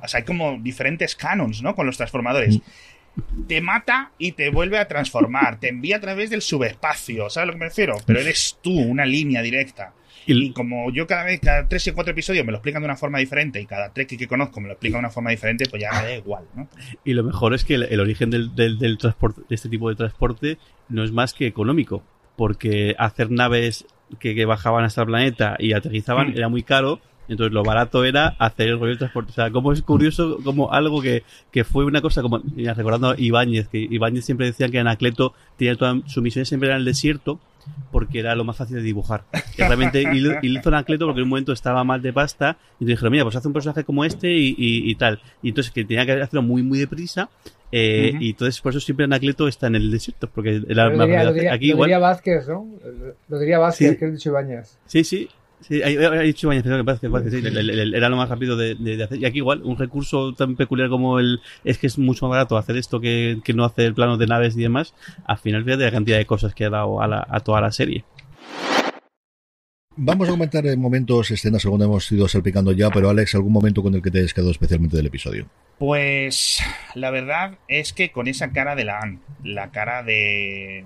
O 0.04 0.08
sea, 0.08 0.20
hay 0.20 0.26
como 0.26 0.58
diferentes 0.60 1.16
canons, 1.16 1.62
¿no? 1.62 1.76
Con 1.76 1.86
los 1.86 1.98
transformadores. 1.98 2.58
Mm. 2.58 3.46
Te 3.48 3.62
mata 3.62 4.12
y 4.18 4.32
te 4.32 4.50
vuelve 4.50 4.80
a 4.80 4.88
transformar, 4.88 5.60
te 5.60 5.70
envía 5.70 5.98
a 5.98 6.00
través 6.00 6.32
del 6.32 6.42
subespacio, 6.42 7.30
¿sabes 7.30 7.44
a 7.44 7.46
lo 7.46 7.54
que 7.54 7.60
me 7.60 7.66
refiero? 7.66 7.96
Pero 8.08 8.20
eres 8.20 8.58
tú, 8.62 8.72
una 8.72 9.06
línea 9.06 9.42
directa. 9.42 9.94
Y, 10.26 10.52
como 10.52 10.92
yo 10.92 11.06
cada 11.06 11.26
vez, 11.26 11.40
cada 11.42 11.68
tres 11.68 11.86
y 11.88 11.92
cuatro 11.92 12.12
episodios 12.12 12.46
me 12.46 12.52
lo 12.52 12.58
explican 12.58 12.82
de 12.82 12.86
una 12.86 12.96
forma 12.96 13.20
diferente 13.20 13.60
y 13.60 13.66
cada 13.66 13.92
tres 13.92 14.08
que 14.08 14.28
conozco 14.28 14.62
me 14.62 14.68
lo 14.68 14.74
explican 14.74 14.98
de 14.98 15.06
una 15.06 15.10
forma 15.10 15.32
diferente, 15.32 15.66
pues 15.70 15.82
ya 15.82 15.92
me 15.92 16.08
da 16.08 16.16
igual, 16.16 16.46
¿no? 16.56 16.68
Y 17.04 17.14
lo 17.14 17.24
mejor 17.24 17.54
es 17.54 17.66
que 17.66 17.76
el, 17.76 18.00
origen 18.00 18.30
del, 18.30 18.56
del, 18.56 18.98
transporte, 18.98 19.42
de 19.48 19.56
este 19.56 19.70
tipo 19.70 19.90
de 19.90 19.96
transporte 19.96 20.58
no 20.90 21.04
es 21.04 21.12
más 21.12 21.34
que 21.34 21.46
económico, 21.46 22.04
porque 22.36 22.96
hacer 22.98 23.32
naves 23.32 23.86
que, 24.20 24.46
bajaban 24.46 24.86
hasta 24.86 25.02
el 25.02 25.08
planeta 25.08 25.56
y 25.60 25.74
aterrizaban 25.74 26.30
mm. 26.30 26.38
era 26.38 26.50
muy 26.50 26.64
caro. 26.64 27.02
Entonces 27.28 27.54
lo 27.54 27.64
barato 27.64 28.04
era 28.04 28.36
hacer 28.40 28.70
el 28.70 28.80
rollo 28.80 28.94
de 28.94 28.98
transporte. 28.98 29.32
O 29.32 29.34
sea, 29.34 29.52
como 29.52 29.72
es 29.72 29.82
curioso, 29.82 30.40
como 30.44 30.72
algo 30.72 31.02
que, 31.02 31.24
que 31.52 31.64
fue 31.64 31.86
una 31.86 32.02
cosa 32.02 32.22
como, 32.22 32.42
recordando 32.76 33.12
a 33.12 33.16
Ibáñez, 33.18 33.68
que 33.68 33.80
Ibáñez 33.80 34.26
siempre 34.26 34.48
decía 34.48 34.68
que 34.70 34.80
Anacleto 34.80 35.34
tenía 35.58 35.76
toda 35.76 36.00
su 36.08 36.22
misión 36.22 36.46
siempre 36.46 36.68
era 36.68 36.76
en 36.76 36.82
el 36.82 36.86
desierto, 36.86 37.40
porque 37.92 38.20
era 38.20 38.36
lo 38.36 38.44
más 38.44 38.58
fácil 38.58 38.76
de 38.76 38.82
dibujar. 38.82 39.24
Y 39.58 39.62
realmente 39.62 40.04
y 40.04 40.48
hizo 40.48 40.70
Anacleto 40.70 41.06
porque 41.06 41.20
en 41.20 41.24
un 41.24 41.30
momento 41.30 41.54
estaba 41.54 41.84
mal 41.84 42.02
de 42.02 42.12
pasta 42.12 42.58
y 42.80 42.86
dijeron, 42.86 43.12
mira, 43.12 43.24
pues 43.24 43.36
hace 43.36 43.48
un 43.48 43.54
personaje 43.54 43.84
como 43.84 44.04
este 44.04 44.30
y, 44.32 44.56
y, 44.58 44.96
tal. 44.96 45.22
Y 45.42 45.50
entonces 45.50 45.72
que 45.72 45.86
tenía 45.86 46.06
que 46.06 46.14
hacerlo 46.14 46.42
muy, 46.42 46.64
muy 46.64 46.80
deprisa. 46.80 47.30
Eh, 47.72 48.14
Y 48.20 48.32
entonces 48.32 48.62
por 48.62 48.72
eso 48.72 48.80
siempre 48.80 49.06
Anacleto 49.06 49.48
está 49.48 49.66
en 49.68 49.76
el 49.76 49.90
desierto, 49.90 50.30
porque 50.30 50.62
era 50.68 50.90
lo 50.90 51.06
diría, 51.06 51.24
lo 51.24 51.34
diría, 51.34 51.54
aquí 51.54 51.70
lo 51.70 51.78
diría 51.78 51.98
Vázquez, 51.98 52.48
¿no? 52.48 52.68
Lo 53.30 53.40
diría 53.40 53.58
Vázquez, 53.58 53.98
que 53.98 54.06
es 54.06 54.14
dicho 54.14 54.30
Ibañez. 54.30 54.78
Sí, 54.86 55.04
sí, 55.04 55.28
Sí, 55.68 55.82
hay, 55.82 55.96
dicho 56.26 56.50
que 56.50 56.84
parece, 56.84 57.10
que 57.10 57.42
sí, 57.42 57.96
era 57.96 58.10
lo 58.10 58.18
más 58.18 58.30
rápido 58.30 58.58
de, 58.58 59.04
hacer. 59.04 59.18
Y 59.18 59.26
aquí 59.26 59.38
igual, 59.38 59.62
un 59.64 59.78
recurso 59.78 60.34
tan 60.34 60.56
peculiar 60.56 60.90
como 60.90 61.20
el 61.20 61.40
es 61.64 61.78
que 61.78 61.88
es 61.88 61.98
mucho 61.98 62.28
más 62.28 62.32
barato 62.36 62.58
hacer 62.58 62.76
esto 62.76 63.00
que, 63.00 63.40
que 63.44 63.54
no 63.54 63.64
hacer 63.64 63.94
plano 63.94 64.18
de 64.18 64.28
naves 64.28 64.58
y 64.58 64.62
demás, 64.62 64.94
al 65.26 65.38
final 65.38 65.64
fíjate 65.64 65.86
la 65.86 65.92
cantidad 65.92 66.18
de 66.18 66.26
cosas 66.26 66.54
que 66.54 66.66
ha 66.66 66.70
dado 66.70 67.02
a, 67.02 67.08
la, 67.08 67.26
a 67.30 67.40
toda 67.40 67.62
la 67.62 67.72
serie. 67.72 68.04
Vamos 69.96 70.28
a 70.28 70.32
comentar 70.32 70.66
en 70.66 70.80
momentos, 70.80 71.30
escenas, 71.30 71.62
según 71.62 71.84
hemos 71.84 72.12
ido 72.12 72.28
salpicando 72.28 72.72
ya, 72.72 72.90
pero 72.90 73.10
Alex, 73.10 73.36
¿algún 73.36 73.54
momento 73.54 73.84
con 73.84 73.94
el 73.94 74.02
que 74.02 74.10
te 74.10 74.20
hayas 74.20 74.34
quedado 74.34 74.52
especialmente 74.52 74.98
del 74.98 75.06
episodio? 75.06 75.48
Pues 75.78 76.60
la 76.96 77.12
verdad 77.12 77.60
es 77.68 77.94
que 77.94 78.12
con 78.12 78.28
esa 78.28 78.52
cara 78.52 78.76
de 78.76 78.86
la 78.86 79.18
la 79.44 79.72
cara 79.72 80.04
de... 80.04 80.84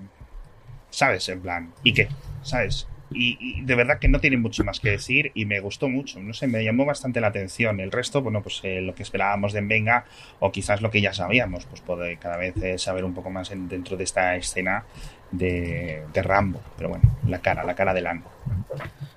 ¿Sabes? 0.90 1.28
En 1.30 1.40
plan, 1.40 1.72
¿y 1.82 1.94
qué? 1.94 2.08
¿Sabes? 2.42 2.86
Y, 3.10 3.62
de 3.62 3.74
verdad 3.74 3.98
que 3.98 4.08
no 4.08 4.20
tiene 4.20 4.36
mucho 4.36 4.64
más 4.64 4.80
que 4.80 4.90
decir 4.90 5.32
y 5.34 5.46
me 5.46 5.60
gustó 5.60 5.88
mucho, 5.88 6.20
no 6.20 6.34
sé, 6.34 6.46
me 6.46 6.62
llamó 6.62 6.84
bastante 6.84 7.20
la 7.20 7.28
atención. 7.28 7.80
El 7.80 7.90
resto, 7.90 8.22
bueno, 8.22 8.42
pues 8.42 8.60
eh, 8.64 8.80
lo 8.80 8.94
que 8.94 9.02
esperábamos 9.02 9.52
de 9.52 9.62
Venga 9.62 10.04
o 10.40 10.52
quizás 10.52 10.82
lo 10.82 10.90
que 10.90 11.00
ya 11.00 11.12
sabíamos, 11.12 11.64
pues 11.66 11.80
poder 11.80 12.18
cada 12.18 12.36
vez 12.36 12.56
eh, 12.58 12.78
saber 12.78 13.04
un 13.04 13.14
poco 13.14 13.30
más 13.30 13.50
dentro 13.50 13.96
de 13.96 14.04
esta 14.04 14.36
escena 14.36 14.84
de, 15.30 16.02
Rambo. 16.14 16.60
Pero 16.76 16.90
bueno, 16.90 17.18
la 17.26 17.38
cara, 17.40 17.64
la 17.64 17.74
cara 17.74 17.94
de 17.94 18.02
Lango. 18.02 18.30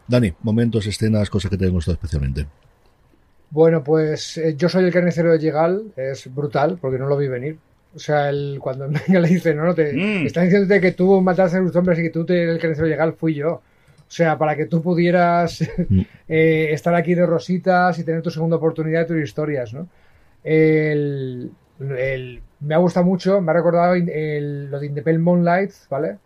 Dani, 0.08 0.34
momentos, 0.42 0.86
escenas, 0.88 1.30
cosas 1.30 1.52
que 1.52 1.58
te 1.58 1.66
han 1.66 1.72
gustado 1.72 1.96
especialmente. 1.96 2.46
Bueno, 3.50 3.84
pues 3.84 4.38
eh, 4.38 4.56
yo 4.56 4.70
soy 4.70 4.86
el 4.86 4.94
carnicero 4.94 5.32
de 5.32 5.40
Llegal, 5.40 5.92
es 5.96 6.34
brutal 6.34 6.78
porque 6.80 6.98
no 6.98 7.08
lo 7.08 7.18
vi 7.18 7.28
venir. 7.28 7.58
O 7.94 8.00
sea, 8.00 8.30
el, 8.30 8.58
cuando 8.62 8.88
Venga 9.08 9.20
le 9.20 9.28
dice, 9.28 9.54
no, 9.54 9.66
no, 9.66 9.76
te 9.76 9.94
mm. 9.94 10.26
está 10.26 10.42
diciéndote 10.42 10.80
que 10.80 10.94
tú 10.94 11.20
mataste 11.22 11.58
a 11.58 11.62
los 11.62 11.76
hombres 11.76 12.00
y 12.00 12.04
que 12.04 12.10
tú 12.10 12.26
te, 12.26 12.44
el 12.44 12.60
carnicero 12.60 12.88
de 12.88 12.94
Llegal 12.94 13.14
fui 13.14 13.34
yo. 13.36 13.62
O 14.12 14.14
sea, 14.14 14.38
para 14.38 14.58
que 14.58 14.66
tú 14.66 14.82
pudieras 14.82 15.66
mm. 15.88 16.02
eh, 16.28 16.68
estar 16.74 16.94
aquí 16.94 17.16
de 17.16 17.26
rositas 17.26 17.98
y 17.98 18.04
tener 18.04 18.22
tu 18.22 18.30
segunda 18.30 18.58
oportunidad 18.58 19.00
de 19.00 19.06
tus 19.06 19.24
historias, 19.24 19.74
¿no? 19.74 19.88
El, 20.44 21.50
me 21.80 22.76
ha 22.76 22.78
gustado 22.78 23.06
mucho, 23.06 23.40
me 23.40 23.52
ha 23.52 23.54
recordado 23.54 23.96
lo 23.96 24.80
de 24.80 24.86
Independent 24.86 25.24
Moonlight, 25.24 25.72
¿vale? 25.90 26.18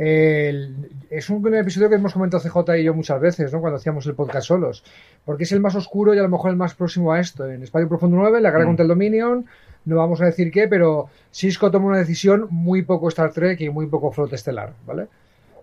es 0.00 1.28
un 1.28 1.54
episodio 1.54 1.88
que 1.88 1.96
hemos 1.96 2.12
comentado 2.14 2.40
CJ 2.40 2.78
y 2.78 2.84
yo 2.84 2.94
muchas 2.94 3.20
veces, 3.20 3.52
¿no? 3.52 3.60
Cuando 3.60 3.78
hacíamos 3.78 4.06
el 4.06 4.14
podcast 4.14 4.46
solos. 4.46 4.84
Porque 5.24 5.42
es 5.42 5.52
el 5.52 5.60
más 5.60 5.74
oscuro 5.74 6.14
y 6.14 6.18
a 6.18 6.22
lo 6.22 6.28
mejor 6.28 6.52
el 6.52 6.56
más 6.56 6.74
próximo 6.74 7.12
a 7.12 7.20
esto. 7.20 7.44
En 7.50 7.64
Espacio 7.64 7.88
Profundo 7.88 8.16
9, 8.16 8.40
la 8.40 8.50
guerra 8.52 8.62
mm. 8.62 8.68
contra 8.68 8.84
el 8.84 8.88
Dominion, 8.88 9.44
no 9.84 9.96
vamos 9.96 10.22
a 10.22 10.26
decir 10.26 10.50
qué, 10.52 10.66
pero 10.68 11.10
Cisco 11.32 11.70
toma 11.70 11.88
una 11.88 11.98
decisión 11.98 12.46
muy 12.48 12.82
poco 12.82 13.08
Star 13.08 13.32
Trek 13.32 13.60
y 13.60 13.70
muy 13.70 13.86
poco 13.86 14.12
flota 14.12 14.36
estelar, 14.36 14.72
¿vale? 14.86 15.08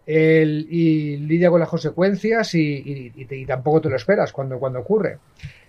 Y 0.08 1.18
lidia 1.18 1.50
con 1.50 1.60
las 1.60 1.70
consecuencias 1.70 2.54
y, 2.56 3.46
tampoco 3.48 3.82
te 3.82 3.89
lo 3.89 3.96
esperas 3.96 4.32
cuando, 4.32 4.60
cuando 4.60 4.80
ocurre. 4.80 5.18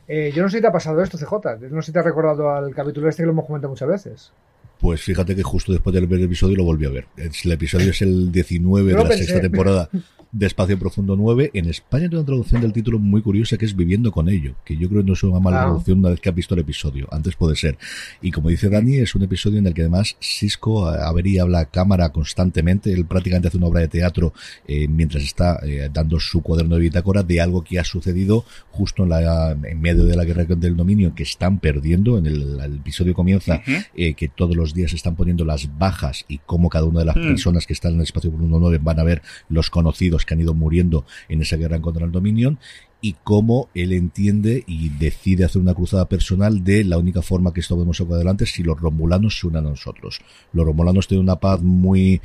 Eh, 0.08 0.32
yo 0.34 0.42
no 0.42 0.48
sé 0.48 0.58
si 0.58 0.60
te 0.62 0.68
ha 0.68 0.72
pasado 0.72 1.02
esto, 1.02 1.18
CJ. 1.18 1.68
No 1.70 1.82
sé 1.82 1.86
si 1.86 1.92
te 1.92 1.98
ha 1.98 2.02
recordado 2.02 2.50
al 2.50 2.74
capítulo 2.74 3.08
este 3.08 3.22
que 3.22 3.26
lo 3.26 3.32
hemos 3.32 3.46
comentado 3.46 3.70
muchas 3.70 3.88
veces. 3.88 4.32
Pues 4.78 5.02
fíjate 5.02 5.34
que 5.34 5.42
justo 5.42 5.72
después 5.72 5.94
de 5.94 6.00
ver 6.00 6.18
el 6.18 6.26
episodio 6.26 6.56
lo 6.56 6.64
volví 6.64 6.86
a 6.86 6.90
ver. 6.90 7.06
El 7.16 7.52
episodio 7.52 7.90
es 7.90 8.02
el 8.02 8.30
19 8.30 8.94
de 8.94 9.04
la 9.04 9.16
sexta 9.16 9.40
temporada 9.40 9.88
de 10.32 10.46
Espacio 10.46 10.78
Profundo 10.78 11.16
9. 11.16 11.50
En 11.54 11.66
España 11.66 12.08
tiene 12.08 12.18
una 12.18 12.26
traducción 12.26 12.60
del 12.60 12.72
título 12.72 12.98
muy 12.98 13.22
curiosa 13.22 13.56
que 13.56 13.64
es 13.64 13.76
Viviendo 13.76 14.12
con 14.12 14.28
ello, 14.28 14.54
que 14.64 14.76
yo 14.76 14.88
creo 14.88 15.02
que 15.02 15.08
no 15.08 15.12
es 15.14 15.22
una 15.22 15.40
mala 15.40 15.62
traducción 15.62 15.98
una 16.00 16.10
vez 16.10 16.20
que 16.20 16.28
has 16.28 16.34
visto 16.34 16.54
el 16.54 16.60
episodio. 16.60 17.08
Antes 17.10 17.36
puede 17.36 17.56
ser. 17.56 17.78
Y 18.22 18.30
como 18.30 18.48
dice 18.48 18.68
Dani, 18.68 18.96
es 18.96 19.14
un 19.14 19.22
episodio 19.22 19.58
en 19.58 19.66
el 19.66 19.74
que 19.74 19.82
además 19.82 20.16
Cisco 20.20 20.88
a 20.88 21.12
ver 21.12 21.26
y 21.26 21.38
habla 21.38 21.60
a 21.60 21.64
cámara 21.66 22.10
constantemente. 22.10 22.92
Él 22.92 23.06
prácticamente 23.06 23.48
hace 23.48 23.56
una 23.56 23.66
obra 23.66 23.80
de 23.80 23.88
teatro 23.88 24.32
eh, 24.66 24.88
mientras 24.88 25.22
está 25.22 25.58
eh, 25.62 25.88
dando 25.92 26.20
su 26.20 26.42
cuaderno 26.42 26.76
de 26.76 26.82
bitácora 26.82 27.22
de 27.22 27.40
algo 27.40 27.62
que 27.62 27.78
ha 27.78 27.84
sucedido 27.84 28.44
justo 28.70 29.04
en, 29.04 29.10
la, 29.10 29.52
en 29.52 29.80
medio 29.80 30.04
de 30.04 30.16
la 30.16 30.24
guerra 30.24 30.44
del 30.44 30.76
dominio 30.76 31.14
que 31.14 31.22
están 31.22 31.58
perdiendo. 31.58 32.18
En 32.18 32.26
el, 32.26 32.56
episodio 32.76 33.14
comienza 33.14 33.62
eh, 33.94 34.14
que 34.14 34.28
todos 34.28 34.56
los 34.56 34.74
días 34.74 34.92
están 34.92 35.16
poniendo 35.16 35.44
las 35.44 35.78
bajas 35.78 36.24
y 36.28 36.38
cómo 36.38 36.68
cada 36.68 36.84
una 36.84 37.00
de 37.00 37.06
las 37.06 37.16
mm. 37.16 37.22
personas 37.22 37.66
que 37.66 37.72
están 37.72 37.92
en 37.92 37.98
el 37.98 38.04
espacio 38.04 38.30
Profundo 38.30 38.58
9 38.60 38.78
van 38.82 39.00
a 39.00 39.02
ver 39.02 39.22
los 39.48 39.70
conocidos 39.70 40.15
que 40.24 40.34
han 40.34 40.40
ido 40.40 40.54
muriendo 40.54 41.04
en 41.28 41.42
esa 41.42 41.56
guerra 41.56 41.80
contra 41.80 42.04
el 42.04 42.12
Dominion 42.12 42.58
y 43.00 43.14
cómo 43.24 43.68
él 43.74 43.92
entiende 43.92 44.64
y 44.66 44.88
decide 44.88 45.44
hacer 45.44 45.60
una 45.60 45.74
cruzada 45.74 46.08
personal 46.08 46.64
de 46.64 46.84
la 46.84 46.98
única 46.98 47.22
forma 47.22 47.52
que 47.52 47.60
esto 47.60 47.74
podemos 47.74 47.96
sacar 47.96 48.14
adelante 48.14 48.46
si 48.46 48.62
los 48.62 48.80
romulanos 48.80 49.38
se 49.38 49.46
unan 49.46 49.66
a 49.66 49.70
nosotros. 49.70 50.20
Los 50.52 50.64
romulanos 50.64 51.06
tienen 51.06 51.24
una 51.24 51.36
paz 51.36 51.62
muy, 51.62 52.20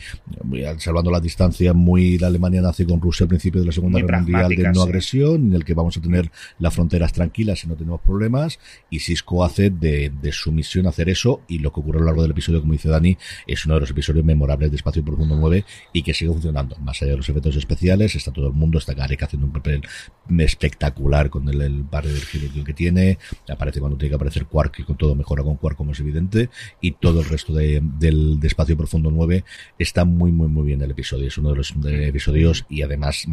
salvando 0.77 1.11
la 1.11 1.19
distancia, 1.19 1.73
muy 1.73 2.17
la 2.17 2.27
Alemania 2.27 2.61
nace 2.61 2.85
con 2.85 3.01
Rusia 3.01 3.25
al 3.25 3.29
principio 3.29 3.61
de 3.61 3.67
la 3.67 3.73
Segunda 3.73 3.99
Guerra 3.99 4.21
Mundial 4.21 4.49
de 4.49 4.71
no 4.71 4.83
agresión, 4.83 5.47
en 5.47 5.53
el 5.53 5.65
que 5.65 5.73
vamos 5.73 5.97
a 5.97 6.01
tener 6.01 6.31
las 6.59 6.73
fronteras 6.73 7.13
tranquilas 7.13 7.63
y 7.63 7.67
no 7.67 7.75
tenemos 7.75 8.01
problemas, 8.01 8.59
y 8.89 8.99
Cisco 8.99 9.43
hace 9.43 9.69
de, 9.69 10.11
de 10.21 10.31
su 10.31 10.51
misión 10.51 10.87
hacer 10.87 11.09
eso, 11.09 11.41
y 11.47 11.59
lo 11.59 11.71
que 11.71 11.79
ocurre 11.79 11.97
a 11.97 12.01
lo 12.01 12.05
largo 12.07 12.21
del 12.21 12.31
episodio, 12.31 12.61
como 12.61 12.73
dice 12.73 12.89
Dani, 12.89 13.17
es 13.45 13.65
uno 13.65 13.75
de 13.75 13.81
los 13.81 13.91
episodios 13.91 14.25
memorables 14.25 14.71
de 14.71 14.77
Espacio 14.77 15.03
Profundo 15.03 15.35
9 15.35 15.65
y 15.93 16.03
que 16.03 16.13
sigue 16.13 16.31
funcionando. 16.31 16.77
Más 16.77 17.01
allá 17.01 17.11
de 17.11 17.17
los 17.17 17.29
efectos 17.29 17.55
especiales, 17.55 18.15
está 18.15 18.31
todo 18.31 18.47
el 18.47 18.53
mundo, 18.53 18.77
está 18.77 18.93
Garek 18.93 19.23
haciendo 19.23 19.47
un 19.47 19.53
papel 19.53 19.81
espectacular 20.61 21.29
con 21.31 21.49
el, 21.49 21.61
el 21.61 21.83
par 21.83 22.05
de 22.05 22.63
que 22.63 22.73
tiene, 22.73 23.17
aparece 23.49 23.79
cuando 23.79 23.97
tiene 23.97 24.11
que 24.11 24.15
aparecer 24.15 24.45
Quark 24.45 24.79
y 24.79 24.83
con 24.83 24.95
todo 24.95 25.15
mejora 25.15 25.43
con 25.43 25.55
Quark 25.57 25.75
como 25.75 25.91
es 25.93 25.99
evidente, 25.99 26.49
y 26.79 26.91
todo 26.91 27.21
el 27.21 27.25
resto 27.25 27.53
de, 27.53 27.81
del 27.81 28.39
de 28.39 28.47
Espacio 28.47 28.77
Profundo 28.77 29.09
9 29.09 29.43
está 29.79 30.05
muy 30.05 30.31
muy 30.31 30.47
muy 30.47 30.67
bien 30.67 30.81
el 30.81 30.91
episodio, 30.91 31.27
es 31.27 31.37
uno 31.37 31.49
de 31.49 31.55
los 31.55 31.73
episodios 31.83 32.65
y 32.69 32.83
además 32.83 33.25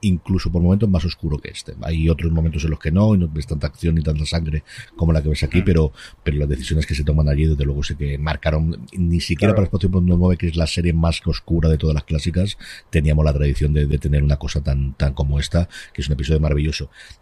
incluso 0.00 0.50
por 0.50 0.62
momentos 0.62 0.88
más 0.88 1.04
oscuro 1.04 1.38
que 1.38 1.50
este. 1.50 1.74
Hay 1.82 2.08
otros 2.08 2.32
momentos 2.32 2.64
en 2.64 2.70
los 2.70 2.78
que 2.78 2.90
no, 2.90 3.14
y 3.14 3.18
no 3.18 3.28
ves 3.28 3.46
tanta 3.46 3.66
acción 3.66 3.96
ni 3.96 4.02
tanta 4.02 4.24
sangre 4.24 4.64
como 4.96 5.12
la 5.12 5.22
que 5.22 5.28
ves 5.28 5.42
aquí, 5.42 5.60
pero, 5.60 5.92
pero 6.24 6.38
las 6.38 6.48
decisiones 6.48 6.86
que 6.86 6.94
se 6.94 7.04
toman 7.04 7.28
allí 7.28 7.46
desde 7.46 7.64
luego 7.64 7.82
sé 7.82 7.96
que 7.96 8.16
marcaron, 8.16 8.86
ni 8.92 9.20
siquiera 9.20 9.54
para 9.54 9.64
Espacio 9.64 9.90
Profundo 9.90 10.16
9, 10.16 10.38
que 10.38 10.46
es 10.46 10.56
la 10.56 10.66
serie 10.66 10.94
más 10.94 11.20
oscura 11.26 11.68
de 11.68 11.76
todas 11.76 11.94
las 11.94 12.04
clásicas, 12.04 12.56
teníamos 12.88 13.24
la 13.24 13.34
tradición 13.34 13.74
de, 13.74 13.86
de 13.86 13.98
tener 13.98 14.22
una 14.22 14.36
cosa 14.36 14.62
tan, 14.62 14.94
tan 14.94 15.12
como 15.12 15.38
esta, 15.38 15.68
que 15.92 16.00
es 16.00 16.08
un 16.08 16.14
episodio 16.14 16.40
maravilloso 16.40 16.69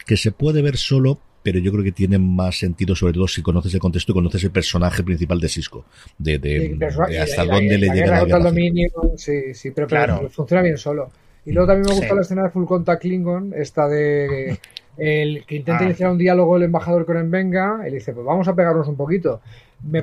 que 0.06 0.16
se 0.16 0.32
puede 0.32 0.62
ver 0.62 0.76
solo 0.76 1.20
pero 1.42 1.60
yo 1.60 1.72
creo 1.72 1.84
que 1.84 1.92
tiene 1.92 2.18
más 2.18 2.58
sentido, 2.58 2.94
sobre 2.94 3.14
todo 3.14 3.26
si 3.26 3.40
conoces 3.40 3.72
el 3.72 3.80
contexto 3.80 4.12
y 4.12 4.14
conoces 4.14 4.44
el 4.44 4.50
personaje 4.50 5.02
principal 5.02 5.40
de 5.40 5.48
Cisco, 5.48 5.86
de, 6.18 6.76
hasta 7.18 7.44
dónde 7.44 7.78
le 7.78 7.88
llega 7.88 8.26
la, 8.26 8.38
dominio, 8.38 8.90
sí, 9.16 9.54
sí, 9.54 9.70
pero, 9.70 9.86
claro. 9.86 10.28
funciona 10.28 10.62
bien 10.62 10.76
solo. 10.76 11.10
Y 11.46 11.52
luego 11.52 11.68
también 11.68 11.86
me 11.88 12.00
gusta 12.00 12.14
la 12.14 12.20
escena 12.20 12.42
de 12.42 12.50
Full 12.50 12.66
Contact 12.66 13.00
Klingon, 13.00 13.54
esta 13.56 13.88
de 13.88 14.58
el 14.98 15.46
que 15.46 15.56
intenta 15.56 15.84
ah. 15.84 15.86
iniciar 15.86 16.10
un 16.10 16.18
diálogo 16.18 16.56
el 16.56 16.64
embajador 16.64 17.06
con 17.06 17.16
Envenga, 17.16 17.84
y 17.86 17.90
le 17.90 17.96
dice, 17.96 18.12
pues 18.12 18.26
vamos 18.26 18.46
a 18.48 18.54
pegarnos 18.54 18.86
un 18.88 18.96
poquito. 18.96 19.40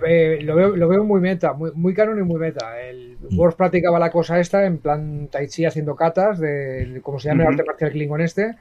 Eh, 0.07 0.39
lo, 0.41 0.55
veo, 0.55 0.76
lo 0.76 0.88
veo 0.88 1.03
muy 1.03 1.20
meta, 1.20 1.53
muy, 1.53 1.72
muy 1.76 1.93
canon 1.93 2.17
y 2.17 2.24
muy 2.24 2.39
meta. 2.39 2.82
El 2.82 3.17
mm. 3.30 3.49
practicaba 3.57 3.99
la 3.99 4.09
cosa 4.09 4.39
esta 4.39 4.65
en 4.65 4.78
plan 4.78 5.28
Tai 5.30 5.47
Chi 5.47 5.65
haciendo 5.65 5.95
catas 5.95 6.39
de, 6.39 7.01
como 7.03 7.20
se 7.20 7.30
llama 7.30 7.43
el 7.43 7.49
arte 7.49 7.63
marcial 7.65 7.91
Klingon 7.91 8.22
este 8.22 8.55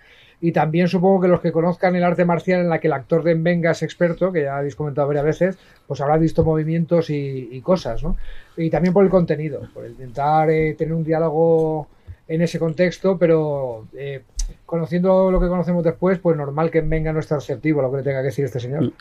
y 0.45 0.53
también 0.53 0.89
supongo 0.89 1.23
que 1.23 1.29
los 1.29 1.41
que 1.41 1.53
conozcan 1.53 1.97
el 1.97 2.05
arte 2.05 2.27
marcial 2.27 2.61
en 2.61 2.69
la 2.69 2.79
que 2.79 2.89
el 2.89 2.93
actor 2.93 3.23
de 3.23 3.33
Venga 3.33 3.71
es 3.71 3.83
experto, 3.83 4.31
que 4.31 4.43
ya 4.43 4.59
habéis 4.59 4.77
comentado 4.77 5.07
varias 5.09 5.25
veces, 5.25 5.59
pues 5.87 6.03
habrá 6.03 6.19
visto 6.19 6.45
movimientos 6.45 7.09
y, 7.09 7.59
cosas, 7.63 8.03
¿no? 8.03 8.19
Y 8.55 8.69
también 8.69 8.93
por 8.93 9.05
el 9.05 9.11
contenido, 9.11 9.63
por 9.73 9.87
intentar 9.87 10.51
eh, 10.51 10.75
tener 10.75 10.93
un 10.93 11.03
diálogo 11.03 11.89
en 12.29 12.43
ese 12.43 12.59
contexto, 12.59 13.17
pero 13.17 13.87
eh, 13.97 14.21
conociendo 14.67 15.31
lo 15.31 15.41
que 15.41 15.49
conocemos 15.49 15.83
después, 15.83 16.19
pues 16.19 16.37
normal 16.37 16.71
que 16.71 16.83
venga 16.83 17.11
no 17.11 17.21
esté 17.21 17.37
receptivo 17.37 17.81
a 17.81 17.85
lo 17.85 17.91
que 17.91 17.97
le 17.97 18.03
tenga 18.03 18.21
que 18.21 18.27
decir 18.27 18.45
este 18.45 18.61
señor. 18.61 18.93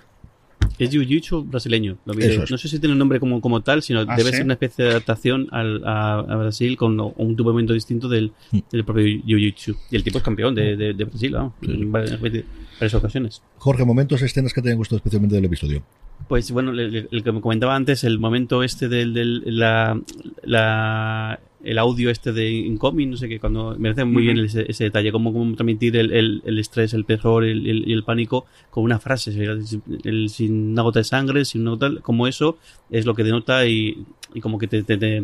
Es 0.80 0.92
jiu-jitsu 0.92 1.50
brasileño. 1.50 1.98
No 2.06 2.58
sé 2.58 2.68
si 2.68 2.80
tiene 2.80 2.94
un 2.94 3.00
nombre 3.00 3.20
como, 3.20 3.42
como 3.42 3.62
tal, 3.62 3.82
sino 3.82 4.02
ah, 4.02 4.16
debe 4.16 4.32
ser 4.32 4.44
una 4.44 4.54
especie 4.54 4.86
de 4.86 4.92
adaptación 4.92 5.48
al, 5.52 5.82
a, 5.86 6.22
Brasil 6.22 6.78
con 6.78 7.00
un 7.00 7.36
momento 7.38 7.74
distinto 7.74 8.08
del, 8.08 8.32
mm. 8.52 8.60
del 8.72 8.84
propio 8.84 9.04
jiu-jitsu. 9.04 9.76
Y 9.92 9.96
el 9.96 10.04
tipo 10.04 10.18
es 10.18 10.24
campeón 10.24 10.56
de, 10.56 10.76
de, 10.76 11.04
Brasil, 11.06 11.36
en 11.62 11.92
varias, 11.92 12.94
ocasiones. 12.94 13.42
Jorge, 13.58 13.86
momentos, 13.86 14.22
escenas 14.22 14.54
que 14.54 14.62
te 14.62 14.70
hayan 14.70 14.78
gustado 14.78 14.98
especialmente 14.98 15.36
del 15.36 15.46
episodio. 15.46 15.84
Pues 16.28 16.52
bueno, 16.52 16.72
el, 16.72 17.24
que 17.24 17.32
me 17.32 17.42
comentaba 17.42 17.76
antes, 17.76 18.04
el 18.04 18.18
momento 18.20 18.64
este 18.64 18.88
del, 18.88 19.14
del 19.14 19.58
la, 19.58 20.00
la 20.44 21.40
el 21.64 21.78
audio 21.78 22.10
este 22.10 22.34
de 22.34 22.50
incoming, 22.52 23.12
no 23.12 23.18
sé 23.18 23.30
qué, 23.30 23.40
cuando 23.40 23.76
merece 23.80 24.04
muy 24.04 24.24
bien 24.24 24.38
ese, 24.40 24.84
detalle, 24.84 25.12
cómo, 25.12 25.32
cómo 25.32 25.56
transmitir 25.56 25.96
el, 25.96 26.42
el, 26.44 26.60
estrés, 26.60 26.94
el 26.94 27.06
terror 27.06 27.46
el, 27.46 27.66
y 27.66 27.94
el 27.94 28.04
pánico 28.04 28.46
con 28.70 28.84
una 28.84 29.00
frase, 29.00 29.32
el, 30.04 30.30
sin 30.30 30.72
una 30.72 30.82
gota 30.82 31.00
de 31.00 31.06
sangre, 31.06 31.46
sin 31.46 31.62
una 31.62 31.72
gota, 31.72 31.92
como 32.02 32.28
eso 32.28 32.58
es 32.92 33.06
lo 33.06 33.16
que 33.16 33.24
denota 33.24 33.66
y, 33.66 34.06
y 34.34 34.42
como 34.42 34.58
que 34.58 34.68
te, 34.68 34.84
te, 34.84 34.98
te, 34.98 35.24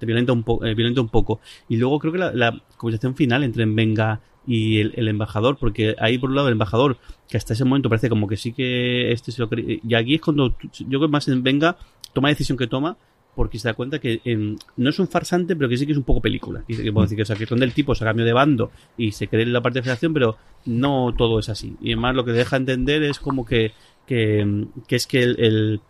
violenta, 0.00 0.32
un 0.32 0.44
eh, 0.64 0.74
violenta 0.74 1.00
un 1.00 1.08
poco. 1.08 1.40
Y 1.68 1.76
luego 1.76 1.98
creo 1.98 2.12
que 2.12 2.18
la, 2.18 2.32
la 2.32 2.62
conversación 2.76 3.14
final 3.14 3.44
entre 3.44 3.66
Venga 3.66 4.20
y 4.46 4.78
el, 4.78 5.08
embajador, 5.08 5.58
porque 5.58 5.96
ahí 5.98 6.18
por 6.18 6.30
un 6.30 6.36
lado 6.36 6.48
el 6.48 6.52
embajador, 6.52 6.98
que 7.28 7.36
hasta 7.36 7.52
ese 7.52 7.64
momento 7.64 7.88
parece 7.88 8.08
como 8.08 8.28
que 8.28 8.36
sí 8.36 8.52
que 8.52 9.10
este 9.12 9.32
se 9.32 9.42
lo 9.42 9.48
y 9.52 9.94
aquí 9.94 10.14
es 10.14 10.20
cuando 10.20 10.56
yo 10.72 10.86
creo 10.86 11.00
que 11.00 11.08
más 11.08 11.26
en 11.28 11.42
Venga 11.42 11.76
toma 12.12 12.28
la 12.28 12.34
decisión 12.34 12.56
que 12.56 12.66
toma 12.68 12.96
porque 13.36 13.58
se 13.58 13.68
da 13.68 13.74
cuenta 13.74 13.98
que 13.98 14.22
em, 14.24 14.56
no 14.78 14.90
es 14.90 14.98
un 14.98 15.06
farsante, 15.06 15.54
pero 15.54 15.68
que 15.68 15.76
sí 15.76 15.84
que 15.84 15.92
es 15.92 15.98
un 15.98 16.04
poco 16.04 16.22
película. 16.22 16.64
Y 16.66 16.76
que, 16.76 16.90
decir 16.90 17.16
que, 17.16 17.22
o 17.22 17.26
sea, 17.26 17.36
que 17.36 17.44
donde 17.44 17.66
el 17.66 17.74
tipo 17.74 17.94
se 17.94 18.04
cambio 18.04 18.24
de 18.24 18.32
bando 18.32 18.72
y 18.96 19.12
se 19.12 19.28
cree 19.28 19.42
en 19.42 19.52
la 19.52 19.60
parte 19.60 19.78
de 19.78 19.82
federación, 19.82 20.14
pero 20.14 20.36
no 20.64 21.14
todo 21.16 21.38
es 21.38 21.50
así. 21.50 21.76
Y 21.82 21.92
además 21.92 22.16
lo 22.16 22.24
que 22.24 22.32
deja 22.32 22.56
entender 22.56 23.02
es 23.02 23.18
como 23.18 23.44
que, 23.44 23.72
que, 24.06 24.40
em, 24.40 24.68
es 24.88 25.06
que 25.06 25.22
el, 25.22 25.80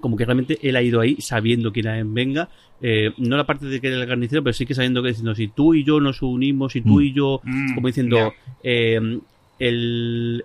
como 0.00 0.18
que 0.18 0.26
realmente 0.26 0.58
él 0.60 0.76
ha 0.76 0.82
ido 0.82 1.00
ahí 1.00 1.16
sabiendo 1.20 1.72
quién 1.72 1.86
en 1.86 2.12
venga, 2.12 2.50
eh, 2.82 3.12
no 3.16 3.38
la 3.38 3.46
parte 3.46 3.66
de 3.66 3.80
que 3.80 3.88
era 3.88 3.96
el 3.96 4.06
carnicero, 4.06 4.42
pero 4.42 4.52
sí 4.52 4.66
que 4.66 4.74
sabiendo 4.74 5.02
que 5.02 5.08
diciendo 5.08 5.34
si 5.34 5.48
tú 5.48 5.72
y 5.74 5.84
yo 5.84 5.98
nos 5.98 6.20
unimos, 6.20 6.72
si 6.72 6.82
tú 6.82 7.00
mm. 7.00 7.02
y 7.02 7.12
yo, 7.14 7.40
mm, 7.42 7.74
como 7.74 7.86
diciendo, 7.86 8.34
em, 8.62 9.20
el, 9.58 10.44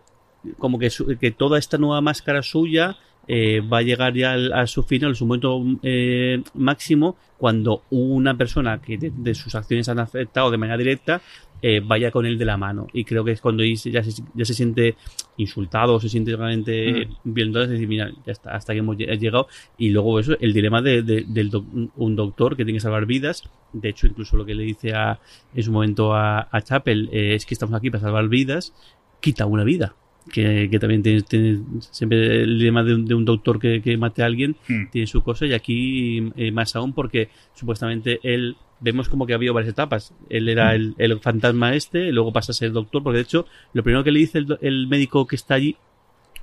como 0.59 0.79
que, 0.79 0.89
que 1.19 1.31
toda 1.31 1.59
esta 1.59 1.77
nueva 1.77 1.99
máscara 1.99 2.41
suya 2.41 2.95
eh, 3.28 3.61
va 3.61 3.80
a 3.80 3.82
llegar 3.82 4.13
ya 4.13 4.36
a 4.53 4.65
su 4.67 4.84
final, 4.84 5.11
a 5.11 5.15
su 5.15 5.25
momento 5.25 5.61
eh, 5.84 6.41
máximo, 6.53 7.17
cuando 7.38 7.84
una 7.89 8.38
persona 8.38 8.82
que 8.82 8.97
de, 8.97 9.36
sus 9.36 9.53
acciones 9.53 9.89
han 9.89 9.99
afectado 9.99 10.49
de 10.49 10.57
manera 10.57 10.78
directa 10.78 11.21
eh, 11.61 11.82
vaya 11.84 12.09
con 12.09 12.25
él 12.25 12.38
de 12.38 12.45
la 12.45 12.55
mano. 12.55 12.88
Y 12.93 13.03
creo 13.03 13.23
que 13.25 13.32
es 13.32 13.41
cuando 13.41 13.63
ya 13.63 14.03
se, 14.03 14.23
ya 14.34 14.45
se 14.45 14.53
siente 14.53 14.95
insultado, 15.38 15.99
se 15.99 16.07
siente 16.07 16.36
realmente 16.36 17.07
mm. 17.23 17.34
violentado, 17.34 17.65
es 17.65 17.71
decir, 17.71 17.88
mira, 17.88 18.09
ya 18.25 18.32
está, 18.32 18.55
hasta 18.55 18.73
que 18.73 18.80
hemos 18.80 18.97
llegado. 18.97 19.47
Y 19.78 19.89
luego 19.89 20.19
eso, 20.19 20.38
el 20.39 20.53
dilema 20.53 20.82
de, 20.82 21.01
de, 21.03 21.63
un 21.95 22.15
doctor 22.15 22.55
que 22.55 22.63
tiene 22.63 22.78
que 22.78 22.82
salvar 22.82 23.05
vidas. 23.05 23.43
De 23.73 23.89
hecho, 23.89 24.07
incluso 24.07 24.38
lo 24.38 24.45
que 24.45 24.55
le 24.55 24.63
dice 24.63 24.93
a, 24.93 25.19
en 25.53 25.63
su 25.63 25.71
momento 25.71 26.13
a, 26.13 26.47
a 26.49 26.61
Chapel 26.61 27.09
es 27.11 27.45
que 27.45 27.53
estamos 27.53 27.75
aquí 27.75 27.89
para 27.89 28.01
salvar 28.01 28.30
vidas, 28.30 28.73
quita 29.19 29.45
una 29.45 29.63
vida 29.63 29.95
que, 30.32 30.78
también 30.80 31.03
tiene, 31.03 31.23
siempre 31.80 32.43
el 32.43 32.59
dilema 32.59 32.84
de 32.84 32.93
un, 32.93 33.25
doctor 33.25 33.59
que, 33.59 33.97
mate 33.97 34.23
a 34.23 34.25
alguien, 34.25 34.55
hmm. 34.67 34.89
tiene 34.91 35.07
su 35.07 35.21
cosa, 35.21 35.45
y 35.45 35.53
aquí 35.53 36.32
eh, 36.36 36.51
más 36.51 36.75
aún 36.75 36.93
porque 36.93 37.30
supuestamente 37.53 38.19
él, 38.23 38.57
vemos 38.80 39.09
como 39.09 39.25
que 39.25 39.34
ha 39.34 39.38
habido 39.38 39.53
varias 39.53 39.73
etapas. 39.73 40.13
Él 40.30 40.49
era 40.49 40.78
hmm. 40.78 40.95
el, 40.97 41.19
fantasma 41.19 41.73
este, 41.75 42.11
luego 42.11 42.34
pasa 42.34 42.51
a 42.51 42.55
ser 42.55 42.71
doctor, 42.71 43.03
porque 43.03 43.17
de 43.17 43.23
hecho, 43.23 43.45
lo 43.73 43.84
primero 43.84 44.03
que 44.03 44.11
le 44.11 44.19
dice 44.19 44.43
el, 44.61 44.88
médico 44.88 45.25
que 45.28 45.36
está 45.36 45.55
allí 45.55 45.75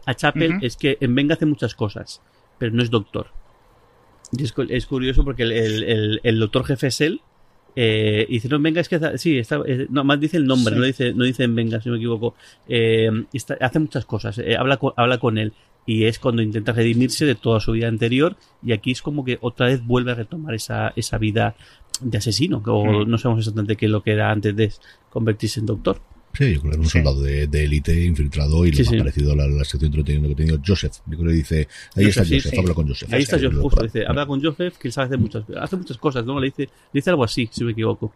a 0.06 0.14
Chapel 0.14 0.58
es 0.60 0.76
que 0.76 0.98
en 1.00 1.14
Venga 1.14 1.34
hace 1.34 1.46
muchas 1.46 1.74
cosas, 1.74 2.22
pero 2.58 2.74
no 2.74 2.82
es 2.82 2.90
doctor. 2.90 3.28
Y 4.36 4.42
es, 4.42 4.86
curioso 4.86 5.24
porque 5.24 5.44
el, 5.44 6.20
el 6.22 6.38
doctor 6.40 6.64
jefe 6.64 6.88
es 6.88 7.00
él, 7.00 7.20
eh, 7.76 8.26
y 8.28 8.34
dice, 8.34 8.48
no, 8.48 8.60
venga, 8.60 8.80
es 8.80 8.88
que 8.88 9.18
sí, 9.18 9.38
está, 9.38 9.60
eh, 9.66 9.86
no, 9.90 10.04
más 10.04 10.20
dice 10.20 10.36
el 10.36 10.46
nombre, 10.46 10.76
no 10.76 10.84
dice, 10.84 11.12
no 11.12 11.24
dice 11.24 11.46
venga, 11.46 11.80
si 11.80 11.88
no 11.88 11.94
me 11.94 11.98
equivoco. 11.98 12.34
Eh, 12.68 13.10
hace 13.60 13.78
muchas 13.78 14.04
cosas, 14.04 14.38
eh, 14.38 14.56
habla, 14.56 14.76
con, 14.76 14.92
habla 14.96 15.18
con 15.18 15.38
él 15.38 15.52
y 15.86 16.04
es 16.04 16.18
cuando 16.18 16.42
intenta 16.42 16.72
redimirse 16.72 17.26
de 17.26 17.34
toda 17.34 17.60
su 17.60 17.72
vida 17.72 17.88
anterior 17.88 18.36
y 18.62 18.72
aquí 18.72 18.92
es 18.92 19.02
como 19.02 19.24
que 19.24 19.38
otra 19.42 19.66
vez 19.66 19.84
vuelve 19.84 20.12
a 20.12 20.14
retomar 20.14 20.54
esa, 20.54 20.92
esa 20.96 21.18
vida 21.18 21.56
de 22.00 22.18
asesino, 22.18 22.62
o 22.64 23.04
mm. 23.04 23.08
no 23.08 23.18
sabemos 23.18 23.40
exactamente 23.40 23.76
qué 23.76 23.86
es 23.86 23.92
lo 23.92 24.02
que 24.02 24.12
era 24.12 24.30
antes 24.30 24.54
de 24.56 24.72
convertirse 25.10 25.60
en 25.60 25.66
doctor. 25.66 26.00
Sí, 26.36 26.54
yo 26.54 26.60
creo 26.60 26.70
que 26.70 26.76
era 26.76 26.82
un 26.82 26.88
soldado 26.88 27.22
de, 27.22 27.44
élite 27.44 28.04
infiltrado 28.04 28.66
y 28.66 28.72
le 28.72 28.82
ha 28.82 28.98
parecido 28.98 29.36
la, 29.36 29.46
la 29.46 29.64
sección 29.64 29.86
entreteniendo 29.86 30.28
que 30.28 30.34
ha 30.34 30.36
tenido 30.36 30.58
Joseph. 30.66 30.94
Yo 31.06 31.18
creo 31.18 31.30
que 31.30 31.36
dice, 31.36 31.68
ahí 31.94 32.06
está 32.06 32.24
Joseph, 32.24 32.58
habla 32.58 32.74
con 32.74 32.88
Joseph. 32.88 33.12
Ahí 33.12 33.22
está 33.22 33.36
Joseph, 33.36 33.60
justo, 33.60 33.82
dice, 33.84 34.04
habla 34.06 34.26
con 34.26 34.42
Joseph, 34.42 34.76
que 34.76 34.88
él 34.88 34.92
sabe 34.92 35.06
hacer 35.06 35.18
muchas, 35.18 35.44
hace 35.60 35.76
muchas 35.76 35.96
cosas, 35.96 36.24
¿no? 36.24 36.40
Le 36.40 36.46
dice, 36.46 36.62
le 36.62 36.70
dice 36.92 37.10
algo 37.10 37.22
así, 37.22 37.48
si 37.52 37.62
me 37.62 37.70
equivoco. 37.72 38.12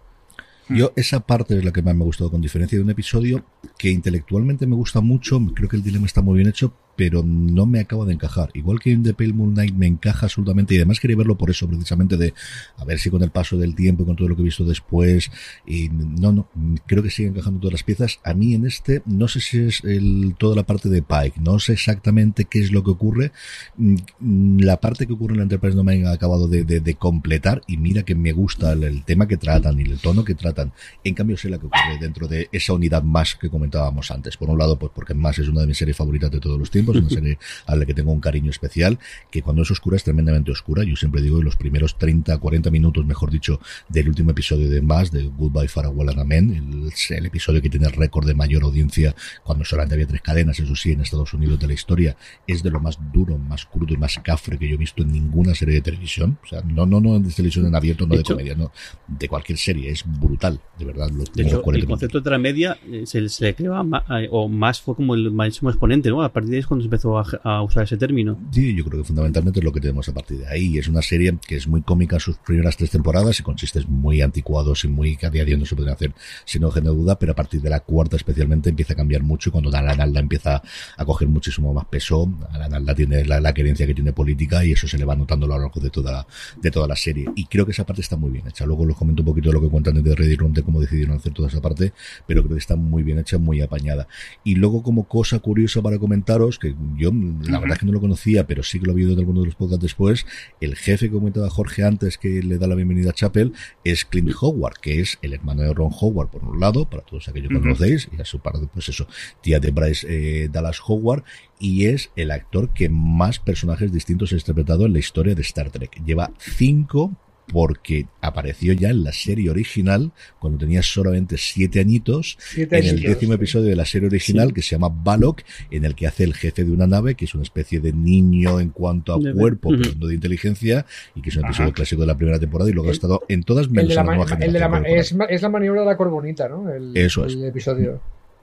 Yo, 0.68 0.92
esa 0.96 1.20
parte 1.20 1.56
es 1.56 1.64
la 1.64 1.72
que 1.72 1.80
más 1.80 1.94
me 1.94 2.02
ha 2.02 2.06
gustado, 2.06 2.30
con 2.30 2.40
diferencia 2.40 2.76
de 2.76 2.84
un 2.84 2.90
episodio 2.90 3.44
que 3.78 3.88
intelectualmente 3.88 4.66
me 4.66 4.74
gusta 4.74 5.00
mucho. 5.00 5.40
Creo 5.54 5.68
que 5.68 5.76
el 5.76 5.82
dilema 5.82 6.06
está 6.06 6.20
muy 6.20 6.36
bien 6.36 6.48
hecho, 6.48 6.74
pero 6.98 7.22
no 7.22 7.64
me 7.64 7.78
acaba 7.78 8.04
de 8.04 8.12
encajar. 8.12 8.50
Igual 8.54 8.80
que 8.80 8.90
en 8.90 9.04
The 9.04 9.14
Pale 9.14 9.32
Moon 9.32 9.54
Night 9.54 9.72
me 9.72 9.86
encaja 9.86 10.26
absolutamente 10.26 10.74
y 10.74 10.78
además 10.78 10.98
quería 10.98 11.16
verlo 11.16 11.38
por 11.38 11.48
eso, 11.48 11.68
precisamente 11.68 12.16
de 12.16 12.34
a 12.76 12.84
ver 12.84 12.98
si 12.98 13.08
con 13.08 13.22
el 13.22 13.30
paso 13.30 13.56
del 13.56 13.76
tiempo 13.76 14.02
y 14.02 14.06
con 14.06 14.16
todo 14.16 14.28
lo 14.28 14.34
que 14.34 14.42
he 14.42 14.44
visto 14.44 14.64
después, 14.64 15.30
y 15.64 15.90
no, 15.90 16.32
no, 16.32 16.48
creo 16.86 17.04
que 17.04 17.10
sigue 17.10 17.28
encajando 17.28 17.60
todas 17.60 17.74
las 17.74 17.82
piezas. 17.84 18.18
A 18.24 18.34
mí 18.34 18.52
en 18.52 18.66
este, 18.66 19.02
no 19.06 19.28
sé 19.28 19.40
si 19.40 19.58
es 19.60 19.84
el, 19.84 20.34
toda 20.38 20.56
la 20.56 20.64
parte 20.64 20.88
de 20.88 21.00
Pike, 21.02 21.40
no 21.40 21.60
sé 21.60 21.74
exactamente 21.74 22.46
qué 22.46 22.58
es 22.58 22.72
lo 22.72 22.82
que 22.82 22.90
ocurre. 22.90 23.30
Mm, 23.76 24.58
la 24.58 24.80
parte 24.80 25.06
que 25.06 25.12
ocurre 25.12 25.34
en 25.34 25.38
la 25.38 25.44
Enterprise 25.44 25.76
no 25.76 25.84
me 25.84 26.04
ha 26.04 26.10
acabado 26.10 26.48
de, 26.48 26.96
completar 26.98 27.62
y 27.68 27.76
mira 27.76 28.02
que 28.02 28.16
me 28.16 28.32
gusta 28.32 28.72
el, 28.72 29.04
tema 29.04 29.28
que 29.28 29.36
tratan 29.36 29.78
y 29.78 29.84
el 29.84 30.00
tono 30.00 30.24
que 30.24 30.34
tratan. 30.34 30.72
En 31.04 31.14
cambio 31.14 31.36
sé 31.36 31.48
la 31.48 31.58
que 31.58 31.66
ocurre 31.66 31.98
dentro 32.00 32.26
de 32.26 32.48
esa 32.50 32.72
unidad 32.72 33.04
más 33.04 33.36
que 33.36 33.48
comentábamos 33.48 34.10
antes. 34.10 34.36
Por 34.36 34.50
un 34.50 34.58
lado, 34.58 34.76
pues 34.80 34.90
porque 34.92 35.14
más 35.14 35.38
es 35.38 35.46
una 35.46 35.60
de 35.60 35.68
mis 35.68 35.78
series 35.78 35.96
favoritas 35.96 36.32
de 36.32 36.40
todos 36.40 36.58
los 36.58 36.72
tiempos 36.72 36.87
es 36.92 36.98
una 36.98 37.10
serie 37.10 37.38
a 37.66 37.76
la 37.76 37.84
que 37.84 37.94
tengo 37.94 38.12
un 38.12 38.20
cariño 38.20 38.50
especial, 38.50 38.98
que 39.30 39.42
cuando 39.42 39.62
es 39.62 39.70
oscura 39.70 39.96
es 39.96 40.04
tremendamente 40.04 40.50
oscura. 40.50 40.84
Yo 40.84 40.96
siempre 40.96 41.20
digo, 41.22 41.42
los 41.42 41.56
primeros 41.56 41.98
30, 41.98 42.36
40 42.38 42.70
minutos, 42.70 43.04
mejor 43.04 43.30
dicho, 43.30 43.60
del 43.88 44.08
último 44.08 44.30
episodio 44.30 44.68
de 44.68 44.80
Más, 44.82 45.10
de 45.10 45.24
Goodbye 45.24 45.68
Farewell 45.68 46.10
and 46.10 46.20
Amen, 46.20 46.50
el, 46.54 47.16
el 47.16 47.26
episodio 47.26 47.62
que 47.62 47.70
tiene 47.70 47.86
el 47.86 47.92
récord 47.92 48.26
de 48.26 48.34
mayor 48.34 48.62
audiencia 48.64 49.14
cuando 49.42 49.64
solamente 49.64 49.94
había 49.94 50.06
tres 50.06 50.22
cadenas, 50.22 50.58
eso 50.58 50.74
sí, 50.74 50.92
en 50.92 51.00
Estados 51.00 51.32
Unidos 51.34 51.58
de 51.58 51.66
la 51.66 51.72
historia, 51.74 52.16
es 52.46 52.62
de 52.62 52.70
lo 52.70 52.80
más 52.80 52.98
duro, 53.12 53.38
más 53.38 53.66
crudo 53.66 53.94
y 53.94 53.96
más 53.96 54.18
cafre 54.22 54.58
que 54.58 54.68
yo 54.68 54.74
he 54.74 54.78
visto 54.78 55.02
en 55.02 55.12
ninguna 55.12 55.54
serie 55.54 55.74
de 55.74 55.80
televisión. 55.80 56.38
O 56.42 56.46
sea, 56.46 56.62
no, 56.62 56.86
no, 56.86 57.00
no 57.00 57.18
de 57.18 57.30
televisión 57.30 57.66
en 57.66 57.74
abierto, 57.74 58.06
no 58.06 58.16
de, 58.16 58.22
comedia, 58.22 58.54
no, 58.54 58.72
de 59.06 59.28
cualquier 59.28 59.58
serie. 59.58 59.90
Es 59.90 60.04
brutal, 60.06 60.60
de 60.78 60.84
verdad. 60.84 61.10
Los 61.10 61.32
de 61.32 61.42
hecho, 61.42 61.62
el 61.72 61.86
concepto 61.86 62.20
de 62.20 62.30
la 62.30 62.38
media 62.38 62.78
eh, 62.86 63.04
se, 63.06 63.28
se 63.28 63.44
le 63.44 63.54
creaba 63.54 63.82
más, 63.82 64.04
o 64.30 64.48
más 64.48 64.80
fue 64.80 64.94
como 64.94 65.14
el 65.14 65.30
máximo 65.30 65.70
exponente, 65.70 66.10
¿no? 66.10 66.22
A 66.22 66.32
partir 66.32 66.50
de 66.50 66.56
ahí 66.56 66.60
es 66.60 66.66
cuando 66.66 66.77
empezó 66.84 67.18
a, 67.18 67.62
usar 67.62 67.84
ese 67.84 67.96
término. 67.96 68.38
Sí, 68.50 68.74
yo 68.74 68.84
creo 68.84 69.02
que 69.02 69.06
fundamentalmente 69.06 69.60
es 69.60 69.64
lo 69.64 69.72
que 69.72 69.80
tenemos 69.80 70.08
a 70.08 70.14
partir 70.14 70.38
de 70.38 70.48
ahí. 70.48 70.78
Es 70.78 70.88
una 70.88 71.02
serie 71.02 71.36
que 71.46 71.56
es 71.56 71.66
muy 71.66 71.82
cómica 71.82 72.16
en 72.16 72.20
sus 72.20 72.36
primeras 72.38 72.76
tres 72.76 72.90
temporadas 72.90 73.38
y 73.40 73.42
con 73.42 73.56
chistes 73.56 73.88
muy 73.88 74.22
anticuados 74.22 74.84
y 74.84 74.88
muy 74.88 75.16
que 75.16 75.26
a 75.26 75.30
día 75.30 75.44
de 75.44 75.54
hoy 75.54 75.60
no 75.60 75.66
se 75.66 75.76
pueden 75.76 75.92
hacer 75.92 76.12
sin 76.44 76.62
no 76.62 76.70
de 76.70 76.80
duda, 76.80 77.18
pero 77.18 77.32
a 77.32 77.34
partir 77.34 77.60
de 77.60 77.70
la 77.70 77.80
cuarta 77.80 78.16
especialmente 78.16 78.70
empieza 78.70 78.92
a 78.92 78.96
cambiar 78.96 79.22
mucho 79.22 79.48
y 79.48 79.52
cuando 79.52 79.74
Alan 79.76 80.00
Alda 80.00 80.20
empieza 80.20 80.62
a 80.96 81.04
coger 81.04 81.28
muchísimo 81.28 81.72
más 81.72 81.86
peso. 81.86 82.30
Alan 82.50 82.74
Alda 82.74 82.94
tiene 82.94 83.24
la, 83.24 83.40
la 83.40 83.52
querencia 83.52 83.86
que 83.86 83.94
tiene 83.94 84.12
política 84.12 84.64
y 84.64 84.72
eso 84.72 84.86
se 84.86 84.98
le 84.98 85.04
va 85.04 85.14
notando 85.14 85.46
a 85.46 85.48
lo 85.48 85.58
largo 85.58 85.80
de 85.80 85.90
toda, 85.90 86.26
de 86.60 86.70
toda 86.70 86.86
la 86.86 86.96
serie. 86.96 87.26
Y 87.36 87.46
creo 87.46 87.64
que 87.64 87.72
esa 87.72 87.84
parte 87.84 88.02
está 88.02 88.16
muy 88.16 88.30
bien 88.30 88.46
hecha. 88.46 88.64
Luego 88.66 88.86
les 88.86 88.96
comento 88.96 89.22
un 89.22 89.26
poquito 89.26 89.48
de 89.48 89.54
lo 89.54 89.60
que 89.60 89.68
cuentan 89.68 90.02
de 90.02 90.14
Reddit 90.14 90.40
Room 90.40 90.52
de 90.52 90.62
cómo 90.62 90.80
decidieron 90.80 91.16
hacer 91.16 91.32
toda 91.32 91.48
esa 91.48 91.60
parte, 91.60 91.92
pero 92.26 92.42
creo 92.42 92.54
que 92.54 92.60
está 92.60 92.76
muy 92.76 93.02
bien 93.02 93.18
hecha, 93.18 93.38
muy 93.38 93.60
apañada. 93.60 94.08
Y 94.44 94.54
luego 94.54 94.82
como 94.82 95.04
cosa 95.04 95.38
curiosa 95.38 95.82
para 95.82 95.98
comentaros, 95.98 96.57
que 96.58 96.74
yo 96.96 97.10
la 97.12 97.58
verdad 97.58 97.74
es 97.74 97.78
que 97.80 97.86
no 97.86 97.92
lo 97.92 98.00
conocía, 98.00 98.46
pero 98.46 98.62
sí 98.62 98.78
que 98.78 98.86
lo 98.86 98.92
había 98.92 99.06
oído 99.06 99.16
de 99.16 99.22
alguno 99.22 99.40
de 99.40 99.46
los 99.46 99.54
podcasts 99.54 99.82
después, 99.82 100.26
el 100.60 100.76
jefe 100.76 101.06
que 101.06 101.12
comentaba 101.12 101.48
Jorge 101.50 101.84
antes 101.84 102.18
que 102.18 102.42
le 102.42 102.58
da 102.58 102.66
la 102.66 102.74
bienvenida 102.74 103.10
a 103.10 103.12
Chapel 103.12 103.52
es 103.84 104.04
Clint 104.04 104.32
Howard, 104.40 104.78
que 104.80 105.00
es 105.00 105.18
el 105.22 105.32
hermano 105.32 105.62
de 105.62 105.72
Ron 105.72 105.92
Howard 105.98 106.28
por 106.28 106.44
un 106.44 106.60
lado, 106.60 106.88
para 106.88 107.02
todos 107.02 107.28
aquellos 107.28 107.48
que 107.48 107.60
conocéis, 107.60 108.08
y 108.16 108.20
a 108.20 108.24
su 108.24 108.40
parte, 108.40 108.68
pues 108.72 108.88
eso, 108.88 109.06
tía 109.40 109.60
de 109.60 109.70
Bryce 109.70 110.06
eh, 110.08 110.48
Dallas 110.48 110.80
Howard, 110.86 111.24
y 111.58 111.86
es 111.86 112.10
el 112.16 112.30
actor 112.30 112.72
que 112.72 112.88
más 112.88 113.38
personajes 113.38 113.92
distintos 113.92 114.32
ha 114.32 114.36
interpretado 114.36 114.86
en 114.86 114.92
la 114.92 114.98
historia 114.98 115.34
de 115.34 115.42
Star 115.42 115.70
Trek. 115.70 116.02
Lleva 116.04 116.30
cinco 116.38 117.16
porque 117.52 118.06
apareció 118.20 118.72
ya 118.72 118.90
en 118.90 119.04
la 119.04 119.12
serie 119.12 119.50
original 119.50 120.12
cuando 120.38 120.58
tenía 120.58 120.82
solamente 120.82 121.36
siete 121.38 121.80
añitos 121.80 122.38
en 122.56 122.72
el 122.72 123.02
décimo 123.02 123.34
episodio 123.34 123.68
de 123.68 123.76
la 123.76 123.84
serie 123.84 124.08
original 124.08 124.52
que 124.52 124.62
se 124.62 124.76
llama 124.76 124.88
Balok 124.90 125.42
en 125.70 125.84
el 125.84 125.94
que 125.94 126.06
hace 126.06 126.24
el 126.24 126.34
jefe 126.34 126.64
de 126.64 126.72
una 126.72 126.86
nave 126.86 127.14
que 127.14 127.24
es 127.24 127.34
una 127.34 127.42
especie 127.42 127.80
de 127.80 127.92
niño 127.92 128.60
en 128.60 128.70
cuanto 128.70 129.14
a 129.14 129.32
cuerpo 129.32 129.70
pero 129.70 129.92
no 129.98 130.06
de 130.06 130.14
inteligencia 130.14 130.86
y 131.14 131.22
que 131.22 131.30
es 131.30 131.36
un 131.36 131.44
episodio 131.46 131.72
clásico 131.72 132.02
de 132.02 132.06
la 132.06 132.16
primera 132.16 132.38
temporada 132.38 132.70
y 132.70 132.72
luego 132.72 132.90
ha 132.90 132.92
estado 132.92 133.22
en 133.28 133.42
todas 133.42 133.70
menos 133.70 133.90
en 133.90 133.96
la 133.96 134.04
nueva 134.04 134.26
generación. 134.26 134.86
es, 134.86 135.14
es, 135.28 135.42
la 135.42 135.48
maniobra 135.48 135.82
de 135.82 135.86
la 135.86 135.96
corbonita, 135.96 136.48
¿no? 136.48 136.70
El, 136.70 136.96
Eso 136.96 137.24
es. 137.24 137.34
El 137.34 137.44
episodio. 137.44 138.00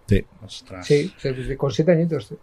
Sí. 0.08 0.24
Sí, 0.84 1.12
con 1.58 1.72
siete 1.72 1.92
añitos. 1.92 2.34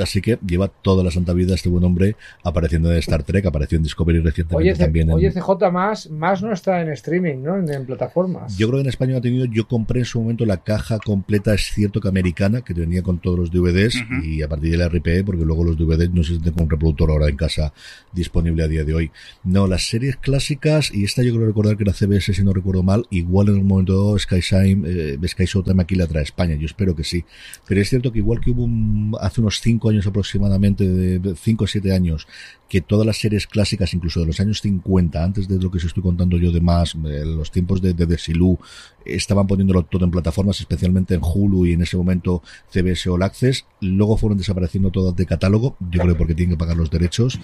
Así 0.00 0.20
que 0.20 0.38
lleva 0.46 0.68
toda 0.68 1.04
la 1.04 1.10
santa 1.10 1.32
vida 1.32 1.54
este 1.54 1.68
buen 1.68 1.84
hombre 1.84 2.16
apareciendo 2.42 2.90
en 2.92 2.98
Star 2.98 3.22
Trek, 3.22 3.46
apareció 3.46 3.76
en 3.76 3.82
Discovery 3.82 4.20
recientemente 4.20 4.72
oye, 4.72 4.78
también. 4.78 5.10
Oye, 5.10 5.30
CJ 5.30 5.70
más, 5.72 6.10
más 6.10 6.42
no 6.42 6.52
está 6.52 6.80
en 6.80 6.90
streaming, 6.90 7.42
¿no? 7.42 7.56
En, 7.56 7.86
plataformas. 7.86 8.56
Yo 8.58 8.68
creo 8.68 8.78
que 8.78 8.82
en 8.82 8.88
España 8.88 9.16
ha 9.16 9.20
tenido, 9.20 9.46
yo 9.46 9.66
compré 9.66 10.00
en 10.00 10.04
su 10.04 10.20
momento 10.20 10.44
la 10.44 10.58
caja 10.58 10.98
completa, 10.98 11.54
es 11.54 11.72
cierto 11.72 12.00
que 12.00 12.08
americana, 12.08 12.62
que 12.62 12.74
venía 12.74 13.02
con 13.02 13.18
todos 13.18 13.38
los 13.38 13.50
DVDs 13.50 13.94
y 14.22 14.42
a 14.42 14.48
partir 14.48 14.70
de 14.72 14.76
la 14.76 14.88
RPE, 14.88 15.24
porque 15.24 15.44
luego 15.44 15.64
los 15.64 15.78
DVDs 15.78 16.10
no 16.12 16.22
sé 16.22 16.34
si 16.34 16.40
tengo 16.40 16.62
un 16.62 16.70
reproductor 16.70 17.10
ahora 17.10 17.28
en 17.28 17.36
casa 17.36 17.72
disponible 18.12 18.62
a 18.62 18.68
día 18.68 18.84
de 18.84 18.94
hoy. 18.94 19.10
No, 19.44 19.66
las 19.66 19.88
series 19.88 20.16
clásicas, 20.16 20.92
y 20.92 21.04
esta 21.04 21.22
yo 21.22 21.34
creo 21.34 21.46
recordar 21.46 21.76
que 21.76 21.84
era 21.84 21.92
CBS 21.92 22.34
si 22.34 22.42
no 22.42 22.52
recuerdo 22.52 22.82
mal, 22.82 23.06
igual 23.10 23.48
en 23.48 23.58
un 23.58 23.66
momento 23.66 23.92
dado 23.92 24.18
Sky 24.18 24.40
Shine, 24.40 24.82
eh, 24.86 25.28
Sky 25.28 25.44
Showtime 25.44 25.82
aquí 25.82 25.94
la 25.94 26.06
trae 26.06 26.22
España, 26.22 26.54
yo 26.54 26.66
espero 26.66 26.94
que 26.94 27.04
sí. 27.04 27.24
Pero 27.66 27.80
es 27.80 27.88
cierto 27.88 28.12
que 28.12 28.18
igual 28.18 28.40
que 28.40 28.50
hubo 28.50 29.18
hace 29.18 29.40
unos 29.40 29.60
cinco 29.60 29.89
años 29.90 30.06
aproximadamente, 30.06 30.88
de 30.88 31.34
5 31.36 31.64
o 31.64 31.66
7 31.66 31.92
años, 31.92 32.26
que 32.70 32.80
todas 32.80 33.04
las 33.04 33.18
series 33.18 33.48
clásicas, 33.48 33.92
incluso 33.94 34.20
de 34.20 34.26
los 34.26 34.38
años 34.38 34.60
50, 34.60 35.24
antes 35.24 35.48
de 35.48 35.58
lo 35.58 35.72
que 35.72 35.78
os 35.78 35.84
estoy 35.84 36.04
contando 36.04 36.38
yo 36.38 36.52
de 36.52 36.60
más, 36.60 36.94
los 36.94 37.50
tiempos 37.50 37.82
de, 37.82 37.94
de 37.94 38.06
Desilu, 38.06 38.58
estaban 39.04 39.48
poniéndolo 39.48 39.82
todo 39.82 40.04
en 40.04 40.12
plataformas, 40.12 40.60
especialmente 40.60 41.14
en 41.14 41.20
Hulu 41.20 41.66
y 41.66 41.72
en 41.72 41.82
ese 41.82 41.96
momento 41.96 42.42
CBS 42.72 43.10
All 43.10 43.24
Access, 43.24 43.66
luego 43.80 44.16
fueron 44.16 44.38
desapareciendo 44.38 44.90
todas 44.90 45.16
de 45.16 45.26
catálogo, 45.26 45.76
yo 45.90 46.00
creo 46.00 46.16
porque 46.16 46.36
tienen 46.36 46.54
que 46.54 46.58
pagar 46.58 46.76
los 46.76 46.90
derechos, 46.90 47.40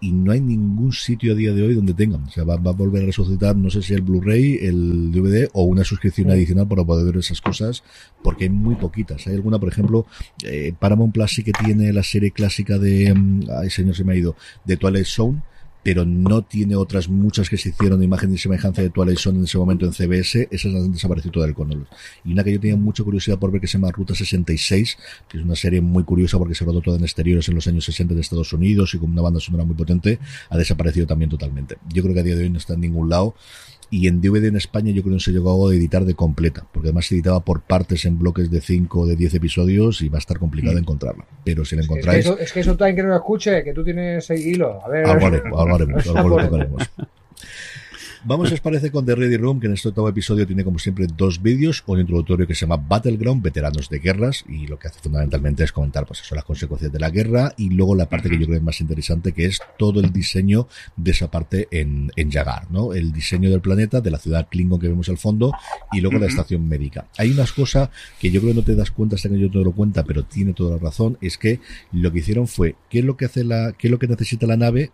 y 0.00 0.12
no 0.12 0.32
hay 0.32 0.40
ningún 0.40 0.92
sitio 0.92 1.32
a 1.32 1.34
día 1.34 1.52
de 1.52 1.62
hoy 1.62 1.74
donde 1.74 1.92
tengan. 1.92 2.22
O 2.24 2.30
sea, 2.30 2.44
va, 2.44 2.54
a 2.54 2.72
volver 2.72 3.02
a 3.02 3.06
resucitar, 3.06 3.56
no 3.56 3.68
sé 3.70 3.82
si 3.82 3.94
el 3.94 4.02
Blu-ray, 4.02 4.58
el 4.62 5.10
DVD 5.10 5.48
o 5.52 5.64
una 5.64 5.84
suscripción 5.84 6.30
adicional 6.30 6.68
para 6.68 6.84
poder 6.84 7.06
ver 7.06 7.16
esas 7.16 7.40
cosas, 7.40 7.82
porque 8.22 8.44
hay 8.44 8.50
muy 8.50 8.76
poquitas. 8.76 9.26
Hay 9.26 9.34
alguna, 9.34 9.58
por 9.58 9.70
ejemplo, 9.70 10.06
eh, 10.44 10.72
Paramount 10.78 11.12
Plus 11.12 11.32
sí 11.32 11.42
que 11.42 11.52
tiene 11.52 11.92
la 11.92 12.02
serie 12.02 12.30
clásica 12.30 12.78
de, 12.78 13.12
mm, 13.12 13.40
ay 13.60 13.70
señor 13.70 13.96
se 13.96 14.04
me 14.04 14.12
ha 14.12 14.16
ido, 14.16 14.36
de 14.68 14.76
Twilight 14.76 15.06
Zone, 15.06 15.42
pero 15.82 16.04
no 16.04 16.42
tiene 16.42 16.76
otras 16.76 17.08
muchas 17.08 17.48
que 17.48 17.56
se 17.56 17.70
hicieron 17.70 17.98
de 17.98 18.04
imagen 18.04 18.32
y 18.32 18.36
semejanza 18.36 18.82
de 18.82 18.90
Twilight 18.90 19.18
Zone 19.18 19.38
en 19.38 19.44
ese 19.44 19.56
momento 19.56 19.86
en 19.86 19.92
CBS, 19.92 20.46
esas 20.50 20.74
han 20.74 20.92
desaparecido 20.92 21.32
toda 21.32 21.46
el 21.46 21.54
cono. 21.54 21.86
Y 22.24 22.32
una 22.32 22.44
que 22.44 22.52
yo 22.52 22.60
tenía 22.60 22.76
mucha 22.76 23.02
curiosidad 23.02 23.38
por 23.38 23.50
ver 23.50 23.60
que 23.60 23.66
se 23.66 23.78
llama 23.78 23.90
Ruta 23.90 24.14
66, 24.14 24.98
que 25.28 25.38
es 25.38 25.44
una 25.44 25.56
serie 25.56 25.80
muy 25.80 26.04
curiosa 26.04 26.36
porque 26.36 26.54
se 26.54 26.64
rodó 26.64 26.82
toda 26.82 26.98
en 26.98 27.04
exteriores 27.04 27.48
en 27.48 27.54
los 27.54 27.66
años 27.66 27.86
60 27.86 28.14
de 28.14 28.20
Estados 28.20 28.52
Unidos 28.52 28.94
y 28.94 28.98
con 28.98 29.10
una 29.10 29.22
banda 29.22 29.40
sonora 29.40 29.64
muy 29.64 29.74
potente, 29.74 30.18
ha 30.50 30.58
desaparecido 30.58 31.06
también 31.06 31.30
totalmente. 31.30 31.78
Yo 31.88 32.02
creo 32.02 32.14
que 32.14 32.20
a 32.20 32.24
día 32.24 32.36
de 32.36 32.42
hoy 32.42 32.50
no 32.50 32.58
está 32.58 32.74
en 32.74 32.80
ningún 32.80 33.08
lado 33.08 33.34
y 33.90 34.06
en 34.06 34.20
DVD 34.20 34.46
en 34.46 34.56
España 34.56 34.90
yo 34.90 35.02
creo 35.02 35.12
que 35.12 35.16
no 35.16 35.20
se 35.20 35.32
llegó 35.32 35.68
a 35.68 35.74
editar 35.74 36.04
de 36.04 36.14
completa, 36.14 36.66
porque 36.72 36.88
además 36.88 37.06
se 37.06 37.14
editaba 37.14 37.40
por 37.40 37.62
partes 37.62 38.04
en 38.04 38.18
bloques 38.18 38.50
de 38.50 38.60
5 38.60 39.00
o 39.00 39.06
de 39.06 39.16
10 39.16 39.34
episodios 39.34 40.02
y 40.02 40.08
va 40.08 40.18
a 40.18 40.20
estar 40.20 40.38
complicado 40.38 40.78
encontrarla. 40.78 41.24
Pero 41.44 41.64
si 41.64 41.76
la 41.76 41.82
encontráis... 41.82 42.26
Es 42.38 42.52
que 42.52 42.60
eso, 42.60 42.76
también 42.76 42.96
que 42.96 43.02
no 43.02 43.08
lo 43.08 43.16
escuche, 43.16 43.64
que 43.64 43.72
tú 43.72 43.82
tienes 43.82 44.28
el 44.30 44.38
hilo. 44.46 44.84
A 44.84 44.88
ver, 44.88 45.06
algo 45.06 45.26
haremos, 45.74 46.06
algo 46.08 46.28
lo 46.28 46.36
tocaremos. 46.44 46.82
Vamos, 48.28 48.52
os 48.52 48.60
parece, 48.60 48.90
con 48.90 49.06
The 49.06 49.14
Ready 49.14 49.38
Room, 49.38 49.58
que 49.58 49.68
en 49.68 49.72
este 49.72 49.88
octavo 49.88 50.06
episodio 50.06 50.46
tiene, 50.46 50.62
como 50.62 50.78
siempre, 50.78 51.06
dos 51.06 51.40
vídeos. 51.40 51.82
Un 51.86 52.00
introductorio 52.00 52.46
que 52.46 52.54
se 52.54 52.66
llama 52.66 52.76
Battleground, 52.76 53.42
veteranos 53.42 53.88
de 53.88 54.00
guerras, 54.00 54.44
y 54.46 54.66
lo 54.66 54.78
que 54.78 54.88
hace 54.88 55.00
fundamentalmente 55.00 55.64
es 55.64 55.72
comentar, 55.72 56.04
pues 56.04 56.20
eso, 56.20 56.34
las 56.34 56.44
consecuencias 56.44 56.92
de 56.92 56.98
la 56.98 57.08
guerra, 57.08 57.54
y 57.56 57.70
luego 57.70 57.94
la 57.94 58.06
parte 58.06 58.28
que 58.28 58.38
yo 58.38 58.44
creo 58.44 58.58
es 58.58 58.62
más 58.62 58.82
interesante, 58.82 59.32
que 59.32 59.46
es 59.46 59.60
todo 59.78 60.00
el 60.00 60.12
diseño 60.12 60.68
de 60.94 61.12
esa 61.12 61.30
parte 61.30 61.68
en, 61.70 62.12
en 62.16 62.30
Yagar, 62.30 62.70
¿no? 62.70 62.92
El 62.92 63.14
diseño 63.14 63.48
del 63.50 63.62
planeta, 63.62 64.02
de 64.02 64.10
la 64.10 64.18
ciudad 64.18 64.46
Klingon 64.50 64.78
que 64.78 64.88
vemos 64.88 65.08
al 65.08 65.16
fondo, 65.16 65.54
y 65.90 66.02
luego 66.02 66.18
la 66.18 66.26
estación 66.26 66.68
médica. 66.68 67.08
Hay 67.16 67.30
unas 67.30 67.52
cosas 67.52 67.88
que 68.20 68.30
yo 68.30 68.42
creo 68.42 68.52
que 68.52 68.60
no 68.60 68.62
te 68.62 68.76
das 68.76 68.90
cuenta 68.90 69.16
hasta 69.16 69.30
que 69.30 69.38
yo 69.38 69.50
te 69.50 69.56
lo 69.56 69.72
cuenta, 69.72 70.04
pero 70.04 70.24
tiene 70.24 70.52
toda 70.52 70.76
la 70.76 70.82
razón, 70.82 71.16
es 71.22 71.38
que 71.38 71.60
lo 71.92 72.12
que 72.12 72.18
hicieron 72.18 72.46
fue, 72.46 72.74
¿qué 72.90 72.98
es 72.98 73.06
lo 73.06 73.16
que 73.16 73.24
hace 73.24 73.42
la, 73.42 73.72
qué 73.72 73.86
es 73.86 73.90
lo 73.90 73.98
que 73.98 74.06
necesita 74.06 74.46
la 74.46 74.58
nave? 74.58 74.90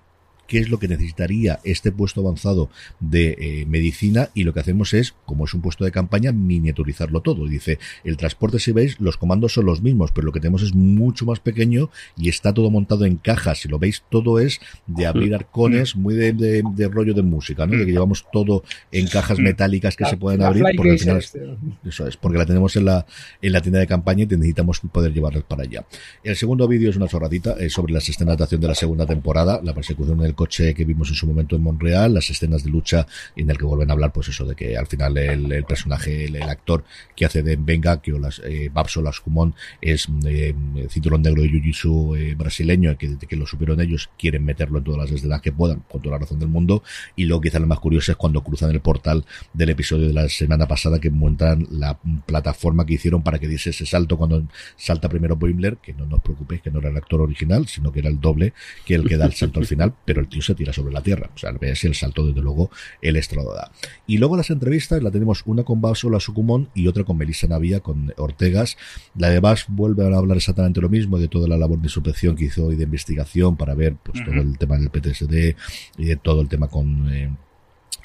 Qué 0.46 0.58
es 0.58 0.68
lo 0.68 0.78
que 0.78 0.88
necesitaría 0.88 1.60
este 1.64 1.92
puesto 1.92 2.20
avanzado 2.20 2.70
de 3.00 3.36
eh, 3.38 3.66
medicina 3.66 4.30
y 4.34 4.44
lo 4.44 4.52
que 4.52 4.60
hacemos 4.60 4.94
es, 4.94 5.14
como 5.24 5.44
es 5.44 5.54
un 5.54 5.62
puesto 5.62 5.84
de 5.84 5.90
campaña, 5.90 6.32
miniaturizarlo 6.32 7.20
todo. 7.20 7.46
Dice, 7.46 7.78
el 8.04 8.16
transporte, 8.16 8.58
si 8.58 8.72
veis, 8.72 9.00
los 9.00 9.16
comandos 9.16 9.54
son 9.54 9.66
los 9.66 9.82
mismos, 9.82 10.12
pero 10.12 10.26
lo 10.26 10.32
que 10.32 10.40
tenemos 10.40 10.62
es 10.62 10.74
mucho 10.74 11.24
más 11.24 11.40
pequeño 11.40 11.90
y 12.16 12.28
está 12.28 12.52
todo 12.52 12.70
montado 12.70 13.04
en 13.04 13.16
cajas. 13.16 13.60
Si 13.60 13.68
lo 13.68 13.78
veis, 13.78 14.04
todo 14.10 14.38
es 14.38 14.60
de 14.86 15.06
abrir 15.06 15.34
arcones, 15.34 15.96
muy 15.96 16.14
de, 16.14 16.32
de, 16.32 16.88
rollo 16.88 17.14
de 17.14 17.22
música, 17.22 17.66
¿no? 17.66 17.76
De 17.76 17.86
que 17.86 17.92
llevamos 17.92 18.26
todo 18.32 18.64
en 18.92 19.06
cajas 19.06 19.38
metálicas 19.38 19.96
que 19.96 20.04
se 20.04 20.16
pueden 20.16 20.42
abrir. 20.42 20.64
Porque 20.76 20.92
al 20.92 20.98
final, 20.98 21.16
este. 21.18 21.40
eso 21.84 22.06
es, 22.06 22.16
porque 22.16 22.38
la 22.38 22.46
tenemos 22.46 22.76
en 22.76 22.84
la, 22.84 23.06
en 23.40 23.52
la 23.52 23.60
tienda 23.60 23.78
de 23.78 23.86
campaña 23.86 24.24
y 24.24 24.26
necesitamos 24.26 24.80
poder 24.92 25.12
llevarlas 25.12 25.44
para 25.44 25.62
allá. 25.62 25.84
El 26.22 26.36
segundo 26.36 26.68
vídeo 26.68 26.90
es 26.90 26.96
una 26.96 27.08
chorradita 27.08 27.56
sobre 27.68 27.92
las 27.92 28.08
escenas 28.08 28.36
de 28.36 28.44
acción 28.44 28.60
de 28.60 28.68
la 28.68 28.74
segunda 28.74 29.06
temporada, 29.06 29.60
la 29.62 29.74
persecución 29.74 30.18
del 30.18 30.33
coche 30.34 30.74
que 30.74 30.84
vimos 30.84 31.08
en 31.08 31.14
su 31.14 31.26
momento 31.26 31.56
en 31.56 31.62
Montreal, 31.62 32.14
las 32.14 32.30
escenas 32.30 32.64
de 32.64 32.70
lucha 32.70 33.06
en 33.36 33.50
el 33.50 33.58
que 33.58 33.64
vuelven 33.64 33.90
a 33.90 33.94
hablar, 33.94 34.12
pues 34.12 34.28
eso, 34.28 34.44
de 34.44 34.54
que 34.54 34.76
al 34.76 34.86
final 34.86 35.16
el, 35.16 35.64
personaje, 35.64 36.26
el, 36.26 36.42
actor 36.42 36.84
que 37.16 37.24
hace 37.24 37.42
de 37.42 37.56
Venga, 37.56 38.00
que 38.00 38.12
las, 38.12 38.40
eh, 38.44 38.70
Babso 38.72 39.02
Lascumón 39.02 39.54
es 39.80 40.08
eh, 40.26 40.54
cinturón 40.88 41.22
negro 41.22 41.42
de 41.42 41.50
Jiu-Jitsu 41.50 42.18
eh, 42.18 42.34
brasileño, 42.34 42.96
que 42.98 43.08
desde 43.08 43.26
que 43.26 43.36
lo 43.36 43.46
supieron 43.46 43.80
ellos 43.80 44.10
quieren 44.18 44.44
meterlo 44.44 44.78
en 44.78 44.84
todas 44.84 45.00
las 45.00 45.10
escenas 45.10 45.40
que 45.40 45.52
puedan, 45.52 45.80
con 45.80 46.02
toda 46.02 46.16
la 46.16 46.20
razón 46.20 46.38
del 46.38 46.48
mundo, 46.48 46.82
y 47.16 47.24
luego 47.24 47.40
quizá 47.40 47.58
lo 47.58 47.66
más 47.66 47.80
curioso 47.80 48.12
es 48.12 48.16
cuando 48.16 48.42
cruzan 48.42 48.70
el 48.70 48.80
portal 48.80 49.24
del 49.52 49.70
episodio 49.70 50.06
de 50.06 50.12
la 50.12 50.28
semana 50.28 50.66
pasada 50.66 51.00
que 51.00 51.10
montan 51.10 51.66
la 51.70 51.98
plataforma 52.26 52.86
que 52.86 52.94
hicieron 52.94 53.22
para 53.22 53.38
que 53.38 53.48
diese 53.48 53.70
ese 53.70 53.86
salto 53.86 54.16
cuando 54.16 54.46
salta 54.76 55.08
primero 55.08 55.36
Boimler, 55.36 55.78
que 55.78 55.92
no 55.92 56.06
nos 56.06 56.20
preocupéis 56.22 56.62
que 56.62 56.70
no 56.70 56.80
era 56.80 56.90
el 56.90 56.96
actor 56.96 57.20
original, 57.20 57.66
sino 57.66 57.92
que 57.92 58.00
era 58.00 58.08
el 58.08 58.20
doble 58.20 58.52
que 58.84 58.94
el 58.94 59.08
que 59.08 59.16
da 59.16 59.26
el 59.26 59.32
salto 59.32 59.60
al 59.60 59.66
final, 59.66 59.94
pero 60.04 60.20
el 60.24 60.28
tío 60.28 60.42
se 60.42 60.54
tira 60.54 60.72
sobre 60.72 60.92
la 60.92 61.02
tierra. 61.02 61.30
O 61.34 61.38
sea, 61.38 61.52
ve 61.52 61.74
si 61.76 61.86
el 61.86 61.94
salto, 61.94 62.26
desde 62.26 62.40
luego, 62.40 62.70
el 63.00 63.14
da. 63.14 63.70
Y 64.06 64.18
luego 64.18 64.36
las 64.36 64.50
entrevistas 64.50 65.02
la 65.02 65.10
tenemos 65.10 65.42
una 65.46 65.64
con 65.64 65.80
la 65.82 66.20
Sucumón 66.20 66.68
y 66.74 66.88
otra 66.88 67.04
con 67.04 67.16
Melissa 67.16 67.46
Navia, 67.46 67.80
con 67.80 68.12
Ortegas. 68.16 68.76
La 69.16 69.28
de 69.28 69.40
Bas 69.40 69.66
vuelve 69.68 70.04
a 70.04 70.16
hablar 70.16 70.36
exactamente 70.36 70.80
lo 70.80 70.88
mismo 70.88 71.18
de 71.18 71.28
toda 71.28 71.48
la 71.48 71.56
labor 71.56 71.78
de 71.78 71.86
inspección 71.86 72.36
que 72.36 72.46
hizo 72.46 72.72
y 72.72 72.76
de 72.76 72.84
investigación 72.84 73.56
para 73.56 73.74
ver 73.74 73.96
pues 74.02 74.24
todo 74.24 74.34
el 74.34 74.58
tema 74.58 74.78
del 74.78 74.90
PTSD 74.90 75.56
y 75.98 76.04
de 76.04 76.16
todo 76.16 76.40
el 76.40 76.48
tema 76.48 76.68
con 76.68 77.12
eh, 77.12 77.30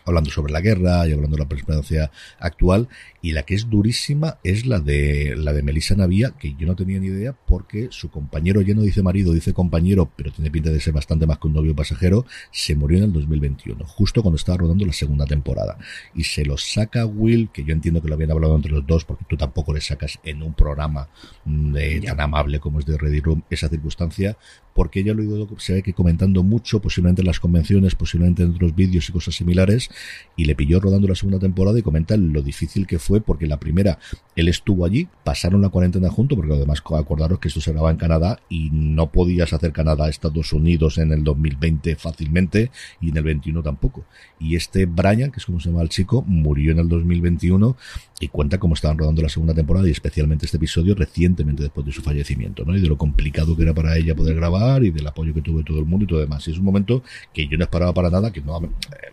hablando 0.09 0.29
sobre 0.31 0.51
la 0.51 0.61
guerra 0.61 1.07
y 1.07 1.13
hablando 1.13 1.37
de 1.37 1.43
la 1.43 1.49
presidencia 1.49 2.11
actual 2.39 2.87
y 3.21 3.31
la 3.31 3.43
que 3.43 3.55
es 3.55 3.69
durísima 3.69 4.37
es 4.43 4.65
la 4.65 4.79
de 4.79 5.35
la 5.37 5.53
de 5.53 5.63
Melissa 5.63 5.95
Navia 5.95 6.33
que 6.39 6.55
yo 6.55 6.67
no 6.67 6.75
tenía 6.75 6.99
ni 6.99 7.07
idea 7.07 7.33
porque 7.33 7.87
su 7.91 8.09
compañero 8.09 8.61
ya 8.61 8.73
no 8.73 8.81
dice 8.81 9.01
marido 9.03 9.33
dice 9.33 9.53
compañero 9.53 10.09
pero 10.15 10.31
tiene 10.31 10.51
pinta 10.51 10.69
de 10.69 10.79
ser 10.79 10.93
bastante 10.93 11.25
más 11.25 11.37
que 11.39 11.47
un 11.47 11.53
novio 11.53 11.75
pasajero 11.75 12.25
se 12.51 12.75
murió 12.75 12.97
en 12.97 13.05
el 13.05 13.13
2021 13.13 13.85
justo 13.85 14.21
cuando 14.21 14.37
estaba 14.37 14.59
rodando 14.59 14.85
la 14.85 14.93
segunda 14.93 15.25
temporada. 15.25 15.77
Y 16.15 16.23
se 16.23 16.45
lo 16.45 16.57
saca 16.57 17.05
Will 17.05 17.49
que 17.51 17.63
yo 17.63 17.73
entiendo 17.73 18.01
que 18.01 18.07
lo 18.07 18.15
habían 18.15 18.31
hablado 18.31 18.55
entre 18.55 18.71
los 18.71 18.85
dos 18.85 19.05
porque 19.05 19.25
tú 19.27 19.37
tampoco 19.37 19.73
le 19.73 19.81
sacas 19.81 20.19
en 20.23 20.43
un 20.43 20.53
programa 20.53 21.09
mm, 21.45 21.75
tan 22.05 22.21
amable 22.21 22.59
como 22.59 22.79
es 22.79 22.85
de 22.85 22.97
Ready 22.97 23.19
Room 23.21 23.43
esa 23.49 23.69
circunstancia 23.69 24.37
porque 24.73 25.01
ella 25.01 25.13
lo 25.13 25.23
he 25.23 25.27
oído 25.27 25.47
se 25.57 25.73
ve 25.73 25.83
que 25.83 25.93
comentando 25.93 26.43
mucho 26.43 26.81
posiblemente 26.81 27.21
en 27.21 27.27
las 27.27 27.39
convenciones 27.39 27.95
posiblemente 27.95 28.43
en 28.43 28.51
otros 28.51 28.75
vídeos 28.75 29.09
y 29.09 29.11
cosas 29.11 29.35
similares 29.35 29.89
y 30.35 30.45
le 30.45 30.55
pilló 30.55 30.79
rodando 30.79 31.07
la 31.07 31.15
segunda 31.15 31.37
temporada 31.37 31.77
y 31.77 31.81
comenta 31.81 32.15
lo 32.15 32.41
difícil 32.41 32.87
que 32.87 32.97
fue 32.97 33.19
porque 33.19 33.45
la 33.45 33.59
primera 33.59 33.99
él 34.35 34.47
estuvo 34.47 34.85
allí, 34.85 35.07
pasaron 35.23 35.61
la 35.61 35.69
cuarentena 35.69 36.09
junto, 36.09 36.37
porque 36.37 36.53
además 36.53 36.81
acordaros 36.97 37.39
que 37.39 37.49
esto 37.49 37.59
se 37.59 37.71
grababa 37.71 37.91
en 37.91 37.97
Canadá 37.97 38.39
y 38.47 38.69
no 38.71 39.11
podías 39.11 39.51
hacer 39.51 39.73
Canadá 39.73 40.05
a 40.05 40.09
Estados 40.09 40.53
Unidos 40.53 40.97
en 40.97 41.11
el 41.11 41.23
2020 41.23 41.95
fácilmente 41.97 42.71
y 43.01 43.09
en 43.09 43.17
el 43.17 43.23
21 43.23 43.61
tampoco. 43.63 44.05
Y 44.39 44.55
este 44.55 44.85
Brian, 44.85 45.31
que 45.31 45.39
es 45.39 45.45
como 45.45 45.59
se 45.59 45.69
llama 45.69 45.81
el 45.81 45.89
chico, 45.89 46.23
murió 46.25 46.71
en 46.71 46.79
el 46.79 46.87
2021 46.87 47.75
y 48.21 48.27
cuenta 48.29 48.59
cómo 48.59 48.75
estaban 48.75 48.97
rodando 48.97 49.21
la 49.21 49.29
segunda 49.29 49.53
temporada 49.53 49.87
y 49.87 49.91
especialmente 49.91 50.45
este 50.45 50.57
episodio 50.57 50.95
recientemente 50.95 51.63
después 51.63 51.85
de 51.85 51.91
su 51.91 52.01
fallecimiento, 52.01 52.63
¿no? 52.65 52.75
Y 52.75 52.81
de 52.81 52.87
lo 52.87 52.97
complicado 52.97 53.55
que 53.55 53.63
era 53.63 53.73
para 53.73 53.97
ella 53.97 54.15
poder 54.15 54.35
grabar 54.35 54.83
y 54.83 54.91
del 54.91 55.07
apoyo 55.07 55.33
que 55.33 55.41
tuve 55.41 55.63
todo 55.63 55.79
el 55.79 55.85
mundo 55.85 56.05
y 56.05 56.07
todo 56.07 56.19
demás. 56.19 56.47
Y 56.47 56.51
es 56.51 56.57
un 56.57 56.65
momento 56.65 57.03
que 57.33 57.47
yo 57.47 57.57
no 57.57 57.63
esperaba 57.65 57.93
para 57.93 58.09
nada, 58.09 58.31
que 58.31 58.41
no 58.41 58.59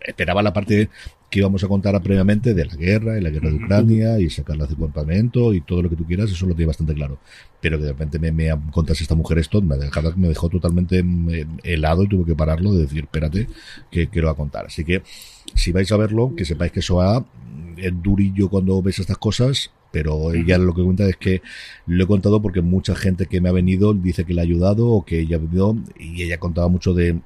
esperaba 0.07 0.43
la 0.43 0.53
parte 0.53 0.66
que 0.67 1.41
íbamos 1.41 1.63
a 1.65 1.69
contar 1.69 2.01
previamente 2.03 2.55
de 2.55 2.65
la 2.65 2.75
guerra 2.77 3.19
y 3.19 3.21
la 3.21 3.31
guerra 3.31 3.51
de 3.51 3.57
Ucrania 3.57 4.19
y 4.19 4.31
sacarla 4.31 4.67
de 4.67 4.77
campamento 4.77 5.53
y 5.53 5.61
todo 5.61 5.83
lo 5.83 5.91
que 5.91 5.97
tú 5.97 6.05
quieras, 6.05 6.31
eso 6.31 6.47
lo 6.47 6.55
tiene 6.55 6.69
bastante 6.69 6.95
claro. 6.95 7.19
Pero 7.61 7.79
que 7.79 7.85
de 7.85 7.91
repente 7.91 8.19
me, 8.19 8.31
me 8.31 8.57
contas 8.71 9.01
esta 9.01 9.15
mujer 9.15 9.39
esto, 9.39 9.61
me, 9.61 9.77
me 10.17 10.29
dejó 10.29 10.49
totalmente 10.49 11.03
mm, 11.03 11.59
helado 11.65 12.05
y 12.05 12.09
tuve 12.09 12.25
que 12.25 12.37
pararlo 12.37 12.73
de 12.73 12.83
decir, 12.83 13.05
espérate, 13.05 13.49
que 13.91 14.09
quiero 14.09 14.31
a 14.31 14.37
contar. 14.37 14.67
Así 14.67 14.85
que 14.85 15.03
si 15.55 15.73
vais 15.73 15.91
a 15.91 15.97
verlo, 15.97 16.33
que 16.37 16.45
sepáis 16.45 16.71
que 16.71 16.81
eso 16.81 16.97
va, 16.97 17.25
es 17.77 17.93
durillo 18.03 18.49
cuando 18.49 18.81
ves 18.81 19.01
estas 19.01 19.19
cosas, 19.19 19.73
pero 19.91 20.33
ella 20.33 20.59
lo 20.59 20.75
que 20.75 20.83
cuenta 20.83 21.09
es 21.09 21.17
que 21.17 21.43
lo 21.87 22.05
he 22.05 22.07
contado 22.07 22.41
porque 22.41 22.61
mucha 22.61 22.95
gente 22.95 23.27
que 23.27 23.41
me 23.41 23.49
ha 23.49 23.53
venido 23.53 23.95
dice 23.95 24.25
que 24.25 24.35
le 24.35 24.41
ha 24.41 24.45
ayudado 24.45 24.89
o 24.89 25.05
que 25.05 25.21
ella 25.21 25.37
ha 25.37 25.41
venido 25.41 25.77
y 25.99 26.23
ella 26.23 26.39
contaba 26.39 26.69
mucho 26.69 26.95
de 26.95 27.21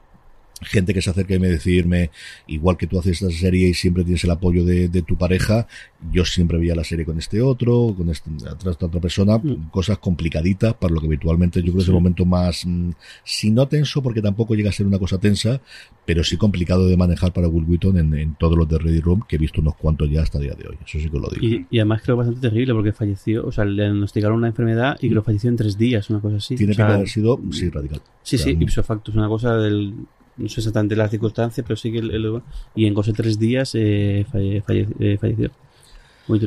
gente 0.61 0.93
que 0.93 1.03
se 1.03 1.11
acerca 1.11 1.35
y 1.35 1.39
me 1.39 1.49
decirme, 1.49 2.11
igual 2.47 2.77
que 2.77 2.87
tú 2.87 2.99
haces 2.99 3.23
esta 3.23 3.31
serie 3.31 3.69
y 3.69 3.75
siempre 3.75 4.05
tienes 4.05 4.23
el 4.25 4.31
apoyo 4.31 4.65
de, 4.65 4.89
tu 5.03 5.17
pareja, 5.17 5.67
yo 6.13 6.25
siempre 6.25 6.59
veía 6.59 6.75
la 6.75 6.85
serie 6.85 7.05
con 7.05 7.19
este 7.19 7.41
otro, 7.41 7.95
con 7.97 8.11
este, 8.11 8.31
atrás 8.47 8.79
de 8.79 8.87
otra 8.87 9.01
persona, 9.01 9.39
mm. 9.39 9.71
cosas 9.71 9.99
complicaditas 9.99 10.75
para 10.75 10.93
lo 10.93 11.01
que 11.01 11.07
habitualmente 11.07 11.61
yo 11.61 11.67
creo 11.67 11.77
que 11.77 11.83
es 11.83 11.89
el 11.89 11.95
momento 11.95 12.25
más, 12.27 12.67
mm, 12.67 12.91
si 13.25 13.51
no 13.51 13.67
tenso, 13.69 14.03
porque 14.03 14.21
tampoco 14.21 14.55
llega 14.55 14.69
a 14.69 14.73
ser 14.73 14.87
una 14.87 14.99
cosa 14.99 15.19
tensa, 15.19 15.61
pero 16.05 16.23
sí 16.23 16.37
complicado 16.37 16.87
de 16.87 16.97
manejar 16.97 17.33
para 17.33 17.49
Will 17.49 17.65
Wheaton 17.65 17.97
en, 17.97 18.35
todos 18.35 18.57
los 18.57 18.69
de 18.69 18.79
Ready 18.79 19.01
Room, 19.01 19.23
que 19.27 19.37
he 19.37 19.39
visto 19.39 19.61
unos 19.61 19.77
cuantos 19.77 20.11
ya 20.11 20.23
hasta 20.23 20.39
el 20.39 20.45
día 20.45 20.55
de 20.55 20.69
hoy. 20.69 20.77
Eso 20.85 20.99
sí 20.99 21.09
que 21.09 21.19
lo 21.19 21.29
digo. 21.29 21.67
Y, 21.71 21.79
además 21.79 22.03
creo 22.03 22.17
bastante 22.17 22.41
terrible 22.41 22.75
porque 22.75 22.93
falleció, 22.93 23.47
o 23.47 23.53
sea, 23.53 23.65
le 23.65 23.83
diagnosticaron 23.85 24.39
una 24.39 24.49
enfermedad 24.49 24.99
y 25.01 25.09
creo 25.09 25.23
falleció 25.23 25.49
en 25.49 25.57
tres 25.57 25.79
días, 25.79 26.11
una 26.11 26.21
cosa 26.21 26.37
así. 26.37 26.57
Tiene 26.57 26.75
que 26.75 26.83
haber 26.83 27.09
sido, 27.09 27.41
sí, 27.51 27.71
radical. 27.71 28.01
Sí, 28.23 28.39
sí, 28.39 28.57
ipso 28.61 28.83
facto, 28.83 29.11
es 29.11 29.17
una 29.17 29.29
cosa 29.29 29.57
del 29.57 29.95
no 30.41 30.49
sé 30.49 30.61
exactamente 30.61 30.97
la 30.97 31.09
circunstancia, 31.09 31.63
pero 31.63 31.77
sí 31.77 31.93
que 31.93 31.99
el, 31.99 32.43
y 32.75 32.87
en 32.87 32.95
cosa 32.95 33.11
de 33.13 33.17
tres 33.17 33.39
días 33.39 33.75
eh, 33.75 34.27
eh, 34.35 34.63
falleció. 35.21 35.51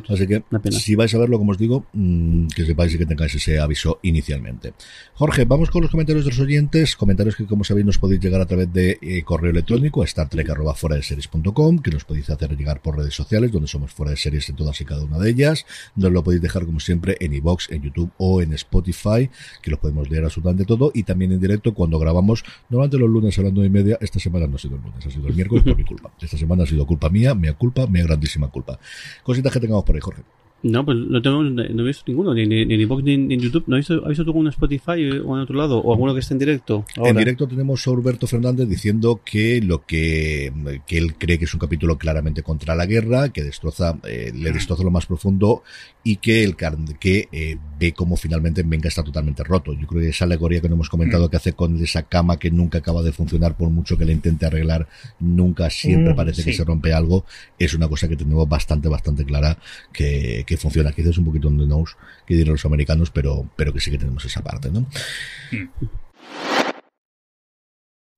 Así 0.09 0.27
que, 0.27 0.43
si 0.71 0.95
vais 0.95 1.13
a 1.13 1.17
verlo, 1.17 1.37
como 1.37 1.51
os 1.51 1.57
digo, 1.57 1.85
mm, 1.93 2.47
que 2.47 2.65
sepáis 2.65 2.93
y 2.93 2.97
que 2.97 3.05
tengáis 3.05 3.35
ese 3.35 3.59
aviso 3.59 3.99
inicialmente. 4.03 4.73
Jorge, 5.15 5.45
vamos 5.45 5.69
con 5.69 5.81
los 5.81 5.91
comentarios 5.91 6.25
de 6.25 6.31
los 6.31 6.39
oyentes. 6.39 6.95
Comentarios 6.95 7.35
que, 7.35 7.45
como 7.45 7.63
sabéis, 7.63 7.85
nos 7.85 7.97
podéis 7.97 8.21
llegar 8.21 8.41
a 8.41 8.45
través 8.45 8.71
de 8.71 8.97
eh, 9.01 9.23
correo 9.23 9.51
electrónico 9.51 10.01
a 10.01 10.07
startrek.com, 10.07 11.79
que 11.79 11.91
nos 11.91 12.05
podéis 12.05 12.29
hacer 12.29 12.55
llegar 12.55 12.81
por 12.81 12.97
redes 12.97 13.13
sociales, 13.13 13.51
donde 13.51 13.67
somos 13.67 13.91
fuera 13.91 14.11
de 14.11 14.17
series 14.17 14.47
en 14.49 14.55
todas 14.55 14.79
y 14.81 14.85
cada 14.85 15.03
una 15.03 15.19
de 15.19 15.29
ellas. 15.29 15.65
Nos 15.95 16.11
lo 16.11 16.23
podéis 16.23 16.41
dejar, 16.41 16.65
como 16.65 16.79
siempre, 16.79 17.17
en 17.19 17.33
iBox, 17.33 17.71
en 17.71 17.81
YouTube 17.81 18.11
o 18.17 18.41
en 18.41 18.53
Spotify, 18.53 19.29
que 19.61 19.71
lo 19.71 19.79
podemos 19.79 20.09
leer 20.09 20.23
absolutamente 20.23 20.65
todo. 20.65 20.91
Y 20.93 21.03
también 21.03 21.31
en 21.31 21.39
directo 21.39 21.73
cuando 21.73 21.99
grabamos, 21.99 22.43
normalmente 22.69 22.97
los 22.97 23.09
lunes 23.09 23.37
a 23.37 23.41
las 23.41 23.53
nueve 23.53 23.67
y 23.67 23.71
media. 23.71 23.97
Esta 23.99 24.19
semana 24.19 24.47
no 24.47 24.55
ha 24.55 24.59
sido 24.59 24.75
el 24.75 24.81
lunes, 24.81 25.05
ha 25.05 25.11
sido 25.11 25.27
el 25.27 25.35
miércoles 25.35 25.63
por 25.63 25.77
mi 25.77 25.83
culpa. 25.83 26.11
Esta 26.21 26.37
semana 26.37 26.63
ha 26.63 26.67
sido 26.67 26.85
culpa 26.85 27.09
mía, 27.09 27.35
mea 27.35 27.53
culpa, 27.53 27.87
mea 27.87 28.03
grandísima 28.03 28.47
culpa. 28.49 28.79
Cositas 29.23 29.51
que 29.51 29.59
tengamos 29.63 29.85
por 29.85 29.95
ahí, 29.95 30.01
Jorge. 30.01 30.23
No, 30.63 30.85
pues 30.85 30.97
no 30.97 31.21
tengo, 31.21 31.43
no 31.43 31.61
he 31.61 31.85
visto 31.85 32.03
ninguno, 32.07 32.33
ni, 32.33 32.47
ni, 32.47 32.65
ni, 32.65 32.77
ni, 32.77 33.13
en 33.33 33.39
YouTube. 33.39 33.65
¿No 33.67 33.75
has 33.75 33.81
visto, 33.81 34.01
¿Has 34.03 34.09
visto 34.09 34.23
tú 34.23 34.39
en 34.39 34.47
Spotify 34.47 35.19
o 35.25 35.35
en 35.35 35.41
otro 35.41 35.55
lado? 35.57 35.79
¿O 35.79 35.91
alguno 35.91 36.13
que 36.13 36.21
esté 36.21 36.33
en 36.33 36.39
directo? 36.39 36.85
En 36.95 37.17
directo 37.17 37.47
tenemos 37.47 37.85
a 37.85 37.91
Roberto 37.91 38.27
Fernández 38.27 38.69
diciendo 38.69 39.21
que 39.25 39.61
lo 39.61 39.85
que, 39.85 40.53
que 40.87 40.97
él 40.97 41.15
cree 41.15 41.37
que 41.37 41.45
es 41.45 41.53
un 41.53 41.59
capítulo 41.59 41.97
claramente 41.97 42.43
contra 42.43 42.75
la 42.75 42.85
guerra, 42.85 43.29
que 43.29 43.43
destroza, 43.43 43.99
eh, 44.07 44.31
le 44.33 44.51
destroza 44.51 44.83
lo 44.83 44.91
más 44.91 45.05
profundo 45.05 45.63
y 46.01 46.17
que 46.17 46.43
el 46.43 46.55
que 46.55 47.27
eh, 47.31 47.57
ve 47.79 47.93
cómo 47.93 48.15
finalmente 48.15 48.63
Venga 48.63 48.87
está 48.87 49.03
totalmente 49.03 49.43
roto. 49.43 49.73
Yo 49.73 49.85
creo 49.85 50.01
que 50.01 50.09
esa 50.09 50.23
alegoría 50.23 50.61
que 50.61 50.69
no 50.69 50.75
hemos 50.75 50.89
comentado 50.89 51.29
que 51.29 51.35
hace 51.35 51.53
con 51.53 51.81
esa 51.83 52.03
cama 52.03 52.39
que 52.39 52.49
nunca 52.49 52.77
acaba 52.77 53.01
de 53.01 53.11
funcionar 53.11 53.57
por 53.57 53.69
mucho 53.69 53.97
que 53.97 54.05
le 54.05 54.13
intente 54.13 54.45
arreglar, 54.45 54.87
nunca 55.19 55.69
siempre 55.69 56.13
mm, 56.13 56.15
parece 56.15 56.43
que 56.43 56.53
se 56.53 56.63
rompe 56.63 56.93
algo, 56.93 57.25
es 57.59 57.73
una 57.73 57.89
cosa 57.89 58.07
que 58.07 58.15
tenemos 58.15 58.47
bastante, 58.47 58.87
bastante 58.87 59.25
clara 59.25 59.57
que 59.91 60.45
que 60.52 60.52
funciona. 60.57 60.91
Quizás 60.91 61.17
un 61.17 61.25
poquito 61.25 61.47
on 61.47 61.57
the 61.57 61.65
nose, 61.65 61.95
que 62.25 62.35
dirán 62.35 62.53
los 62.53 62.65
americanos, 62.65 63.11
pero, 63.11 63.49
pero 63.55 63.73
que 63.73 63.79
sí 63.79 63.91
que 63.91 63.97
tenemos 63.97 64.23
esa 64.25 64.41
parte, 64.41 64.69
¿no? 64.71 64.87
Hmm 65.51 65.67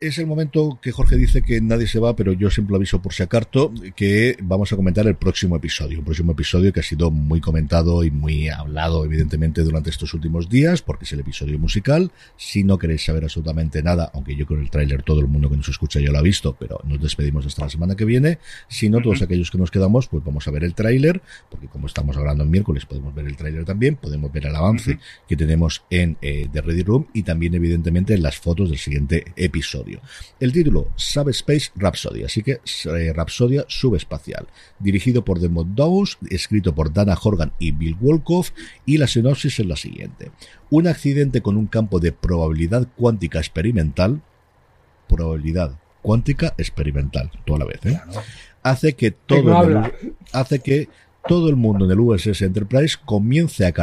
es 0.08 0.18
el 0.18 0.28
momento 0.28 0.80
que 0.82 0.91
Jorge 0.91 1.18
dice 1.18 1.41
que 1.41 1.62
nadie 1.62 1.88
se 1.88 1.99
va, 1.99 2.16
pero 2.16 2.34
yo 2.34 2.49
siempre 2.49 2.72
lo 2.72 2.78
aviso 2.78 3.01
por 3.01 3.14
si 3.14 3.24
acaso, 3.24 3.72
que 3.95 4.38
vamos 4.41 4.72
a 4.72 4.76
comentar 4.76 5.06
el 5.08 5.16
próximo 5.16 5.56
episodio. 5.56 5.99
Un 5.99 6.06
próximo 6.06 6.32
episodio 6.32 6.72
que 6.72 6.80
ha 6.80 6.84
sido 6.84 7.12
muy 7.12 7.41
comentado 7.41 8.03
y 8.03 8.12
muy 8.12 8.49
hablado, 8.49 9.03
evidentemente, 9.03 9.62
durante 9.62 9.89
estos 9.89 10.14
últimos 10.14 10.49
días, 10.49 10.82
porque 10.82 11.06
es 11.06 11.14
el 11.14 11.20
episodio 11.20 11.60
musical. 11.60 12.12
Si 12.38 12.64
no 12.64 12.78
queréis 12.78 13.03
saber 13.03 13.24
absolutamente 13.24 13.84
nada, 13.84 14.12
aunque 14.14 14.36
yo 14.36 14.45
que 14.45 14.53
el 14.53 14.70
tráiler 14.70 15.03
todo 15.03 15.20
el 15.20 15.28
mundo 15.28 15.49
que 15.49 15.58
nos 15.58 15.70
escucha 15.70 15.99
ya 15.99 16.12
lo 16.12 16.20
ha 16.20 16.22
visto, 16.22 16.56
pero 16.58 16.80
nos 16.86 17.01
despedimos 17.01 17.45
hasta 17.45 17.64
la 17.64 17.70
semana 17.70 17.95
que 17.95 18.06
viene. 18.06 18.39
Si 18.68 18.89
no, 18.89 19.01
todos 19.01 19.22
aquellos 19.22 19.51
que 19.51 19.58
nos 19.58 19.72
quedamos, 19.72 20.08
pues 20.08 20.24
vamos 20.24 20.47
a 20.47 20.51
ver 20.51 20.64
el 20.64 20.74
tráiler, 20.74 21.22
porque 21.49 21.68
como 21.68 21.88
estamos 21.88 22.16
hablando 22.18 22.43
en 22.43 22.51
miércoles, 22.51 22.86
podemos 22.86 23.14
ver 23.14 23.26
el 23.26 23.36
tráiler 23.36 23.66
también, 23.66 23.95
podemos 23.95 24.32
ver 24.32 24.45
el 24.47 24.56
avance 24.56 24.99
que 25.28 25.36
tenemos 25.36 25.84
en 25.89 26.18
eh, 26.22 26.47
The 26.51 26.62
Ready 26.62 26.84
Room 26.84 27.08
y 27.14 27.24
también, 27.24 27.53
evidentemente, 27.56 28.18
las 28.18 28.38
fotos 28.38 28.70
del 28.70 28.80
siguiente 28.80 29.26
episodio. 29.36 29.94
El 30.39 30.51
título, 30.51 30.89
Subspace 30.95 31.71
Rhapsody, 31.75 32.23
así 32.23 32.43
que 32.43 32.59
eh, 32.85 33.13
Rhapsodia 33.13 33.65
subespacial, 33.67 34.47
dirigido 34.79 35.25
por 35.25 35.39
Demont 35.39 35.75
Dawes, 35.75 36.17
escrito 36.29 36.73
por 36.75 36.93
Dana 36.93 37.17
Horgan 37.21 37.53
y 37.59 37.71
Bill 37.71 37.95
Wolkoff, 37.95 38.51
y 38.85 38.97
la 38.97 39.07
sinopsis 39.07 39.59
es 39.59 39.65
la 39.65 39.75
siguiente. 39.75 40.31
Un 40.69 40.87
accidente 40.87 41.41
con 41.41 41.57
un 41.57 41.67
campo 41.67 41.99
de 41.99 42.11
probabilidad 42.11 42.87
cuántica 42.95 43.39
experimental, 43.39 44.21
probabilidad 45.07 45.79
cuántica 46.01 46.53
experimental, 46.57 47.31
toda 47.45 47.59
la 47.59 47.65
vez, 47.65 47.85
¿eh? 47.85 47.99
hace 48.61 48.93
que 48.93 49.11
todo 49.11 49.63
el, 49.63 49.91
hace 50.33 50.59
que 50.59 50.89
todo 51.27 51.49
el 51.49 51.55
mundo 51.55 51.85
en 51.85 51.91
el 51.91 51.99
USS 51.99 52.41
Enterprise 52.41 52.97
comience 53.03 53.65
a, 53.65 53.73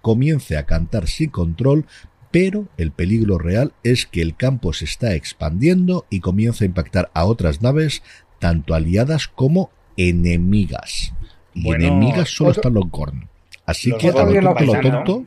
comience 0.00 0.56
a 0.56 0.66
cantar 0.66 1.08
sin 1.08 1.30
control 1.30 1.86
pero 2.32 2.66
el 2.78 2.90
peligro 2.90 3.38
real 3.38 3.74
es 3.84 4.06
que 4.06 4.22
el 4.22 4.34
campo 4.34 4.72
se 4.72 4.86
está 4.86 5.14
expandiendo 5.14 6.06
y 6.10 6.20
comienza 6.20 6.64
a 6.64 6.66
impactar 6.66 7.10
a 7.14 7.26
otras 7.26 7.62
naves, 7.62 8.02
tanto 8.40 8.74
aliadas 8.74 9.28
como 9.28 9.70
enemigas. 9.96 11.12
Y 11.54 11.70
enemigas 11.70 12.30
solo 12.30 12.52
están 12.52 12.74
los 12.74 12.90
Gorn. 12.90 13.28
Así 13.66 13.92
que 13.98 14.08
a 14.08 14.24
lo 14.24 14.54
tonto, 14.54 14.64
lo 14.64 15.04
tonto, 15.04 15.26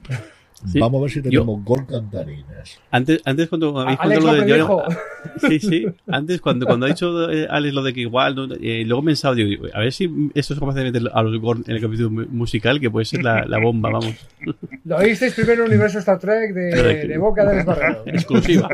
Vamos 0.79 0.99
a 0.99 1.01
ver 1.03 1.11
si 1.11 1.21
tenemos 1.21 1.63
gol 1.63 1.85
cantarines. 1.85 2.79
Antes, 2.89 3.21
antes 3.25 3.49
cuando 3.49 3.77
habéis 3.77 3.99
contado 3.99 4.21
lo 4.21 4.33
de 4.33 4.57
yo, 4.57 4.83
Sí, 5.47 5.59
sí. 5.59 5.85
Antes, 6.07 6.39
cuando, 6.39 6.65
cuando 6.65 6.85
ha 6.85 6.89
dicho 6.89 7.29
eh, 7.29 7.45
Alex 7.49 7.73
lo 7.73 7.83
de 7.83 7.93
que 7.93 8.01
igual, 8.01 8.57
eh, 8.61 8.83
luego 8.85 9.03
he 9.03 9.05
pensado, 9.05 9.35
digo, 9.35 9.67
a 9.73 9.79
ver 9.79 9.91
si 9.91 10.09
esto 10.33 10.53
es 10.53 10.59
capaz 10.59 10.75
de 10.75 10.85
meter 10.85 11.03
a 11.13 11.21
los 11.23 11.39
Gorn 11.41 11.63
en 11.67 11.75
el 11.75 11.81
capítulo 11.81 12.09
musical, 12.09 12.79
que 12.79 12.89
puede 12.89 13.05
ser 13.05 13.21
la, 13.23 13.45
la 13.45 13.59
bomba, 13.59 13.89
vamos. 13.89 14.15
Lo 14.85 14.97
oísteis 14.97 15.33
primero 15.33 15.65
en 15.65 15.71
el 15.71 15.73
universo 15.73 15.99
Star 15.99 16.19
Trek 16.19 16.53
de, 16.53 17.07
de 17.07 17.17
Boca 17.17 17.43
del 17.45 17.59
Esbarrero. 17.59 18.03
Exclusiva. 18.05 18.69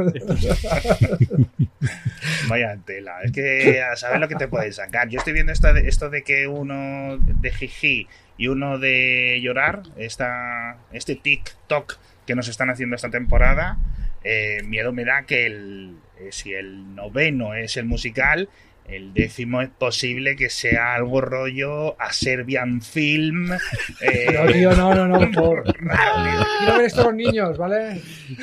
Vaya 2.48 2.78
tela. 2.86 3.22
Es 3.24 3.32
que 3.32 3.82
a 3.82 3.96
saber 3.96 4.20
lo 4.20 4.28
que 4.28 4.36
te 4.36 4.48
puedes 4.48 4.76
sacar. 4.76 5.10
Yo 5.10 5.18
estoy 5.18 5.34
viendo 5.34 5.52
esto 5.52 5.74
de, 5.74 5.88
esto 5.88 6.10
de 6.10 6.24
que 6.24 6.48
uno 6.48 7.18
de 7.18 7.52
Jiji 7.52 8.08
y 8.38 8.48
uno 8.48 8.80
de 8.80 9.40
llorar, 9.42 9.84
esta, 9.98 10.78
este 10.92 11.16
TikTok 11.16 11.98
que 12.26 12.36
nos 12.36 12.48
están 12.48 12.70
haciendo 12.70 12.96
esta 12.96 13.10
temporada, 13.10 13.78
eh, 14.24 14.62
miedo 14.66 14.94
me 14.94 15.06
da 15.06 15.24
que 15.24 15.46
el, 15.46 15.96
eh, 16.20 16.30
si 16.32 16.54
el 16.54 16.96
noveno 16.96 17.56
es 17.56 17.78
el 17.78 17.86
musical, 17.86 18.50
el 18.88 19.14
décimo 19.14 19.62
es 19.62 19.70
posible 19.70 20.36
que 20.36 20.50
sea 20.50 20.96
algo 20.96 21.22
rollo 21.22 22.00
a 22.00 22.12
Serbian 22.12 22.82
Film. 22.82 23.52
Eh, 24.02 24.28
no, 24.34 24.52
tío, 24.52 24.72
no, 24.76 24.96
no, 24.96 25.08
no, 25.08 25.32
por. 25.32 25.64
Quiero 25.74 26.78
ver 26.78 26.86
esto 26.86 27.04
los 27.04 27.14
niños, 27.14 27.58
¿vale? 27.58 28.02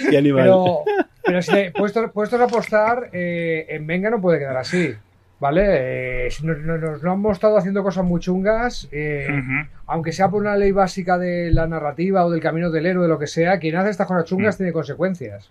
Pero, 0.09 0.85
pero 1.25 1.43
si 1.43 1.71
puestos, 1.75 2.13
puestos 2.13 2.41
a 2.41 2.45
apostar, 2.45 3.11
en 3.13 3.87
Venga 3.89 4.09
no 4.11 4.21
puede 4.21 4.39
quedar 4.39 4.57
así. 4.57 4.95
¿Vale? 5.41 6.27
Eh, 6.27 6.29
nos, 6.43 6.59
nos, 6.59 7.03
hemos 7.03 7.33
estado 7.33 7.57
haciendo 7.57 7.83
cosas 7.85 8.05
muy 8.05 8.21
chungas, 8.21 8.89
eh, 8.91 9.29
aunque 9.87 10.13
sea 10.13 10.29
por 10.29 10.43
una 10.43 10.57
ley 10.57 10.73
básica 10.73 11.17
de 11.17 11.53
la 11.53 11.69
narrativa 11.69 12.25
o 12.25 12.31
del 12.31 12.41
camino 12.41 12.71
del 12.71 12.87
héroe, 12.87 13.07
lo 13.07 13.19
que 13.19 13.29
sea, 13.29 13.59
quien 13.59 13.77
hace 13.77 13.91
estas 13.91 14.09
cosas 14.09 14.25
chungas 14.25 14.57
tiene 14.57 14.73
consecuencias. 14.73 15.51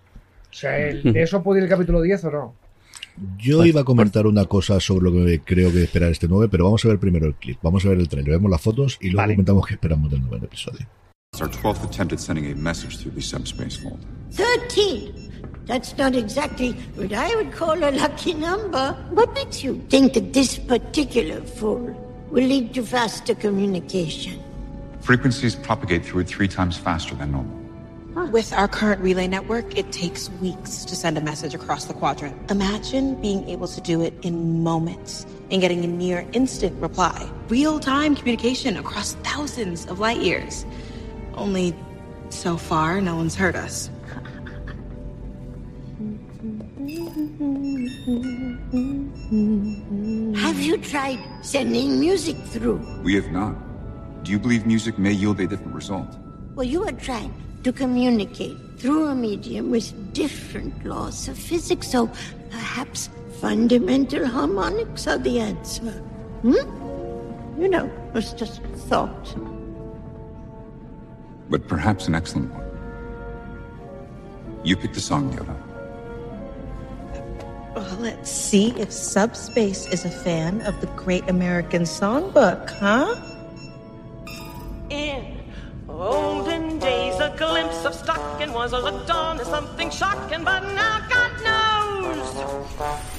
O 0.50 0.54
sea, 0.54 0.72
¿de 0.72 1.22
eso 1.22 1.42
puede 1.42 1.60
ir 1.60 1.64
el 1.64 1.70
capítulo 1.70 2.02
10 2.02 2.24
o 2.24 2.30
no? 2.30 2.54
Yo 3.38 3.64
iba 3.64 3.80
a 3.80 3.84
comentar 3.84 4.26
una 4.26 4.44
cosa 4.44 4.78
sobre 4.78 5.10
lo 5.10 5.24
que 5.24 5.40
creo 5.40 5.72
que 5.72 5.82
esperar 5.82 6.10
este 6.12 6.28
9, 6.28 6.48
pero 6.50 6.64
vamos 6.64 6.84
a 6.84 6.88
ver 6.88 6.98
primero 6.98 7.26
el 7.26 7.34
clip. 7.34 7.58
Vamos 7.62 7.84
a 7.84 7.88
ver 7.88 7.98
el 7.98 8.08
trailer, 8.08 8.32
vemos 8.32 8.50
las 8.50 8.60
fotos 8.60 8.98
y 9.00 9.10
luego 9.10 9.28
comentamos 9.30 9.66
qué 9.66 9.74
esperamos 9.74 10.10
del 10.10 10.20
nuevo 10.20 10.44
episodio. 10.44 10.86
our 11.40 11.48
12th 11.48 11.84
attempt 11.84 12.12
at 12.12 12.20
sending 12.20 12.50
a 12.50 12.54
message 12.54 12.98
through 12.98 13.12
the 13.12 13.22
subspace 13.22 13.76
vault. 13.76 14.00
13! 14.32 15.27
That's 15.68 15.94
not 15.98 16.16
exactly 16.16 16.72
what 16.96 17.12
I 17.12 17.36
would 17.36 17.52
call 17.52 17.76
a 17.84 17.92
lucky 17.92 18.32
number. 18.32 18.96
What 19.10 19.34
makes 19.34 19.62
you 19.62 19.84
think 19.90 20.14
that 20.14 20.32
this 20.32 20.56
particular 20.58 21.42
fall 21.42 21.94
will 22.30 22.42
lead 22.42 22.72
to 22.72 22.82
faster 22.82 23.34
communication? 23.34 24.42
Frequencies 25.02 25.54
propagate 25.54 26.06
through 26.06 26.22
it 26.22 26.28
three 26.28 26.48
times 26.48 26.78
faster 26.78 27.14
than 27.14 27.32
normal. 27.32 27.54
With 28.32 28.50
our 28.54 28.66
current 28.66 29.02
relay 29.02 29.28
network, 29.28 29.76
it 29.76 29.92
takes 29.92 30.30
weeks 30.40 30.86
to 30.86 30.96
send 30.96 31.18
a 31.18 31.20
message 31.20 31.54
across 31.54 31.84
the 31.84 31.92
quadrant. 31.92 32.50
Imagine 32.50 33.20
being 33.20 33.46
able 33.46 33.68
to 33.68 33.80
do 33.82 34.00
it 34.00 34.14
in 34.22 34.62
moments 34.62 35.26
and 35.50 35.60
getting 35.60 35.84
a 35.84 35.86
near 35.86 36.26
instant 36.32 36.80
reply. 36.80 37.30
Real 37.48 37.78
time 37.78 38.16
communication 38.16 38.78
across 38.78 39.12
thousands 39.16 39.84
of 39.86 40.00
light 40.00 40.20
years. 40.22 40.64
Only 41.34 41.74
so 42.30 42.56
far, 42.56 43.02
no 43.02 43.16
one's 43.16 43.34
heard 43.34 43.54
us. 43.54 43.90
Have 50.36 50.60
you 50.60 50.78
tried 50.78 51.18
sending 51.42 52.00
music 52.00 52.36
through? 52.46 52.80
We 53.02 53.14
have 53.14 53.30
not. 53.30 53.54
Do 54.24 54.32
you 54.32 54.38
believe 54.38 54.66
music 54.66 54.98
may 54.98 55.12
yield 55.12 55.40
a 55.40 55.46
different 55.46 55.74
result? 55.74 56.16
Well, 56.54 56.66
you 56.66 56.84
are 56.84 56.92
trying 56.92 57.32
to 57.64 57.72
communicate 57.72 58.56
through 58.78 59.06
a 59.06 59.14
medium 59.14 59.70
with 59.70 60.12
different 60.12 60.84
laws 60.84 61.28
of 61.28 61.38
physics, 61.38 61.88
so 61.88 62.10
perhaps 62.50 63.10
fundamental 63.40 64.26
harmonics 64.26 65.06
are 65.06 65.18
the 65.18 65.40
answer. 65.40 65.92
Hmm? 66.42 67.60
You 67.60 67.68
know, 67.68 67.90
it's 68.14 68.32
just 68.32 68.60
a 68.60 68.68
thought. 68.88 69.34
But 71.50 71.66
perhaps 71.68 72.08
an 72.08 72.14
excellent 72.14 72.52
one. 72.52 72.64
You 74.64 74.76
pick 74.76 74.92
the 74.92 75.00
song, 75.00 75.32
Yoda. 75.32 75.67
Well, 77.78 77.98
let's 78.00 78.28
see 78.28 78.70
if 78.70 78.90
Subspace 78.90 79.86
is 79.86 80.04
a 80.04 80.10
fan 80.10 80.62
of 80.62 80.80
the 80.80 80.88
Great 80.96 81.28
American 81.30 81.82
Songbook, 81.82 82.70
huh? 82.70 83.14
In 84.90 85.36
olden 85.88 86.80
days, 86.80 87.14
a 87.20 87.32
glimpse 87.38 87.84
of 87.84 87.94
stocking 87.94 88.52
was 88.52 88.72
looked 88.72 89.10
on 89.10 89.38
as 89.38 89.46
something 89.46 89.90
shocking, 89.90 90.42
but 90.42 90.64
now 90.74 91.06
God 91.08 91.32
knows. 91.46 92.34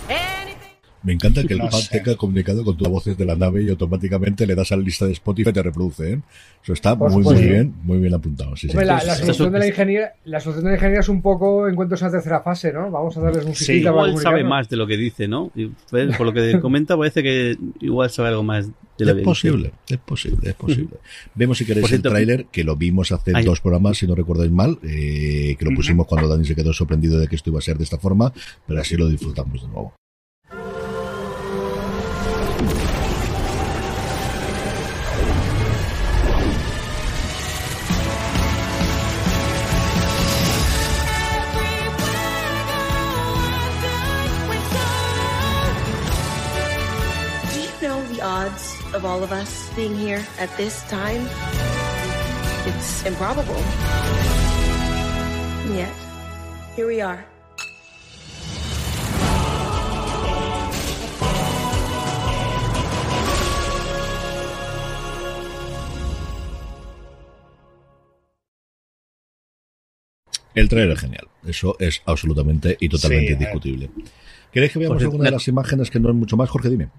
Anything 0.10 0.59
Me 1.02 1.14
encanta 1.14 1.44
que 1.44 1.54
el 1.54 1.60
No 1.60 1.70
pad 1.70 1.80
sé. 1.80 1.98
tenga 2.00 2.18
comunicado 2.18 2.64
con 2.66 2.76
tus 2.76 2.88
voces 2.90 3.18
de 3.18 3.26
la 3.26 3.36
nave 3.36 3.64
y 3.64 3.70
automáticamente 3.70 4.46
le 4.46 4.54
das 4.56 4.72
a 4.74 4.76
la 4.78 4.84
lista 4.84 5.06
de 5.06 5.14
Spotify 5.14 5.50
y 5.52 5.54
te 5.54 5.64
reproduce. 5.64 6.14
¿eh? 6.14 6.22
Eso 6.62 6.74
está 6.74 6.94
muy, 6.96 7.24
muy 7.24 7.36
bien, 7.42 7.74
muy 7.84 8.00
bien 8.00 8.14
apuntado. 8.14 8.56
Sí, 8.58 8.68
la, 8.68 8.84
la 8.84 9.16
solución 9.16 9.54
de 9.54 9.60
la 9.60 9.68
ingeniería, 9.68 10.12
la 10.26 10.40
solución 10.42 10.66
de 10.66 10.72
la 10.72 10.76
ingeniería 10.76 11.00
es 11.00 11.08
un 11.10 11.22
poco 11.22 11.68
encuentros 11.70 12.02
en 12.02 12.08
la 12.08 12.12
tercera 12.12 12.42
fase, 12.42 12.74
¿no? 12.74 12.92
Vamos 12.92 13.16
a 13.18 13.22
darles 13.22 13.46
un 13.46 13.56
Sí. 13.56 13.74
Igual 13.80 14.18
sabe 14.18 14.44
más 14.44 14.68
de 14.70 14.76
lo 14.78 14.86
que 14.88 14.98
dice, 14.98 15.28
¿no? 15.28 15.52
Y, 15.56 15.68
pues, 15.90 16.16
por 16.18 16.26
lo 16.26 16.34
que 16.34 16.60
comenta 16.62 16.98
parece 16.98 17.24
que 17.24 17.56
igual 17.80 18.10
sabe 18.10 18.30
algo 18.30 18.44
más 18.44 18.68
de 18.98 19.06
lo 19.06 19.12
Es 19.12 19.18
que 19.18 19.24
posible, 19.24 19.72
es 19.88 19.98
posible, 20.00 20.50
es 20.50 20.56
posible. 20.56 20.98
Vemos 21.36 21.58
si 21.58 21.66
queréis 21.66 21.88
cierto- 21.88 22.10
el 22.10 22.14
tráiler, 22.14 22.46
que 22.52 22.66
lo 22.66 22.76
vimos 22.76 23.14
hace 23.14 23.32
dos 23.44 23.62
programas, 23.62 23.98
si 23.98 24.06
no 24.06 24.16
recordáis 24.16 24.52
mal, 24.52 24.78
eh, 24.84 25.56
que 25.58 25.64
lo 25.66 25.72
pusimos 25.74 26.06
cuando 26.08 26.28
Dani 26.28 26.44
se 26.44 26.56
quedó 26.56 26.74
sorprendido 26.74 27.18
de 27.20 27.28
que 27.30 27.38
esto 27.38 27.50
iba 27.52 27.60
a 27.60 27.62
ser 27.62 27.78
de 27.78 27.86
esta 27.86 27.98
forma, 27.98 28.34
pero 28.68 28.82
así 28.82 28.98
lo 28.98 29.08
disfrutamos 29.08 29.62
de 29.62 29.68
nuevo. 29.70 29.94
Of 49.00 49.06
all 49.06 49.24
of 49.24 49.32
us 49.32 49.74
being 49.76 49.96
here 49.96 50.26
at 50.40 50.56
this 50.58 50.84
time? 50.90 51.28
It's 52.68 53.06
improbable. 53.06 53.56
And 55.66 55.76
yet, 55.76 55.94
here 56.76 56.88
we 56.88 57.00
are. 57.00 57.26
El 70.56 70.68
tráiler 70.70 70.92
es 70.92 71.00
genial, 71.00 71.28
eso 71.48 71.76
es 71.80 72.02
absolutamente 72.06 72.76
y 72.80 72.90
totalmente 72.90 73.34
indiscutible. 73.34 73.90
¿Queréis 74.52 74.72
que 74.74 74.80
veamos 74.80 74.98
cierto, 74.98 75.12
alguna 75.12 75.26
de 75.26 75.32
la- 75.32 75.36
las 75.38 75.48
imágenes 75.48 75.92
que 75.92 76.00
no 76.00 76.10
es 76.10 76.16
mucho 76.16 76.36
más, 76.38 76.50
Jorge? 76.50 76.70
Dime. 76.70 76.90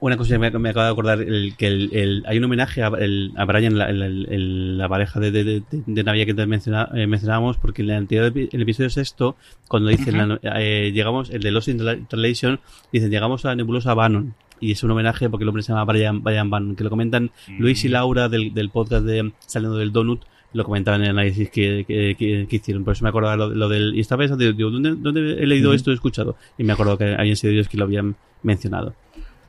Una 0.00 0.16
cosa 0.16 0.30
que 0.34 0.38
me, 0.38 0.50
me 0.50 0.70
acabo 0.70 0.84
de 0.86 0.92
acordar, 0.92 1.20
el, 1.20 1.54
que 1.58 1.66
el, 1.66 1.90
el- 1.94 2.22
hay 2.26 2.38
un 2.38 2.44
homenaje 2.44 2.82
a, 2.82 2.88
el- 2.88 3.32
a 3.36 3.44
Brian, 3.44 3.76
la, 3.76 3.90
el- 3.90 4.00
el- 4.02 4.26
el- 4.30 4.78
la 4.78 4.88
pareja 4.88 5.20
de, 5.20 5.30
de, 5.30 5.44
de, 5.44 5.62
de 5.70 6.04
Navidad 6.04 6.24
que 6.26 6.34
te 6.34 6.46
menciona- 6.46 6.88
eh, 6.94 7.06
mencionábamos, 7.06 7.58
porque 7.58 7.82
en 7.82 7.90
el 7.90 7.96
anterior 7.96 8.32
el 8.34 8.62
episodio 8.62 8.88
sexto, 8.90 9.36
cuando 9.68 9.90
dicen, 9.90 10.16
la 10.16 10.38
eh, 10.60 10.90
llegamos, 10.94 11.28
el 11.30 11.42
de 11.42 11.50
Lost 11.50 11.68
in 11.68 11.78
Translation, 12.08 12.60
dicen, 12.92 13.10
llegamos 13.10 13.44
a 13.44 13.48
la 13.48 13.56
nebulosa 13.56 13.92
Bannon. 13.94 14.34
Y 14.62 14.72
es 14.72 14.82
un 14.82 14.90
homenaje 14.90 15.30
porque 15.30 15.42
el 15.44 15.48
hombre 15.48 15.62
se 15.62 15.72
llama 15.72 15.84
Brian, 15.84 16.22
Brian 16.22 16.50
Bannon, 16.50 16.76
que 16.76 16.84
lo 16.84 16.90
comentan 16.90 17.30
Luis 17.58 17.82
y 17.84 17.88
Laura 17.88 18.28
del, 18.28 18.52
del 18.52 18.68
podcast 18.68 19.04
de 19.06 19.32
Saliendo 19.46 19.78
del 19.78 19.90
Donut, 19.90 20.22
lo 20.52 20.64
comentaban 20.64 21.00
en 21.02 21.06
el 21.06 21.10
análisis 21.18 21.48
que, 21.50 21.84
que, 21.86 22.16
que- 22.18 22.46
que 22.48 22.56
hicieron. 22.56 22.84
Por 22.84 22.94
eso 22.94 23.02
me 23.04 23.08
acordaba 23.10 23.36
lo, 23.36 23.50
lo 23.54 23.68
del. 23.68 23.94
Y 23.94 24.00
estaba 24.00 24.20
pensando, 24.20 24.44
digo, 24.52 24.70
¿dónde, 24.70 24.94
¿dónde 24.96 25.34
he 25.42 25.46
leído 25.46 25.72
esto? 25.74 25.90
He 25.90 25.94
escuchado. 25.94 26.36
Y 26.58 26.64
me 26.64 26.72
acuerdo 26.72 26.98
que 26.98 27.14
habían 27.14 27.36
sido 27.36 27.52
ellos 27.52 27.68
que 27.68 27.76
lo 27.76 27.84
habían 27.84 28.16
mencionado. 28.42 28.94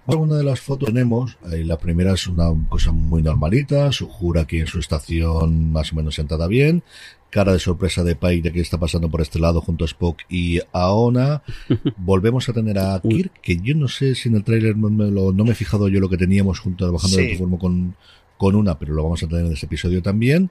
Alguna 0.08 0.36
de 0.38 0.44
las 0.44 0.60
fotos 0.60 0.88
que 0.88 0.94
tenemos, 0.94 1.38
eh, 1.52 1.64
la 1.64 1.78
primera 1.78 2.14
es 2.14 2.26
una 2.28 2.46
cosa 2.70 2.92
muy 2.92 3.22
normalita, 3.22 3.92
su 3.92 4.08
jura 4.08 4.42
aquí 4.42 4.58
en 4.60 4.66
su 4.68 4.80
estación 4.80 5.72
más 5.72 5.94
o 5.94 5.96
menos 5.96 6.16
sentada 6.16 6.48
bien, 6.48 6.82
cara 7.30 7.54
de 7.54 7.60
sorpresa 7.60 8.04
de 8.04 8.16
Pike 8.16 8.42
de 8.42 8.52
que 8.52 8.62
está 8.62 8.80
pasando 8.80 9.10
por 9.10 9.22
este 9.22 9.38
lado 9.40 9.62
junto 9.62 9.86
a 9.86 9.88
Spock 9.88 10.22
y 10.28 10.60
a 10.74 10.92
Ona. 10.92 11.44
Volvemos 11.98 12.50
a 12.50 12.54
tener 12.54 12.80
a 12.80 13.00
Kirk, 13.00 13.32
que 13.42 13.58
yo 13.62 13.76
no 13.76 13.88
sé 13.88 14.16
si 14.16 14.28
en 14.30 14.36
el 14.36 14.44
tráiler 14.44 14.76
no 14.76 14.90
me, 14.90 15.10
lo- 15.12 15.32
no 15.34 15.46
me 15.46 15.52
he 15.52 15.56
fijado 15.56 15.88
yo 15.88 16.00
lo 16.00 16.10
que 16.10 16.18
teníamos 16.18 16.60
junto 16.60 16.86
trabajando 16.86 17.18
Sí. 17.18 17.28
de 17.28 17.38
forma 17.38 17.60
con, 17.60 17.96
con 18.38 18.56
una, 18.56 18.78
pero 18.80 18.96
lo 18.96 19.04
vamos 19.04 19.22
a 19.22 19.28
tener 19.28 19.46
en 19.46 19.54
este 19.54 19.68
episodio 19.68 20.02
también. 20.02 20.50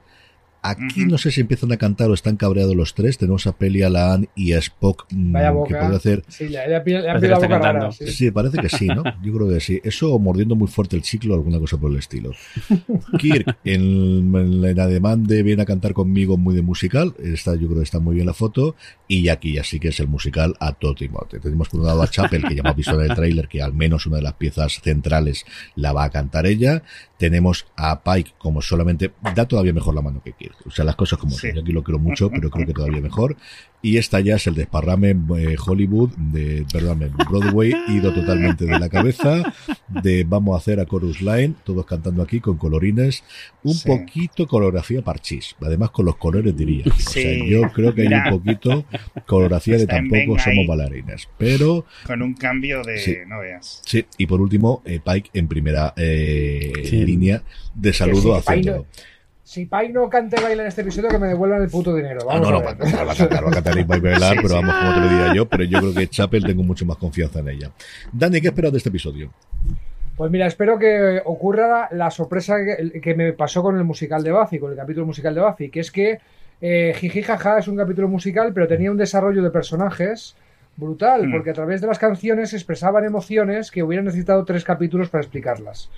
Aquí 0.63 1.05
no 1.05 1.17
sé 1.17 1.31
si 1.31 1.41
empiezan 1.41 1.71
a 1.71 1.77
cantar 1.77 2.09
o 2.11 2.13
están 2.13 2.37
cabreados 2.37 2.75
los 2.75 2.93
tres. 2.93 3.17
Tenemos 3.17 3.47
a 3.47 3.53
Peli, 3.57 3.81
a 3.81 3.89
Laan 3.89 4.29
y 4.35 4.53
a 4.53 4.59
Spock, 4.59 5.07
mm, 5.11 5.31
Vaya 5.31 5.47
que 5.49 5.53
boca. 5.55 5.79
puede 5.81 5.95
hacer 5.95 6.23
Sí, 6.27 6.49
le, 6.49 6.67
le, 6.67 6.81
Parece 6.81 7.19
que 7.21 7.27
la 7.27 7.35
boca 7.35 7.47
rara. 7.47 7.61
cantando. 7.61 7.91
sí. 7.91 8.07
Sí, 8.11 8.31
parece 8.31 8.57
que 8.59 8.69
sí, 8.69 8.87
¿no? 8.87 9.03
Yo 9.23 9.33
creo 9.33 9.49
que 9.49 9.59
sí. 9.59 9.81
Eso 9.83 10.17
mordiendo 10.19 10.55
muy 10.55 10.67
fuerte 10.67 10.95
el 10.95 11.01
chicle 11.01 11.31
o 11.31 11.35
alguna 11.35 11.59
cosa 11.59 11.77
por 11.77 11.91
el 11.91 11.97
estilo. 11.97 12.31
Kirk, 13.17 13.57
en, 13.63 14.33
en 14.35 14.79
ademán 14.79 15.23
de 15.23 15.43
viene 15.43 15.63
a 15.63 15.65
cantar 15.65 15.93
conmigo 15.93 16.37
muy 16.37 16.53
de 16.55 16.61
musical. 16.61 17.13
Está, 17.23 17.55
yo 17.55 17.67
creo 17.67 17.77
que 17.79 17.83
está 17.83 17.99
muy 17.99 18.15
bien 18.15 18.27
la 18.27 18.33
foto. 18.33 18.75
Y 19.07 19.29
aquí 19.29 19.53
ya 19.53 19.63
sí 19.63 19.79
que 19.79 19.89
es 19.89 19.99
el 19.99 20.07
musical 20.07 20.53
a 20.59 20.73
todo 20.73 20.95
Timote. 20.95 21.39
Tenemos 21.39 21.69
por 21.69 21.79
un 21.79 21.87
lado 21.87 22.01
a 22.01 22.07
Chapel, 22.07 22.43
que 22.47 22.55
ya 22.55 22.61
hemos 22.61 22.75
visto 22.75 22.93
en 23.01 23.09
el 23.09 23.15
tráiler, 23.15 23.47
que 23.47 23.61
al 23.61 23.73
menos 23.73 24.05
una 24.05 24.17
de 24.17 24.23
las 24.23 24.33
piezas 24.33 24.79
centrales 24.81 25.43
la 25.75 25.91
va 25.91 26.03
a 26.05 26.09
cantar 26.11 26.45
ella. 26.45 26.83
Tenemos 27.17 27.65
a 27.75 28.03
Pike 28.03 28.31
como 28.37 28.61
solamente, 28.61 29.11
da 29.35 29.45
todavía 29.47 29.73
mejor 29.73 29.95
la 29.95 30.01
mano 30.01 30.21
que 30.23 30.33
Kirk. 30.33 30.50
O 30.65 30.71
sea, 30.71 30.85
las 30.85 30.95
cosas 30.95 31.19
como 31.19 31.31
Sí. 31.33 31.47
son. 31.47 31.55
Yo 31.55 31.61
aquí 31.61 31.71
lo 31.71 31.83
quiero 31.83 31.99
mucho, 31.99 32.29
pero 32.29 32.49
creo 32.49 32.65
que 32.65 32.73
todavía 32.73 33.01
mejor. 33.01 33.35
Y 33.83 33.97
esta 33.97 34.19
ya 34.19 34.35
es 34.35 34.45
el 34.45 34.53
desparrame 34.53 35.09
eh, 35.39 35.55
Hollywood, 35.65 36.11
de, 36.15 36.65
perdóname, 36.71 37.07
Broadway, 37.27 37.73
ido 37.87 38.13
totalmente 38.13 38.65
de 38.65 38.77
la 38.79 38.89
cabeza, 38.89 39.41
de 39.87 40.23
vamos 40.23 40.53
a 40.53 40.57
hacer 40.59 40.79
a 40.79 40.85
Chorus 40.85 41.19
Line, 41.21 41.55
todos 41.63 41.83
cantando 41.87 42.21
aquí 42.21 42.39
con 42.39 42.57
colorines, 42.57 43.23
un 43.63 43.73
Sí. 43.73 43.87
poquito 43.87 44.45
coreografía 44.47 45.01
parchís, 45.01 45.55
además 45.61 45.89
con 45.89 46.05
los 46.05 46.15
colores 46.17 46.55
diría. 46.55 46.85
O 46.85 46.99
sea, 46.99 47.43
yo 47.43 47.61
creo 47.73 47.95
que 47.95 48.03
hay 48.03 48.13
un 48.13 48.29
poquito 48.29 48.85
coreografía 49.25 49.77
de 49.77 49.87
tampoco 49.87 50.37
somos 50.37 50.67
bailarines, 50.67 51.27
pero 51.39 51.85
Con 52.05 52.21
un 52.21 52.35
cambio 52.35 52.83
de. 52.83 52.99
Sí. 52.99 53.15
No 53.27 53.39
veas. 53.39 53.81
sí, 53.83 54.05
y 54.19 54.27
por 54.27 54.41
último, 54.41 54.83
eh, 54.85 54.99
Pike 55.03 55.31
en 55.33 55.47
primera 55.47 55.93
eh, 55.97 56.71
Sí. 56.85 57.03
línea 57.03 57.41
de 57.73 57.93
saludo 57.93 58.39
Pike 58.47 58.69
no- 58.71 58.85
Si 59.51 59.65
Pike 59.65 59.89
no 59.91 60.09
canta 60.09 60.39
y 60.39 60.43
baila 60.45 60.61
en 60.61 60.69
este 60.69 60.79
episodio, 60.79 61.09
que 61.09 61.19
me 61.19 61.27
devuelvan 61.27 61.61
el 61.61 61.69
puto 61.69 61.93
dinero. 61.93 62.21
Ah, 62.21 62.35
Vamos 62.39 62.49
no, 62.49 62.51
no, 62.51 62.57
a 62.59 62.61
va 62.63 62.69
a 62.69 62.73
ver. 62.73 62.83
cantar, 62.83 63.05
va 63.07 63.11
a 63.11 63.15
cantar, 63.17 63.43
va 63.45 63.49
a 63.49 63.53
cantar 63.55 63.77
y 63.77 63.83
va 63.83 63.95
a 63.95 63.99
bailar, 63.99 64.31
Sí, 64.33 64.35
pero 64.37 64.47
sí. 64.47 64.53
vamos, 64.55 64.75
como 64.75 64.93
te 64.93 64.99
lo 65.01 65.09
diría 65.09 65.33
yo, 65.35 65.45
pero 65.49 65.63
yo 65.65 65.79
creo 65.79 65.93
que 65.93 66.07
Chapel 66.07 66.45
tengo 66.45 66.63
mucho 66.63 66.85
más 66.85 66.95
confianza 66.95 67.39
en 67.39 67.49
ella. 67.49 67.71
Dani, 68.13 68.39
¿qué 68.39 68.47
esperas 68.47 68.71
de 68.71 68.77
este 68.77 68.87
episodio? 68.87 69.29
Pues 70.15 70.31
mira, 70.31 70.47
espero 70.47 70.79
que 70.79 71.21
ocurra 71.25 71.89
la 71.91 72.09
sorpresa 72.11 72.55
que, 72.63 73.01
que 73.01 73.13
me 73.13 73.33
pasó 73.33 73.61
con 73.61 73.75
el 73.77 73.83
musical 73.83 74.23
de 74.23 74.31
Buffy, 74.31 74.57
con 74.57 74.71
el 74.71 74.77
capítulo 74.77 75.05
musical 75.05 75.35
de 75.35 75.41
Buffy, 75.41 75.69
que 75.69 75.81
es 75.81 75.91
que 75.91 76.19
eh, 76.61 76.93
Jiji 76.97 77.21
Jaja 77.21 77.57
es 77.59 77.67
un 77.67 77.75
capítulo 77.75 78.07
musical, 78.07 78.53
pero 78.53 78.69
tenía 78.69 78.89
un 78.89 78.95
desarrollo 78.97 79.43
de 79.43 79.49
personajes 79.49 80.37
brutal, 80.77 81.27
Mm. 81.27 81.31
porque 81.33 81.49
a 81.49 81.53
través 81.53 81.81
de 81.81 81.87
las 81.87 81.99
canciones 81.99 82.53
expresaban 82.53 83.03
emociones 83.03 83.69
que 83.69 83.83
hubieran 83.83 84.05
necesitado 84.05 84.45
tres 84.45 84.63
capítulos 84.63 85.09
para 85.09 85.23
explicarlas. 85.23 85.89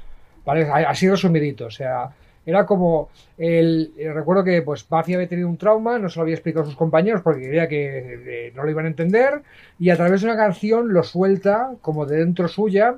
¿Vale? 0.43 0.63
Así 0.87 1.07
resumidito, 1.07 1.65
o 1.67 1.71
sea, 1.71 2.09
era 2.45 2.65
como 2.65 3.09
el 3.37 3.93
eh, 3.97 4.11
recuerdo 4.11 4.43
que 4.43 4.61
pues 4.61 4.87
Buffy 4.87 5.13
había 5.13 5.27
tenido 5.27 5.47
un 5.47 5.57
trauma, 5.57 5.99
no 5.99 6.09
se 6.09 6.17
lo 6.17 6.23
había 6.23 6.35
explicado 6.35 6.63
a 6.63 6.67
sus 6.67 6.75
compañeros 6.75 7.21
porque 7.21 7.47
creía 7.47 7.67
que 7.67 8.47
eh, 8.47 8.53
no 8.55 8.63
lo 8.63 8.69
iban 8.69 8.85
a 8.85 8.89
entender 8.89 9.41
y 9.79 9.89
a 9.89 9.95
través 9.95 10.21
de 10.21 10.27
una 10.27 10.37
canción 10.37 10.93
lo 10.93 11.03
suelta 11.03 11.71
como 11.81 12.05
de 12.05 12.17
dentro 12.17 12.47
suya, 12.47 12.95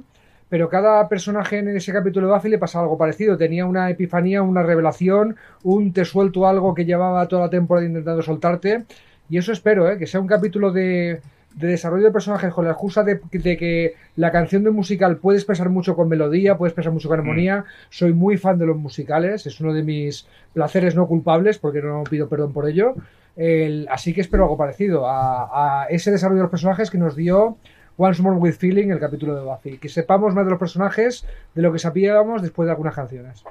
pero 0.50 0.70
cada 0.70 1.08
personaje 1.10 1.60
en 1.60 1.76
ese 1.76 1.92
capítulo 1.92 2.28
de 2.28 2.34
Buffy 2.34 2.50
le 2.50 2.60
pasaba 2.60 2.84
algo 2.84 2.98
parecido. 2.98 3.38
Tenía 3.38 3.66
una 3.66 3.90
epifanía, 3.90 4.42
una 4.42 4.64
revelación, 4.64 5.36
un 5.64 5.92
te 5.92 6.06
suelto 6.06 6.48
algo 6.48 6.74
que 6.76 6.86
llevaba 6.86 7.28
toda 7.28 7.44
la 7.44 7.50
temporada 7.50 7.88
intentando 7.88 8.22
soltarte. 8.22 8.86
Y 9.28 9.38
eso 9.38 9.52
espero, 9.52 9.90
¿eh? 9.90 9.98
que 9.98 10.06
sea 10.06 10.20
un 10.20 10.28
capítulo 10.28 10.72
de, 10.72 11.20
de 11.56 11.68
desarrollo 11.68 12.04
de 12.04 12.12
personajes 12.12 12.54
con 12.54 12.66
la 12.66 12.72
excusa 12.72 13.04
de, 13.04 13.20
de, 13.32 13.58
que 13.58 13.94
la 14.18 14.32
canción 14.32 14.64
de 14.64 14.72
musical 14.72 15.18
puede 15.18 15.38
expresar 15.38 15.70
mucho 15.70 15.96
con 15.96 16.10
melodía, 16.10 16.58
puede 16.58 16.70
expresar 16.70 16.92
mucho 16.92 17.08
con 17.08 17.20
armonía. 17.20 17.62
Mm. 17.62 17.64
Soy 17.90 18.14
muy 18.14 18.38
fan 18.38 18.60
de 18.60 18.66
los 18.66 18.78
musicales, 18.78 19.46
es 19.48 19.60
uno 19.62 19.74
de 19.74 19.84
mis 19.84 20.28
placeres 20.54 20.96
no 20.96 21.08
culpables, 21.08 21.58
porque 21.58 21.82
no 21.82 22.04
pido 22.04 22.28
perdón 22.28 22.52
por 22.52 22.68
ello. 22.68 22.96
El, 23.38 23.88
así 23.90 24.14
que 24.14 24.22
espero 24.22 24.44
algo 24.44 24.58
parecido 24.58 25.08
a, 25.08 25.84
a, 25.84 25.86
ese 25.86 26.12
desarrollo 26.12 26.40
de 26.40 26.44
los 26.44 26.52
personajes 26.52 26.90
que 26.90 26.98
nos 26.98 27.16
dio 27.16 27.58
Once 27.98 28.22
More 28.22 28.38
With 28.38 28.56
Feeling, 28.56 28.90
el 28.90 29.00
capítulo 29.00 29.36
de 29.36 29.42
Buffy. 29.42 29.78
Que 29.78 29.88
sepamos 29.88 30.34
más 30.34 30.46
de 30.46 30.52
los 30.52 30.60
personajes 30.60 31.26
de 31.54 31.62
lo 31.62 31.72
que 31.72 31.80
sabíamos 31.80 32.42
después 32.42 32.66
de 32.66 32.72
algunas 32.72 32.96
canciones. 32.96 33.44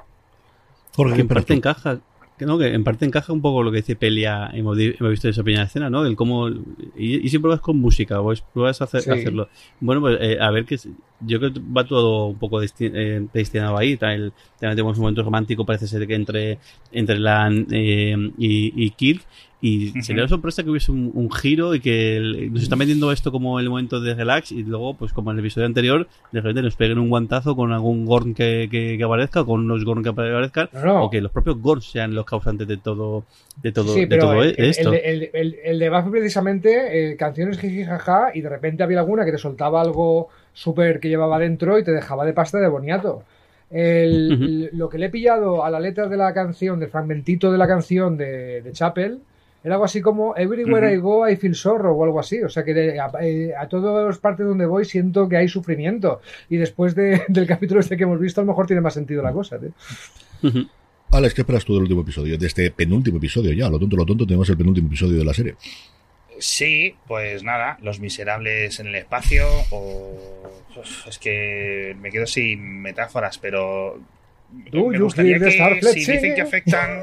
Porque 0.95 1.21
en 1.21 1.27
parte 1.27 1.53
encaja, 1.53 1.97
que 2.37 2.45
no, 2.45 2.57
que 2.57 2.73
en 2.73 2.83
parte 2.83 3.05
encaja 3.05 3.31
un 3.31 3.41
poco 3.41 3.63
lo 3.63 3.71
que 3.71 3.77
dice 3.77 3.95
Pelia, 3.95 4.49
hemos, 4.53 4.77
hemos 4.77 5.09
visto 5.09 5.29
esa 5.29 5.43
pequeña 5.43 5.63
escena, 5.63 5.89
¿no? 5.89 6.05
El 6.05 6.15
cómo, 6.15 6.49
y, 6.49 7.25
y, 7.25 7.29
si 7.29 7.39
pruebas 7.39 7.61
con 7.61 7.77
música 7.77 8.19
o 8.19 8.33
pruebas 8.53 8.81
a 8.81 8.83
hacer, 8.85 9.01
sí. 9.01 9.09
hacerlo. 9.09 9.47
Bueno, 9.79 10.01
pues 10.01 10.17
eh, 10.19 10.37
a 10.39 10.51
ver 10.51 10.65
que 10.65 10.77
yo 11.21 11.39
creo 11.39 11.53
que 11.53 11.61
va 11.61 11.85
todo 11.85 12.27
un 12.27 12.37
poco 12.37 12.61
eh, 12.61 13.27
destinado 13.33 13.77
ahí. 13.77 13.97
El, 14.01 14.33
tenemos 14.59 14.97
un 14.97 15.03
momento 15.03 15.23
romántico, 15.23 15.65
parece 15.65 15.87
ser 15.87 16.05
que 16.07 16.15
entre, 16.15 16.59
entre 16.91 17.19
Lan 17.19 17.67
eh, 17.71 18.15
y, 18.37 18.85
y 18.85 18.89
Kirk, 18.91 19.21
y 19.65 19.89
uh 19.89 19.93
-huh. 19.93 20.01
sería 20.03 20.27
sorpresa 20.27 20.61
que 20.63 20.69
hubiese 20.69 20.91
un, 20.91 21.09
un, 21.15 21.31
giro 21.31 21.73
y 21.73 21.79
que 21.79 22.17
el, 22.17 22.53
nos 22.53 22.61
están 22.61 22.77
metiendo 22.77 23.11
esto 23.11 23.31
como 23.31 23.59
el 23.59 23.67
momento 23.67 23.99
de 23.99 24.13
relax 24.13 24.51
y 24.51 24.61
luego, 24.61 24.93
pues 24.93 25.11
como 25.11 25.31
en 25.31 25.37
el 25.37 25.43
episodio 25.43 25.65
anterior, 25.65 26.07
de 26.31 26.41
repente 26.41 26.61
nos 26.61 26.75
peguen 26.75 26.99
un 26.99 27.09
guantazo 27.09 27.55
con 27.55 27.71
algún 27.71 28.05
Gorn 28.05 28.35
que, 28.35 28.67
que, 28.69 28.95
que 28.95 29.03
aparezca, 29.03 29.43
con 29.43 29.61
unos 29.61 29.83
Gorn 29.83 30.03
que 30.03 30.09
aparezcan, 30.09 30.69
no, 30.71 31.05
o 31.05 31.09
que 31.09 31.19
los 31.19 31.31
propios 31.31 31.59
Gorn 31.59 31.81
sean 31.81 32.13
los 32.13 32.25
causantes 32.25 32.67
de 32.67 32.77
todo, 32.77 33.23
de 33.63 33.71
todo, 33.71 33.91
sí, 33.95 34.05
de 34.05 34.17
todo 34.19 34.43
el, 34.43 34.53
esto. 34.55 34.93
El, 34.93 35.31
el, 35.33 35.55
el, 35.63 35.79
de 35.79 35.89
Buffy 35.89 36.11
precisamente, 36.11 37.11
eh, 37.11 37.15
canciones 37.15 37.57
jiji 37.57 37.85
jaja, 37.85 38.29
y 38.35 38.41
de 38.41 38.49
repente 38.49 38.83
había 38.83 38.99
alguna 38.99 39.25
que 39.25 39.31
te 39.31 39.39
soltaba 39.39 39.81
algo 39.81 40.29
súper 40.53 40.99
que 40.99 41.09
llevaba 41.09 41.39
dentro 41.39 41.79
y 41.79 41.83
te 41.83 41.91
dejaba 41.91 42.23
de 42.23 42.33
pasta 42.33 42.59
de 42.59 42.67
boniato. 42.67 43.23
El, 43.71 44.31
uh 44.31 44.35
-huh. 44.35 44.69
Lo 44.73 44.89
que 44.89 44.99
le 44.99 45.07
he 45.07 45.09
pillado 45.09 45.65
a 45.65 45.71
la 45.71 45.79
letra 45.79 46.07
de 46.07 46.17
la 46.17 46.35
canción, 46.35 46.79
del 46.79 46.89
fragmentito 46.89 47.51
de 47.51 47.57
la 47.57 47.67
canción 47.67 48.15
de, 48.15 48.61
de 48.61 48.71
Chapel, 48.71 49.21
era 49.65 49.75
algo 49.75 49.85
así 49.85 49.99
como 49.99 50.37
Everywhere 50.37 50.89
uh 50.89 50.91
-huh. 50.91 50.95
I 50.95 50.97
go 50.97 51.27
I 51.27 51.35
feel 51.37 51.55
sorrow 51.55 51.99
o 51.99 52.03
algo 52.03 52.19
así. 52.19 52.39
O 52.43 52.49
sea 52.49 52.63
que 52.63 52.99
a, 52.99 53.09
eh, 53.23 53.51
a, 53.57 53.67
todas 53.67 54.05
las 54.05 54.19
partes 54.19 54.45
donde 54.45 54.67
voy 54.67 54.85
siento 54.85 55.27
que 55.27 55.37
hay 55.37 55.47
sufrimiento. 55.47 56.21
Y 56.49 56.57
después 56.57 56.93
de, 56.93 57.23
del 57.27 57.47
capítulo 57.47 57.79
este 57.79 57.97
que 57.97 58.03
hemos 58.03 58.19
visto, 58.19 58.41
a 58.41 58.43
lo 58.43 58.51
mejor 58.51 58.67
tiene 58.67 58.81
más 58.81 58.93
sentido 58.93 59.23
la 59.23 59.33
cosa. 59.33 59.55
¿eh? 59.55 59.71
Uh 60.43 60.47
-huh. 60.47 60.69
Alex, 61.09 61.33
¿qué 61.33 61.41
esperas 61.41 61.65
tú 61.65 61.73
del 61.73 61.81
último 61.81 62.01
episodio? 62.01 62.37
De 62.37 62.45
este 62.45 62.69
penúltimo 62.69 63.17
episodio 63.17 63.53
ya, 63.53 63.67
lo 63.67 63.79
tonto, 63.79 63.97
lo 63.97 64.05
tonto, 64.05 64.27
tenemos 64.27 64.47
el 64.49 64.57
penúltimo 64.57 64.87
episodio 64.87 65.17
de 65.17 65.25
la 65.25 65.33
serie. 65.33 65.55
Sí, 66.37 66.95
pues 67.07 67.41
nada, 67.41 67.79
Los 67.81 67.99
Miserables 67.99 68.79
en 68.79 68.87
el 68.87 68.95
espacio 68.95 69.47
o... 69.71 70.15
Es 71.07 71.17
que 71.17 71.95
me 71.99 72.11
quedo 72.11 72.27
sin 72.27 72.81
metáforas, 72.81 73.39
pero... 73.39 73.99
Me 74.71 74.99
gustaría 74.99 75.39
que 75.39 75.51
si 75.81 76.11
dicen 76.11 76.35
que 76.35 76.41
afectan 76.41 77.01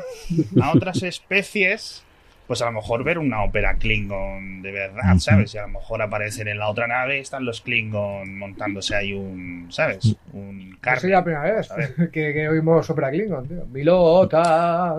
a 0.60 0.72
otras 0.72 1.02
especies 1.02 2.04
pues 2.46 2.60
a 2.62 2.66
lo 2.66 2.72
mejor 2.72 3.04
ver 3.04 3.18
una 3.18 3.42
ópera 3.42 3.76
Klingon 3.76 4.62
de 4.62 4.72
verdad, 4.72 5.16
¿sabes? 5.18 5.54
Y 5.54 5.58
a 5.58 5.62
lo 5.62 5.68
mejor 5.68 6.02
aparecen 6.02 6.48
en 6.48 6.58
la 6.58 6.68
otra 6.68 6.86
nave, 6.86 7.20
están 7.20 7.44
los 7.44 7.60
Klingon 7.60 8.38
montándose 8.38 8.94
ahí 8.94 9.12
un, 9.12 9.66
¿sabes? 9.70 10.16
Un 10.32 10.76
carro. 10.80 10.98
Es 10.98 11.04
la 11.04 11.24
primera 11.24 11.54
vez 11.54 11.68
que, 12.12 12.32
que, 12.32 12.48
oímos 12.48 12.88
ópera 12.90 13.10
Klingon, 13.10 13.48
tío. 13.48 13.66
Milota. 13.66 14.96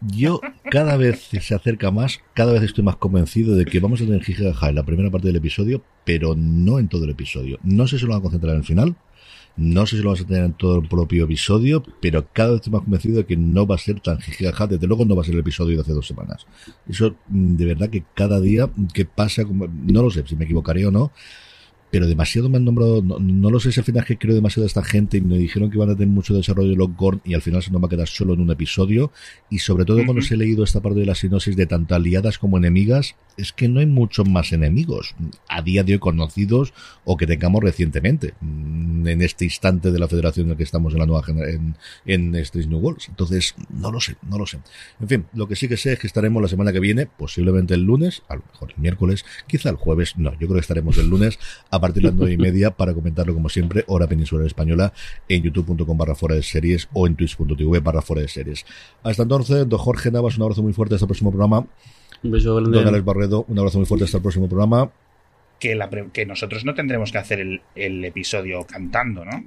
Yo 0.00 0.40
cada 0.70 0.96
vez 0.96 1.28
se 1.40 1.54
acerca 1.54 1.90
más, 1.90 2.20
cada 2.34 2.52
vez 2.52 2.62
estoy 2.62 2.84
más 2.84 2.96
convencido 2.96 3.56
de 3.56 3.64
que 3.64 3.80
vamos 3.80 4.00
a 4.00 4.04
tener 4.04 4.22
Jijaja 4.22 4.68
en 4.68 4.74
la 4.74 4.82
primera 4.82 5.10
parte 5.10 5.28
del 5.28 5.36
episodio, 5.36 5.82
pero 6.04 6.34
no 6.36 6.78
en 6.78 6.88
todo 6.88 7.04
el 7.04 7.10
episodio. 7.10 7.58
No 7.62 7.86
sé 7.86 7.98
si 7.98 8.04
lo 8.04 8.10
van 8.10 8.18
a 8.18 8.22
concentrar 8.22 8.52
en 8.52 8.60
el 8.60 8.66
final, 8.66 8.96
no 9.56 9.86
sé 9.86 9.96
si 9.96 10.02
lo 10.02 10.10
vas 10.10 10.20
a 10.20 10.26
tener 10.26 10.44
en 10.44 10.52
todo 10.52 10.78
el 10.80 10.88
propio 10.88 11.24
episodio, 11.24 11.82
pero 12.00 12.26
cada 12.32 12.50
vez 12.50 12.56
estoy 12.56 12.74
más 12.74 12.82
convencido 12.82 13.16
de 13.16 13.26
que 13.26 13.36
no 13.36 13.66
va 13.66 13.76
a 13.76 13.78
ser 13.78 14.00
tan 14.00 14.20
jijaja. 14.20 14.66
Desde 14.66 14.86
luego 14.86 15.04
no 15.04 15.16
va 15.16 15.22
a 15.22 15.24
ser 15.24 15.34
el 15.34 15.40
episodio 15.40 15.76
de 15.76 15.82
hace 15.82 15.92
dos 15.92 16.06
semanas. 16.06 16.46
Eso, 16.88 17.16
de 17.28 17.64
verdad 17.64 17.88
que 17.88 18.04
cada 18.14 18.40
día 18.40 18.70
que 18.92 19.06
pasa, 19.06 19.44
no 19.44 20.02
lo 20.02 20.10
sé 20.10 20.24
si 20.26 20.36
me 20.36 20.44
equivocaré 20.44 20.84
o 20.86 20.90
no, 20.90 21.10
pero 21.90 22.06
demasiado 22.06 22.48
me 22.48 22.56
han 22.56 22.64
nombrado, 22.64 23.02
no, 23.02 23.18
no 23.18 23.50
lo 23.50 23.60
sé 23.60 23.72
si 23.72 23.80
al 23.80 23.84
final 23.84 24.02
es 24.02 24.06
que 24.06 24.18
creo 24.18 24.34
demasiado 24.34 24.64
a 24.64 24.66
esta 24.66 24.82
gente 24.82 25.18
y 25.18 25.20
me 25.20 25.38
dijeron 25.38 25.70
que 25.70 25.78
van 25.78 25.90
a 25.90 25.94
tener 25.94 26.08
mucho 26.08 26.34
desarrollo 26.34 26.70
de 26.70 26.76
los 26.76 26.94
Gorn 26.96 27.20
y 27.24 27.34
al 27.34 27.42
final 27.42 27.62
se 27.62 27.70
nos 27.70 27.82
va 27.82 27.86
a 27.86 27.90
quedar 27.90 28.08
solo 28.08 28.34
en 28.34 28.40
un 28.40 28.50
episodio 28.50 29.12
y 29.50 29.58
sobre 29.58 29.84
todo 29.84 29.98
uh 29.98 30.00
-huh. 30.00 30.06
cuando 30.06 30.22
se 30.22 30.34
he 30.34 30.36
leído 30.36 30.64
esta 30.64 30.80
parte 30.80 31.00
de 31.00 31.06
la 31.06 31.14
sinosis 31.14 31.56
de 31.56 31.66
tanto 31.66 31.94
aliadas 31.94 32.38
como 32.38 32.58
enemigas, 32.58 33.14
es 33.36 33.52
que 33.52 33.68
no 33.68 33.80
hay 33.80 33.86
muchos 33.86 34.28
más 34.28 34.52
enemigos 34.52 35.14
a 35.48 35.62
día 35.62 35.84
de 35.84 35.94
hoy 35.94 35.98
conocidos 35.98 36.72
o 37.04 37.16
que 37.16 37.26
tengamos 37.26 37.62
recientemente 37.62 38.34
en 38.40 39.22
este 39.22 39.44
instante 39.44 39.90
de 39.90 39.98
la 39.98 40.08
federación 40.08 40.46
en 40.46 40.52
el 40.52 40.56
que 40.56 40.62
estamos 40.62 40.92
en 40.92 40.98
la 41.00 41.06
nueva 41.06 41.22
en, 41.28 41.76
en 42.06 42.34
Street 42.36 42.66
New 42.66 42.78
Worlds. 42.78 43.08
Entonces, 43.08 43.54
no 43.70 43.92
lo 43.92 44.00
sé, 44.00 44.16
no 44.28 44.38
lo 44.38 44.46
sé. 44.46 44.58
En 45.00 45.08
fin, 45.08 45.24
lo 45.34 45.46
que 45.48 45.56
sí 45.56 45.68
que 45.68 45.76
sé 45.76 45.92
es 45.92 45.98
que 45.98 46.06
estaremos 46.06 46.42
la 46.42 46.48
semana 46.48 46.72
que 46.72 46.80
viene, 46.80 47.06
posiblemente 47.06 47.74
el 47.74 47.82
lunes, 47.82 48.22
a 48.28 48.36
lo 48.36 48.42
mejor 48.52 48.72
el 48.74 48.82
miércoles, 48.82 49.24
quizá 49.46 49.70
el 49.70 49.76
jueves, 49.76 50.16
no, 50.16 50.32
yo 50.32 50.46
creo 50.46 50.54
que 50.54 50.60
estaremos 50.60 50.98
el 50.98 51.08
lunes 51.08 51.38
a 51.76 51.80
partir 51.80 52.02
de 52.02 52.08
las 52.08 52.16
nueve 52.16 52.32
y 52.32 52.36
media 52.36 52.70
para 52.70 52.94
comentarlo 52.94 53.34
como 53.34 53.48
siempre, 53.48 53.84
hora 53.86 54.06
peninsular 54.06 54.46
española, 54.46 54.92
en 55.28 55.42
youtube.com 55.42 55.96
barra 55.96 56.14
fuera 56.14 56.34
de 56.34 56.42
series 56.42 56.88
o 56.92 57.06
en 57.06 57.14
twitch.tv 57.16 57.80
barra 57.80 58.02
fuera 58.02 58.22
de 58.22 58.28
series. 58.28 58.64
Hasta 59.02 59.22
entonces, 59.22 59.68
don 59.68 59.78
Jorge 59.78 60.10
Navas, 60.10 60.36
un 60.36 60.42
abrazo 60.42 60.62
muy 60.62 60.72
fuerte 60.72 60.94
hasta 60.94 61.04
el 61.04 61.08
próximo 61.08 61.30
programa. 61.30 61.66
Un 62.22 62.30
beso 62.30 62.56
grande. 62.56 62.78
Don 62.78 62.88
Alex 62.88 63.04
Barredo, 63.04 63.44
un 63.48 63.58
abrazo 63.58 63.78
muy 63.78 63.86
fuerte 63.86 64.04
hasta 64.04 64.18
el 64.18 64.22
próximo 64.22 64.48
programa. 64.48 64.90
Que, 65.58 65.74
la, 65.74 65.88
que, 65.88 66.26
nosotros 66.26 66.66
no 66.66 66.74
tendremos 66.74 67.10
que 67.10 67.16
hacer 67.16 67.40
el, 67.40 67.62
el 67.74 68.04
episodio 68.04 68.66
cantando, 68.66 69.24
¿no? 69.24 69.42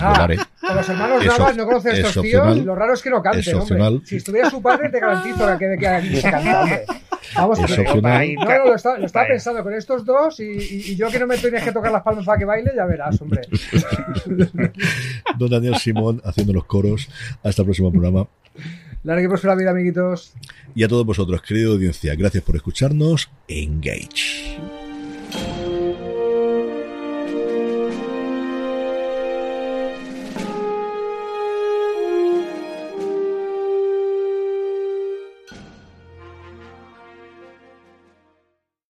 Ah, 0.00 0.28
con 0.60 0.76
los 0.76 0.88
hermanos 0.88 1.26
Navas 1.26 1.56
no 1.56 1.66
conocen 1.66 1.96
estos 1.96 2.16
opcional, 2.16 2.54
tíos, 2.54 2.66
lo 2.66 2.76
raro 2.76 2.94
es 2.94 3.02
que 3.02 3.10
no 3.10 3.20
canten, 3.20 3.56
hombre. 3.56 4.00
Si 4.04 4.16
estuviera 4.16 4.48
su 4.50 4.62
padre, 4.62 4.88
te 4.88 5.00
garantizo 5.00 5.58
que, 5.58 5.76
que, 5.76 6.08
que 6.10 6.20
se 6.20 6.30
cantase. 6.30 6.84
Vamos, 7.34 7.58
es 7.58 7.78
opcional. 7.78 8.34
No, 8.34 8.44
no, 8.44 8.64
lo 8.66 8.74
estaba, 8.74 8.98
lo 8.98 9.06
estaba 9.06 9.26
pensando 9.26 9.62
con 9.62 9.74
estos 9.74 10.04
dos 10.04 10.40
y, 10.40 10.44
y, 10.44 10.92
y, 10.92 10.96
yo 10.96 11.10
que 11.10 11.18
no 11.18 11.26
me 11.26 11.36
tienes 11.38 11.62
que 11.62 11.72
tocar 11.72 11.92
las 11.92 12.02
palmas 12.02 12.24
para 12.24 12.38
que 12.38 12.44
baile, 12.44 12.72
ya 12.74 12.84
verás, 12.86 13.20
hombre. 13.20 13.42
Don 15.38 15.50
Daniel 15.50 15.76
Simón 15.76 16.20
haciendo 16.24 16.52
los 16.52 16.64
coros. 16.64 17.08
Hasta 17.42 17.62
el 17.62 17.66
próximo 17.66 17.90
programa. 17.90 18.28
Larga 19.04 19.24
y 19.24 19.28
próspera 19.28 19.54
vida, 19.54 19.70
amiguitos. 19.70 20.34
Y 20.74 20.82
a 20.82 20.88
todos 20.88 21.06
vosotros, 21.06 21.40
querida 21.42 21.68
audiencia, 21.68 22.14
gracias 22.14 22.42
por 22.42 22.56
escucharnos. 22.56 23.30
Engage. 23.46 24.77